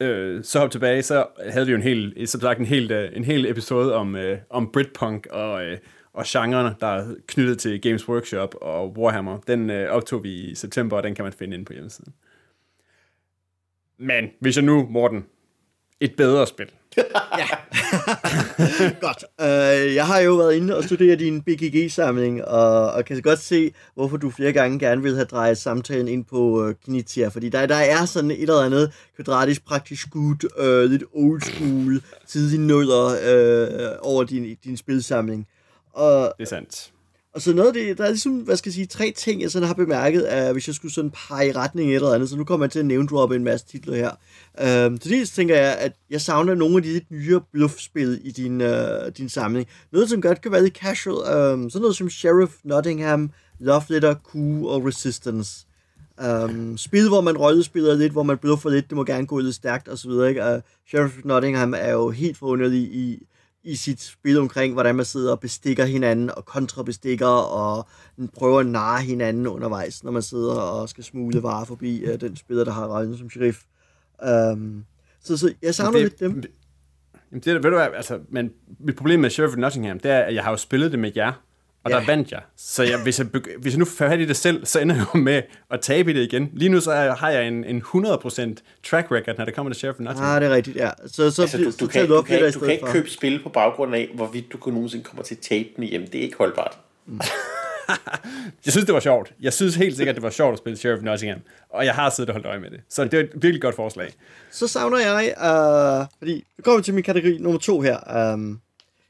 øh, 0.01 0.45
så 0.45 0.59
hop 0.59 0.71
tilbage, 0.71 1.03
så 1.03 1.27
havde 1.51 1.67
vi 1.67 1.73
jo 1.73 1.77
en 1.77 1.83
hel, 1.83 2.29
som 2.29 2.41
sagt, 2.41 2.59
en 2.59 2.67
hel, 2.67 2.93
øh, 2.93 3.17
en 3.17 3.25
hel 3.25 3.47
episode 3.47 3.95
om, 3.95 4.17
øh, 4.17 4.39
om 4.51 4.73
Britpunk 4.73 5.27
og, 5.27 5.65
øh, 5.65 5.79
og 6.19 6.25
genrerne, 6.27 6.75
der 6.81 6.87
er 6.87 7.15
knyttet 7.27 7.59
til 7.59 7.81
Games 7.81 8.09
Workshop 8.09 8.55
og 8.61 8.99
Warhammer. 8.99 9.39
Den 9.47 9.71
øh, 9.71 9.91
optog 9.91 10.23
vi 10.23 10.33
i 10.35 10.55
september, 10.55 10.97
og 10.97 11.03
den 11.03 11.15
kan 11.15 11.25
man 11.25 11.33
finde 11.33 11.55
inde 11.55 11.65
på 11.65 11.73
hjemmesiden. 11.73 12.13
Men 13.99 14.31
hvis 14.41 14.57
jeg 14.57 14.65
nu, 14.65 14.87
Morten, 14.91 15.25
et 16.01 16.17
bedre 16.17 16.47
spil. 16.47 16.67
ja. 17.39 17.47
Godt. 19.07 19.25
Øh, 19.41 19.95
jeg 19.95 20.07
har 20.07 20.21
jo 20.21 20.35
været 20.35 20.55
inde 20.55 20.77
og 20.77 20.85
studere 20.85 21.17
din 21.17 21.43
BGG-samling, 21.43 22.45
og, 22.45 22.93
og 22.93 23.05
kan 23.05 23.17
så 23.17 23.23
godt 23.23 23.39
se, 23.39 23.73
hvorfor 23.95 24.17
du 24.17 24.31
flere 24.31 24.53
gange 24.53 24.79
gerne 24.79 25.03
vil 25.03 25.15
have 25.15 25.25
drejet 25.25 25.59
samtalen 25.59 26.09
ind 26.09 26.25
på 26.25 26.67
øh, 26.67 26.75
Knizia, 26.85 27.29
fordi 27.29 27.49
der, 27.49 27.67
der 27.67 27.75
er 27.75 28.05
sådan 28.05 28.31
et 28.31 28.43
eller 28.43 28.61
andet 28.61 28.93
kvadratisk 29.17 29.65
praktisk 29.65 30.11
gut, 30.11 30.45
øh, 30.59 30.91
lidt 30.91 31.05
old 31.13 31.41
school, 31.41 32.03
tidlig 32.27 32.61
nødder 32.61 33.07
øh, 33.07 33.99
over 34.03 34.25
din, 34.25 34.57
din 34.65 34.77
spilsamling. 34.77 35.47
Og, 35.99 36.33
Det 36.39 36.45
er 36.45 36.49
sandt. 36.49 36.93
og 37.35 37.43
så 37.43 37.53
noget 37.53 37.69
af 37.69 37.75
det, 37.75 37.99
der 37.99 38.05
er 38.05 38.09
ligesom, 38.09 38.33
hvad 38.33 38.57
skal 38.57 38.71
jeg 38.71 38.75
sige, 38.75 38.87
tre 38.87 39.13
ting, 39.17 39.43
jeg 39.43 39.51
sådan 39.51 39.67
har 39.67 39.75
bemærket, 39.75 40.23
at 40.23 40.53
hvis 40.53 40.67
jeg 40.67 40.75
skulle 40.75 40.95
sådan 40.95 41.11
pege 41.11 41.49
i 41.49 41.53
retning 41.53 41.91
af 41.91 41.93
et 41.93 41.97
eller 41.97 42.13
andet, 42.13 42.29
så 42.31 42.37
nu 42.37 42.45
kommer 42.45 42.67
jeg 42.67 42.71
til 42.73 42.79
at 42.79 42.87
name 42.87 43.07
droppe 43.07 43.37
en 43.37 43.45
masse 43.45 43.67
titler 43.67 43.95
her. 43.97 44.11
Øhm, 44.61 44.99
til 44.99 45.11
dels 45.11 45.31
tænker 45.31 45.57
jeg, 45.57 45.77
at 45.79 45.93
jeg 46.11 46.21
savner 46.21 46.55
nogle 46.55 46.77
af 46.77 46.83
de 46.83 46.93
lidt 46.93 47.11
nyere 47.11 47.41
bluffspil 47.53 48.21
i 48.25 48.31
din, 48.31 48.61
øh, 48.61 49.13
din 49.19 49.29
samling. 49.29 49.67
Noget, 49.93 50.11
som 50.11 50.23
godt 50.23 50.41
kan 50.41 50.53
være 50.53 50.63
lidt 50.63 50.77
casual, 50.79 51.37
øhm, 51.37 51.71
sådan 51.71 51.83
noget 51.83 51.97
som 51.97 52.11
Sheriff 52.11 52.53
Nottingham, 52.65 53.31
Love 53.59 53.83
Letter, 53.89 54.15
Q 54.15 54.35
og 54.65 54.87
Resistance. 54.87 55.65
Um, 56.45 56.79
spil, 56.79 57.09
hvor 57.09 57.21
man 57.21 57.37
rollespiller 57.37 57.95
lidt, 57.95 58.13
hvor 58.13 58.23
man 58.23 58.39
bluffer 58.39 58.71
lidt, 58.71 58.89
det 58.89 58.97
må 58.97 59.05
gerne 59.05 59.27
gå 59.27 59.39
lidt 59.39 59.55
stærkt 59.55 59.89
osv. 59.89 60.11
Ikke? 60.29 60.63
Sheriff 60.89 61.15
Nottingham 61.25 61.75
er 61.77 61.93
jo 61.93 62.11
helt 62.11 62.37
forunderlig 62.37 62.81
i, 62.81 63.27
i 63.65 63.77
sit 63.77 64.01
spil 64.01 64.39
omkring, 64.39 64.73
hvordan 64.73 64.95
man 64.95 65.05
sidder 65.05 65.33
og 65.33 65.41
bestikker 65.41 65.85
hinanden 65.85 66.31
og 66.31 66.45
kontrabestikker 66.45 67.27
og 67.27 67.89
prøver 68.35 68.61
at 68.61 68.67
narre 68.67 69.03
hinanden 69.03 69.47
undervejs, 69.47 70.05
når 70.05 70.11
man 70.11 70.23
sidder 70.23 70.55
og 70.55 70.89
skal 70.89 71.05
smule 71.05 71.43
varer 71.43 71.65
forbi 71.65 72.05
uh, 72.09 72.21
den 72.21 72.37
spiller, 72.37 72.65
der 72.65 72.73
har 72.73 72.97
rollen 72.97 73.19
som 73.19 73.31
sheriff. 73.31 73.59
Um, 74.53 74.85
så, 75.21 75.37
så 75.37 75.55
jeg 75.63 75.75
savner 75.75 75.99
lidt 75.99 76.21
dem. 76.21 76.43
Jamen, 77.31 77.43
det, 77.45 77.55
ved 77.55 77.71
du 77.71 77.77
hvad, 77.77 77.89
altså, 77.95 78.21
men 78.29 78.53
mit 78.79 78.97
problem 78.97 79.21
med 79.21 79.31
Sheriff 79.31 79.53
of 79.53 79.59
Nottingham, 79.59 80.01
det 80.01 80.11
er, 80.11 80.19
at 80.19 80.35
jeg 80.35 80.45
har 80.45 80.51
jo 80.51 80.57
spillet 80.57 80.93
det 80.93 80.99
med 80.99 81.13
jer, 81.17 81.33
og 81.85 81.91
Ja. 81.91 81.97
der 81.97 82.07
vandt 82.07 82.31
jeg. 82.33 82.41
Så 82.57 82.83
jeg, 82.83 83.03
hvis, 83.03 83.19
jeg, 83.19 83.27
hvis 83.61 83.73
jeg 83.73 83.79
nu 83.79 83.85
får 83.85 84.09
fat 84.09 84.21
i 84.21 84.25
det 84.25 84.37
selv, 84.37 84.67
så 84.67 84.81
ender 84.81 84.95
jeg 84.97 85.07
jo 85.15 85.21
med 85.21 85.43
at 85.71 85.81
tabe 85.81 86.15
det 86.15 86.33
igen. 86.33 86.51
Lige 86.53 86.69
nu 86.69 86.81
så 86.81 86.91
er- 86.93 87.15
har 87.15 87.31
jeg 87.31 87.49
en, 87.49 87.65
en 87.65 87.83
100% 87.83 88.55
track 88.91 89.07
record, 89.13 89.35
når 89.39 89.45
det 89.45 89.55
kommer 89.55 89.73
til 89.73 89.79
Sheriff 89.79 89.97
of 89.99 90.01
Nottingham. 90.05 90.35
Ah, 90.35 90.41
det 90.41 90.51
er 90.51 90.55
rigtigt, 90.55 90.77
ja. 90.77 90.91
Så, 91.07 91.31
så, 91.31 91.43
Altså, 91.43 91.59
du, 91.59 91.71
så 91.71 91.77
du, 91.81 91.87
tager 91.87 91.89
kan, 91.89 92.09
du 92.09 92.13
du, 92.15 92.19
op 92.19 92.29
lidt 92.29 92.41
kan, 92.41 92.53
du 92.53 92.59
kan 92.61 92.71
ikke 92.71 92.87
for. 92.87 92.93
købe 92.93 93.11
spil 93.11 93.43
på 93.43 93.49
baggrund 93.49 93.95
af, 93.95 94.11
hvorvidt 94.15 94.53
du 94.53 94.59
kunne 94.59 94.75
nogensinde 94.75 95.05
kommer 95.05 95.23
til 95.23 95.35
at 95.35 95.39
tabe 95.41 95.69
den 95.77 95.85
hjem. 95.85 96.07
Det 96.07 96.19
er 96.19 96.23
ikke 96.23 96.37
holdbart. 96.39 96.79
Jeg 98.67 98.73
synes, 98.73 98.85
det 98.87 98.95
var 98.95 99.01
sjovt. 99.01 99.33
Jeg 99.41 99.53
synes 99.53 99.75
helt 99.75 99.97
sikkert, 99.97 100.15
det 100.15 100.23
var 100.23 100.31
sjovt 100.31 100.53
at 100.53 100.59
spille 100.59 100.77
Sheriff 100.79 100.99
of 100.99 101.05
Nottingham. 101.05 101.41
Og 101.71 101.85
jeg 101.85 101.95
har 101.95 102.11
siddet 102.11 102.29
og 102.31 102.35
holdt 102.35 102.47
øje 102.47 102.59
med 102.61 102.71
det. 102.71 102.81
Så 102.89 103.05
det 103.05 103.15
er 103.15 103.21
et 103.21 103.31
virkelig 103.35 103.63
godt 103.63 103.75
forslag. 103.75 104.13
så 104.51 104.69
savner 104.69 104.99
jeg, 104.99 105.35
uh, 106.03 106.07
fordi 106.19 106.45
vi 106.57 106.63
kommer 106.63 106.83
til 106.83 106.95
min 106.95 107.03
kategori 107.05 107.39
nummer 107.41 107.59
to 107.61 107.81
her. 107.81 108.33
Um, 108.35 108.61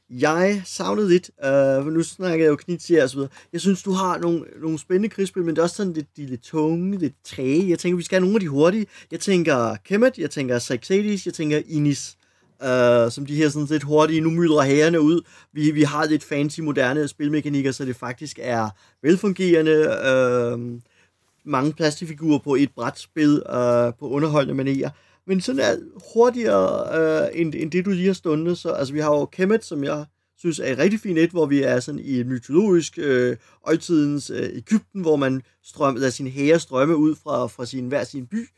jeg 0.09 0.61
savnede 0.65 1.09
lidt, 1.09 1.31
øh, 1.45 1.85
nu 1.85 2.03
snakker 2.03 2.45
jeg 2.45 2.51
jo 2.51 2.55
knitier 2.55 3.03
og 3.03 3.09
så 3.09 3.15
videre. 3.15 3.29
Jeg 3.53 3.61
synes, 3.61 3.83
du 3.83 3.91
har 3.91 4.17
nogle, 4.17 4.43
nogle 4.61 4.79
spændende 4.79 5.09
krigsspil, 5.09 5.43
men 5.43 5.55
det 5.55 5.59
er 5.59 5.63
også 5.63 5.75
sådan 5.75 5.93
lidt, 5.93 6.17
de 6.17 6.23
er 6.23 6.27
lidt 6.27 6.41
tunge, 6.41 6.97
lidt 6.97 7.13
træge. 7.23 7.69
Jeg 7.69 7.79
tænker, 7.79 7.97
vi 7.97 8.03
skal 8.03 8.15
have 8.15 8.21
nogle 8.21 8.35
af 8.35 8.39
de 8.39 8.47
hurtige. 8.47 8.85
Jeg 9.11 9.19
tænker 9.19 9.75
Kemet, 9.85 10.17
jeg 10.17 10.31
tænker 10.31 10.59
Saxadis, 10.59 11.25
jeg 11.25 11.33
tænker 11.33 11.61
Inis. 11.67 12.15
Uh, 12.63 13.11
som 13.11 13.25
de 13.25 13.35
her 13.35 13.49
sådan 13.49 13.67
lidt 13.67 13.83
hurtige, 13.83 14.21
nu 14.21 14.29
myldrer 14.29 14.61
hærene 14.61 15.01
ud. 15.01 15.21
Vi, 15.53 15.71
vi 15.71 15.83
har 15.83 16.05
lidt 16.05 16.23
fancy, 16.23 16.59
moderne 16.59 17.07
spilmekanikker, 17.07 17.71
så 17.71 17.85
det 17.85 17.95
faktisk 17.95 18.39
er 18.41 18.69
velfungerende. 19.01 19.97
Uh, 20.53 20.79
mange 21.45 21.73
plastikfigurer 21.73 22.39
på 22.39 22.55
et 22.55 22.69
brætspil 22.75 23.33
uh, 23.33 23.93
på 23.99 24.09
underholdende 24.09 24.53
manerer. 24.53 24.89
Men 25.29 25.41
sådan 25.41 25.61
er 25.61 25.77
hurtigere 26.13 26.97
øh, 26.99 27.41
end, 27.41 27.53
end 27.55 27.71
det, 27.71 27.85
du 27.85 27.89
lige 27.89 28.05
har 28.05 28.13
stundet. 28.13 28.57
Så, 28.57 28.69
altså, 28.69 28.93
vi 28.93 28.99
har 28.99 29.11
jo 29.11 29.25
Kemet, 29.25 29.65
som 29.65 29.83
jeg 29.83 30.05
synes 30.37 30.59
er 30.59 30.71
et 30.71 30.77
rigtig 30.77 30.99
fint 30.99 31.19
et, 31.19 31.29
hvor 31.29 31.45
vi 31.45 31.61
er 31.61 31.79
sådan 31.79 32.01
i 32.03 32.19
et 32.19 32.27
mytologisk 32.27 32.93
øh, 32.97 33.37
oldtidens 33.61 34.29
øh, 34.29 34.49
Ægypten, 34.53 35.01
hvor 35.01 35.15
man 35.15 35.41
strømmer, 35.63 35.99
lader 35.99 36.11
sin 36.11 36.27
hære 36.27 36.59
strømme 36.59 36.95
ud 36.95 37.15
fra, 37.15 37.47
fra 37.47 37.65
sin, 37.65 37.87
hver 37.87 38.03
sin 38.03 38.27
by, 38.27 38.49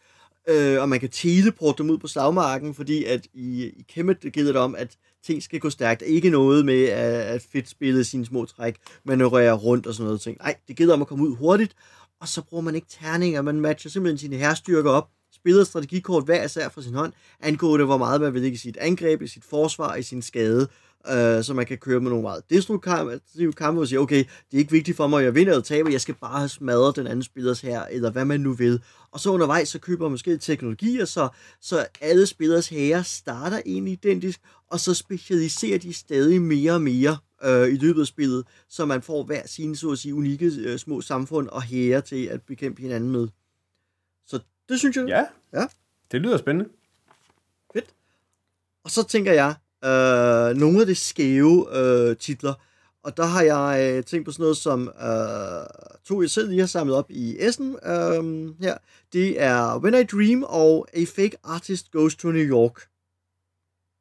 øh, 0.50 0.82
og 0.82 0.90
man 0.90 1.00
kan 1.00 1.10
teleporte 1.10 1.78
dem 1.78 1.90
ud 1.90 1.98
på 1.98 2.08
slagmarken, 2.08 2.74
fordi 2.74 3.04
at 3.04 3.28
i, 3.34 3.64
i 3.64 3.86
Kemet 3.90 4.18
gælder 4.34 4.52
det 4.52 4.62
om, 4.62 4.76
at 4.76 4.98
ting 5.26 5.44
skal 5.44 5.60
gå 5.60 5.70
stærkt. 5.70 6.02
Ikke 6.02 6.30
noget 6.30 6.66
med 6.66 6.84
at, 6.84 7.22
at 7.22 7.42
fedt 7.54 7.70
spille 7.70 8.04
sine 8.04 8.26
små 8.26 8.46
træk, 8.46 8.76
manøvrere 9.06 9.54
rundt 9.54 9.88
og 9.88 9.94
sådan 9.94 10.06
noget 10.06 10.22
ting. 10.22 10.38
Nej, 10.38 10.56
det 10.68 10.76
gælder 10.76 10.94
om 10.94 11.02
at 11.02 11.08
komme 11.08 11.24
ud 11.24 11.36
hurtigt, 11.36 11.76
og 12.22 12.28
så 12.28 12.42
bruger 12.42 12.64
man 12.64 12.76
ikke 12.76 12.88
terninger, 12.90 13.42
man 13.42 13.60
matcher 13.60 13.92
simpelthen 13.92 14.18
sine 14.18 14.36
herrestyrker 14.36 14.92
op, 14.92 15.10
spiller 15.42 15.64
strategikort 15.64 16.26
hver 16.26 16.44
især 16.44 16.70
fra 16.70 16.82
sin 16.82 16.94
hånd, 16.94 17.14
angående 17.40 17.86
hvor 17.86 17.98
meget 17.98 18.22
man 18.22 18.34
vil 18.34 18.42
lægge 18.42 18.56
i 18.56 18.58
sit 18.58 18.78
angreb, 18.78 19.22
i 19.22 19.28
sit 19.28 19.44
forsvar, 19.46 19.96
i 19.96 20.04
sin 20.04 20.22
skade, 20.22 20.68
øh, 21.10 21.44
så 21.44 21.54
man 21.54 21.66
kan 21.66 21.78
køre 21.78 22.00
med 22.00 22.10
nogle 22.10 22.22
meget 22.24 22.44
destruktive 22.50 23.54
kampe 23.54 23.82
og 23.82 23.88
sige, 23.88 24.00
okay, 24.00 24.18
det 24.18 24.54
er 24.54 24.58
ikke 24.58 24.72
vigtigt 24.72 24.98
for 24.98 25.08
mig, 25.08 25.20
at 25.20 25.26
jeg 25.26 25.36
vinder 25.36 25.54
eller 25.54 25.64
taber, 25.64 25.92
jeg 25.92 26.02
skal 26.02 26.16
bare 26.22 26.50
smadre 26.50 26.94
den 26.96 27.08
anden 27.08 27.24
spillers 27.24 27.62
her, 27.62 27.86
eller 27.86 28.12
hvad 28.12 28.26
man 28.26 28.40
nu 28.40 28.54
vil. 28.54 28.82
Og 29.12 29.20
så 29.20 29.30
undervejs, 29.30 29.70
så 29.70 29.80
køber 29.80 30.04
man 30.04 30.12
måske 30.12 30.38
teknologier, 30.38 31.06
så, 31.06 31.30
så 31.62 31.86
alle 32.02 32.26
spillers 32.26 32.70
herrer 32.70 33.02
starter 33.02 33.62
egentlig 33.66 33.94
identisk, 33.94 34.42
og 34.72 34.80
så 34.80 34.94
specialiserer 34.94 35.80
de 35.80 35.94
stadig 35.94 36.42
mere 36.42 36.74
og 36.74 36.82
mere 36.82 37.18
øh, 37.46 37.68
i 37.74 37.78
løbet 37.78 38.02
af 38.02 38.08
spillet, 38.08 38.46
så 38.70 38.86
man 38.86 39.02
får 39.02 39.24
hver 39.24 39.48
sine, 39.48 39.76
så 39.76 39.92
at 39.92 39.98
sige, 39.98 40.16
unikke 40.16 40.46
øh, 40.46 40.78
små 40.78 41.02
samfund 41.02 41.48
og 41.48 41.62
hære 41.62 42.02
til 42.02 42.26
at 42.26 42.42
bekæmpe 42.42 42.82
hinanden 42.82 43.12
med. 43.12 43.28
Det 44.72 44.80
synes 44.80 44.98
jeg. 44.98 45.06
Ja, 45.08 45.26
Ja. 45.60 45.66
det 46.12 46.22
lyder 46.22 46.38
spændende. 46.38 46.70
Fedt. 47.74 47.86
Og 48.84 48.92
så 48.92 49.08
tænker 49.08 49.34
jeg, 49.34 49.54
øh, 49.86 50.58
nogle 50.58 50.82
af 50.82 50.86
de 50.88 50.96
skæve 50.96 51.78
øh, 51.78 52.18
titler, 52.18 52.54
og 53.04 53.18
der 53.18 53.24
har 53.26 53.42
jeg 53.42 53.94
øh, 53.98 54.04
tænkt 54.04 54.26
på 54.26 54.32
sådan 54.32 54.44
noget 54.44 54.58
som 54.58 54.88
øh, 54.88 55.66
to, 56.06 56.22
jeg 56.22 56.30
selv 56.30 56.50
lige 56.50 56.60
har 56.60 56.68
samlet 56.68 56.96
op 56.96 57.12
i 57.12 57.36
Essen 57.40 57.76
øh, 57.86 58.50
her. 58.62 58.78
Det 59.14 59.42
er 59.42 59.80
When 59.80 59.94
I 59.94 60.04
Dream 60.04 60.44
og 60.44 60.88
A 60.94 61.04
Fake 61.16 61.38
Artist 61.44 61.92
Goes 61.92 62.16
to 62.16 62.28
New 62.32 62.44
York. 62.44 62.82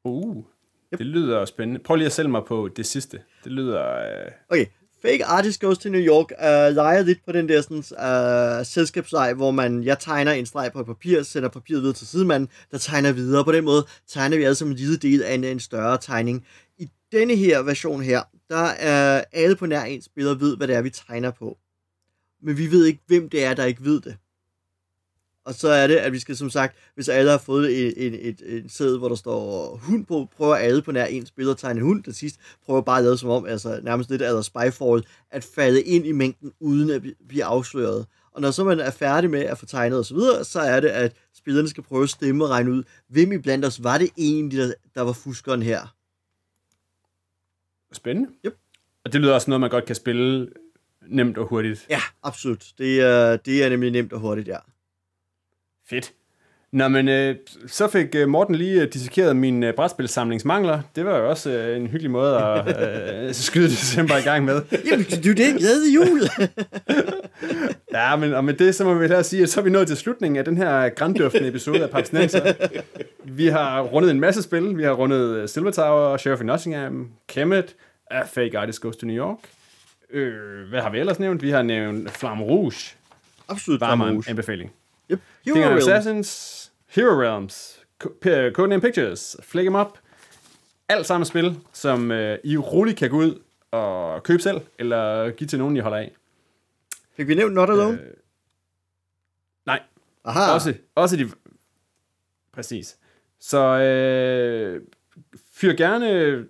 Uh, 0.05 0.43
det 0.91 1.05
lyder 1.05 1.45
spændende. 1.45 1.79
Prøv 1.83 1.95
lige 1.95 2.05
at 2.05 2.11
sælge 2.11 2.29
mig 2.29 2.41
på 2.47 2.69
det 2.75 2.85
sidste. 2.85 3.21
Det 3.43 3.51
lyder... 3.51 3.95
Øh... 3.95 4.31
Okay, 4.49 4.65
Fake 5.01 5.25
Artist 5.25 5.61
Goes 5.61 5.77
to 5.77 5.89
New 5.89 6.01
York 6.01 6.31
øh, 6.31 6.75
leger 6.75 7.01
lidt 7.01 7.25
på 7.25 7.31
den 7.31 7.49
der 7.49 7.61
sådan, 7.61 7.77
øh, 7.77 8.65
selskabsleg, 8.65 9.33
hvor 9.33 9.51
man, 9.51 9.83
jeg 9.83 9.99
tegner 9.99 10.31
en 10.31 10.45
streg 10.45 10.71
på 10.73 10.79
et 10.79 10.85
papir, 10.85 11.23
sender 11.23 11.49
papiret 11.49 11.81
videre 11.81 11.95
til 11.95 12.07
sidemanden, 12.07 12.49
der 12.71 12.77
tegner 12.77 13.11
videre. 13.11 13.43
På 13.43 13.51
den 13.51 13.63
måde 13.63 13.85
tegner 14.07 14.37
vi 14.37 14.43
altså 14.43 14.65
en 14.65 14.73
lille 14.73 14.97
del 14.97 15.23
af 15.23 15.33
en, 15.33 15.43
en 15.43 15.59
større 15.59 15.97
tegning. 15.97 16.45
I 16.77 16.89
denne 17.11 17.35
her 17.35 17.61
version 17.61 18.01
her, 18.01 18.21
der 18.49 18.65
er 18.65 19.23
alle 19.31 19.55
på 19.55 19.65
nær 19.65 19.83
en 19.83 20.01
spiller 20.01 20.33
ved, 20.33 20.57
hvad 20.57 20.67
det 20.67 20.75
er, 20.75 20.81
vi 20.81 20.89
tegner 20.89 21.31
på. 21.31 21.57
Men 22.43 22.57
vi 22.57 22.71
ved 22.71 22.85
ikke, 22.85 22.99
hvem 23.07 23.29
det 23.29 23.45
er, 23.45 23.53
der 23.53 23.65
ikke 23.65 23.83
ved 23.83 24.01
det. 24.01 24.15
Og 25.45 25.53
så 25.53 25.69
er 25.69 25.87
det, 25.87 25.95
at 25.95 26.11
vi 26.11 26.19
skal 26.19 26.37
som 26.37 26.49
sagt, 26.49 26.77
hvis 26.95 27.09
alle 27.09 27.31
har 27.31 27.37
fået 27.37 27.87
et, 27.87 28.05
et, 28.05 28.27
et, 28.27 28.41
et 28.45 28.71
sæde, 28.71 28.97
hvor 28.97 29.07
der 29.07 29.15
står 29.15 29.75
hund 29.75 30.05
på, 30.05 30.27
prøver 30.37 30.55
alle 30.55 30.81
på 30.81 30.91
nær 30.91 31.05
en 31.05 31.25
spiller 31.25 31.53
at 31.53 31.57
tegne 31.57 31.79
en 31.79 31.85
hund. 31.85 32.03
Til 32.03 32.15
sidst 32.15 32.35
prøver 32.65 32.81
bare 32.81 32.97
at 32.97 33.03
lade 33.03 33.17
som 33.17 33.29
om, 33.29 33.45
altså 33.45 33.79
nærmest 33.83 34.09
lidt 34.09 34.21
af 34.21 34.43
Spyfall, 34.43 35.05
at 35.31 35.43
falde 35.43 35.81
ind 35.81 36.05
i 36.05 36.11
mængden, 36.11 36.51
uden 36.59 36.89
at 36.89 37.01
blive 37.27 37.43
afsløret. 37.43 38.05
Og 38.31 38.41
når 38.41 38.51
så 38.51 38.63
man 38.63 38.79
er 38.79 38.91
færdig 38.91 39.29
med 39.29 39.39
at 39.39 39.57
få 39.57 39.65
tegnet 39.65 39.99
osv., 39.99 40.03
så, 40.03 40.13
videre, 40.13 40.43
så 40.43 40.59
er 40.59 40.79
det, 40.79 40.87
at 40.87 41.13
spillerne 41.35 41.69
skal 41.69 41.83
prøve 41.83 42.03
at 42.03 42.09
stemme 42.09 42.43
og 42.43 42.49
regne 42.49 42.71
ud, 42.71 42.83
hvem 43.07 43.31
i 43.31 43.37
blandt 43.37 43.65
os 43.65 43.83
var 43.83 43.97
det 43.97 44.09
egentlig, 44.17 44.59
der, 44.59 44.73
der 44.95 45.01
var 45.01 45.13
fuskeren 45.13 45.63
her. 45.63 45.95
Spændende. 47.93 48.29
Yep. 48.45 48.57
Og 49.05 49.13
det 49.13 49.21
lyder 49.21 49.33
også 49.33 49.49
noget, 49.49 49.61
man 49.61 49.69
godt 49.69 49.85
kan 49.85 49.95
spille 49.95 50.49
nemt 51.07 51.37
og 51.37 51.47
hurtigt. 51.47 51.85
Ja, 51.89 52.01
absolut. 52.23 52.65
Det 52.77 53.01
er, 53.01 53.37
det 53.37 53.63
er 53.63 53.69
nemlig 53.69 53.91
nemt 53.91 54.13
og 54.13 54.19
hurtigt, 54.19 54.47
ja. 54.47 54.57
Fedt. 55.91 56.11
Nå, 56.71 56.87
men 56.87 57.07
øh, 57.09 57.35
så 57.67 57.87
fik 57.87 58.15
øh, 58.15 58.27
Morten 58.29 58.55
lige 58.55 58.81
øh, 58.81 58.87
dissekeret 58.93 59.35
min 59.35 59.63
øh, 59.63 59.73
brætspilsamlingsmangler. 59.73 60.81
Det 60.95 61.05
var 61.05 61.17
jo 61.17 61.29
også 61.29 61.49
øh, 61.49 61.77
en 61.77 61.87
hyggelig 61.87 62.11
måde 62.11 62.37
at 62.37 62.67
øh, 63.27 63.33
skyde 63.33 63.69
december 63.69 64.17
i 64.17 64.21
gang 64.21 64.45
med. 64.45 64.61
Jamen, 64.91 65.05
du 65.05 65.29
er 65.29 65.35
det 65.35 65.55
glade 65.57 65.93
jul. 65.95 66.21
Ja, 67.93 68.15
men 68.15 68.33
og 68.33 68.43
med 68.45 68.53
det, 68.53 68.75
så 68.75 68.83
må 68.83 68.93
vi 68.93 68.99
hellere 68.99 69.23
sige, 69.23 69.43
at 69.43 69.49
så 69.49 69.59
er 69.59 69.63
vi 69.63 69.69
nået 69.69 69.87
til 69.87 69.97
slutningen 69.97 70.37
af 70.37 70.45
den 70.45 70.57
her 70.57 70.89
granddøftende 70.89 71.47
episode 71.47 71.83
af 71.83 71.89
Papsnenser. 71.89 72.53
Vi 73.23 73.47
har 73.47 73.81
rundet 73.81 74.11
en 74.11 74.19
masse 74.19 74.41
spil. 74.41 74.77
Vi 74.77 74.83
har 74.83 74.91
rundet 74.91 75.35
øh, 75.35 75.49
Silver 75.49 75.71
Tower, 75.71 76.17
Sheriff 76.17 76.41
of 76.41 76.45
Nottingham, 76.45 77.09
Kemet, 77.27 77.75
A 78.11 78.21
Fake 78.23 78.59
Artist 78.59 78.81
Goes 78.81 78.97
to 78.97 79.05
New 79.07 79.15
York. 79.25 79.37
Øh, 80.11 80.33
hvad 80.69 80.81
har 80.81 80.89
vi 80.89 80.99
ellers 80.99 81.19
nævnt? 81.19 81.41
Vi 81.41 81.49
har 81.49 81.61
nævnt 81.61 82.11
Flamme 82.11 82.43
Rouge. 82.43 82.95
absolut. 83.49 83.81
Varm 83.81 84.01
Rouge. 84.01 84.23
anbefaling. 84.29 84.71
Yep. 85.11 85.19
Hero 85.45 85.57
Realms. 85.57 85.87
Assassins, 85.87 86.71
Hero 86.87 87.21
Realms, 87.21 87.79
Codename 88.53 88.81
Pictures, 88.81 89.37
Flick 89.43 89.67
'em 89.67 89.75
Up. 89.75 89.87
Alt 90.89 91.05
sammen 91.05 91.25
spil, 91.25 91.57
som 91.73 92.11
øh, 92.11 92.37
I 92.43 92.57
roligt 92.57 92.97
kan 92.97 93.09
gå 93.09 93.17
ud 93.17 93.41
og 93.71 94.23
købe 94.23 94.41
selv, 94.41 94.61
eller 94.79 95.29
give 95.31 95.47
til 95.47 95.59
nogen, 95.59 95.77
I 95.77 95.79
holder 95.79 95.97
af. 95.97 96.15
Fik 97.17 97.27
vi 97.27 97.35
nævnt 97.35 97.53
Not 97.53 97.69
Alone? 97.69 97.99
Øh, 98.01 98.13
nej, 99.65 99.79
Aha. 100.25 100.53
også, 100.53 100.73
også 100.95 101.17
de... 101.17 101.29
Præcis. 102.53 102.97
Så 103.39 103.59
øh, 103.77 104.81
fyr 105.53 105.73
gerne 105.73 106.11
øh, 106.11 106.45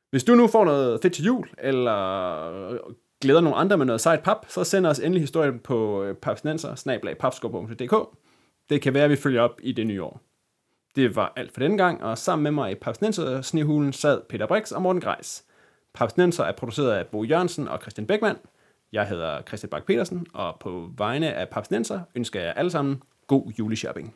Hvis 0.10 0.24
du 0.24 0.36
nu 0.36 0.48
får 0.48 0.66
noget 0.66 1.00
fedt 1.02 1.14
til 1.14 1.26
jul, 1.26 1.50
eller 1.58 2.78
glæder 3.22 3.42
nogle 3.42 3.58
andre 3.58 3.78
med 3.78 3.86
noget 3.86 4.02
sejt 4.02 4.24
pap, 4.24 4.46
så 4.50 4.64
send 4.64 4.86
os 4.86 5.00
endelig 5.00 5.22
historien 5.22 5.60
på 5.60 6.04
øh, 6.04 6.16
papsnenser, 6.16 6.76
Det 8.70 8.82
kan 8.82 8.94
være, 8.94 9.04
at 9.04 9.10
vi 9.10 9.16
følger 9.16 9.42
op 9.42 9.60
i 9.64 9.72
det 9.72 9.88
nye 9.88 10.04
år. 10.04 10.22
Det 10.96 11.16
var 11.16 11.34
alt 11.36 11.52
for 11.52 11.60
denne 11.60 11.78
gang, 11.78 12.04
og 12.04 12.18
sammen 12.18 12.44
med 12.44 12.52
mig 12.52 12.72
i 12.72 12.76
Papsnenser 12.76 13.42
Snehulen 13.42 13.94
sad 13.94 14.22
Peter 14.30 14.46
Brix 14.46 14.72
og 14.72 14.82
Morten 14.82 15.02
Greis. 15.02 15.44
Papsnenser 15.94 16.44
er 16.44 16.52
produceret 16.52 16.92
af 16.92 17.08
Bo 17.08 17.24
Jørgensen 17.24 17.68
og 17.68 17.80
Christian 17.82 18.08
Beckmann. 18.08 18.38
Jeg 18.92 19.08
hedder 19.08 19.42
Christian 19.42 19.70
Bak 19.70 19.86
petersen 19.86 20.28
og 20.34 20.58
på 20.60 20.90
vegne 20.98 21.34
af 21.34 21.50
Papsnenser 21.50 22.00
ønsker 22.16 22.42
jeg 22.42 22.54
alle 22.56 22.72
sammen 22.72 23.04
god 23.28 23.52
juleshopping. 23.60 24.16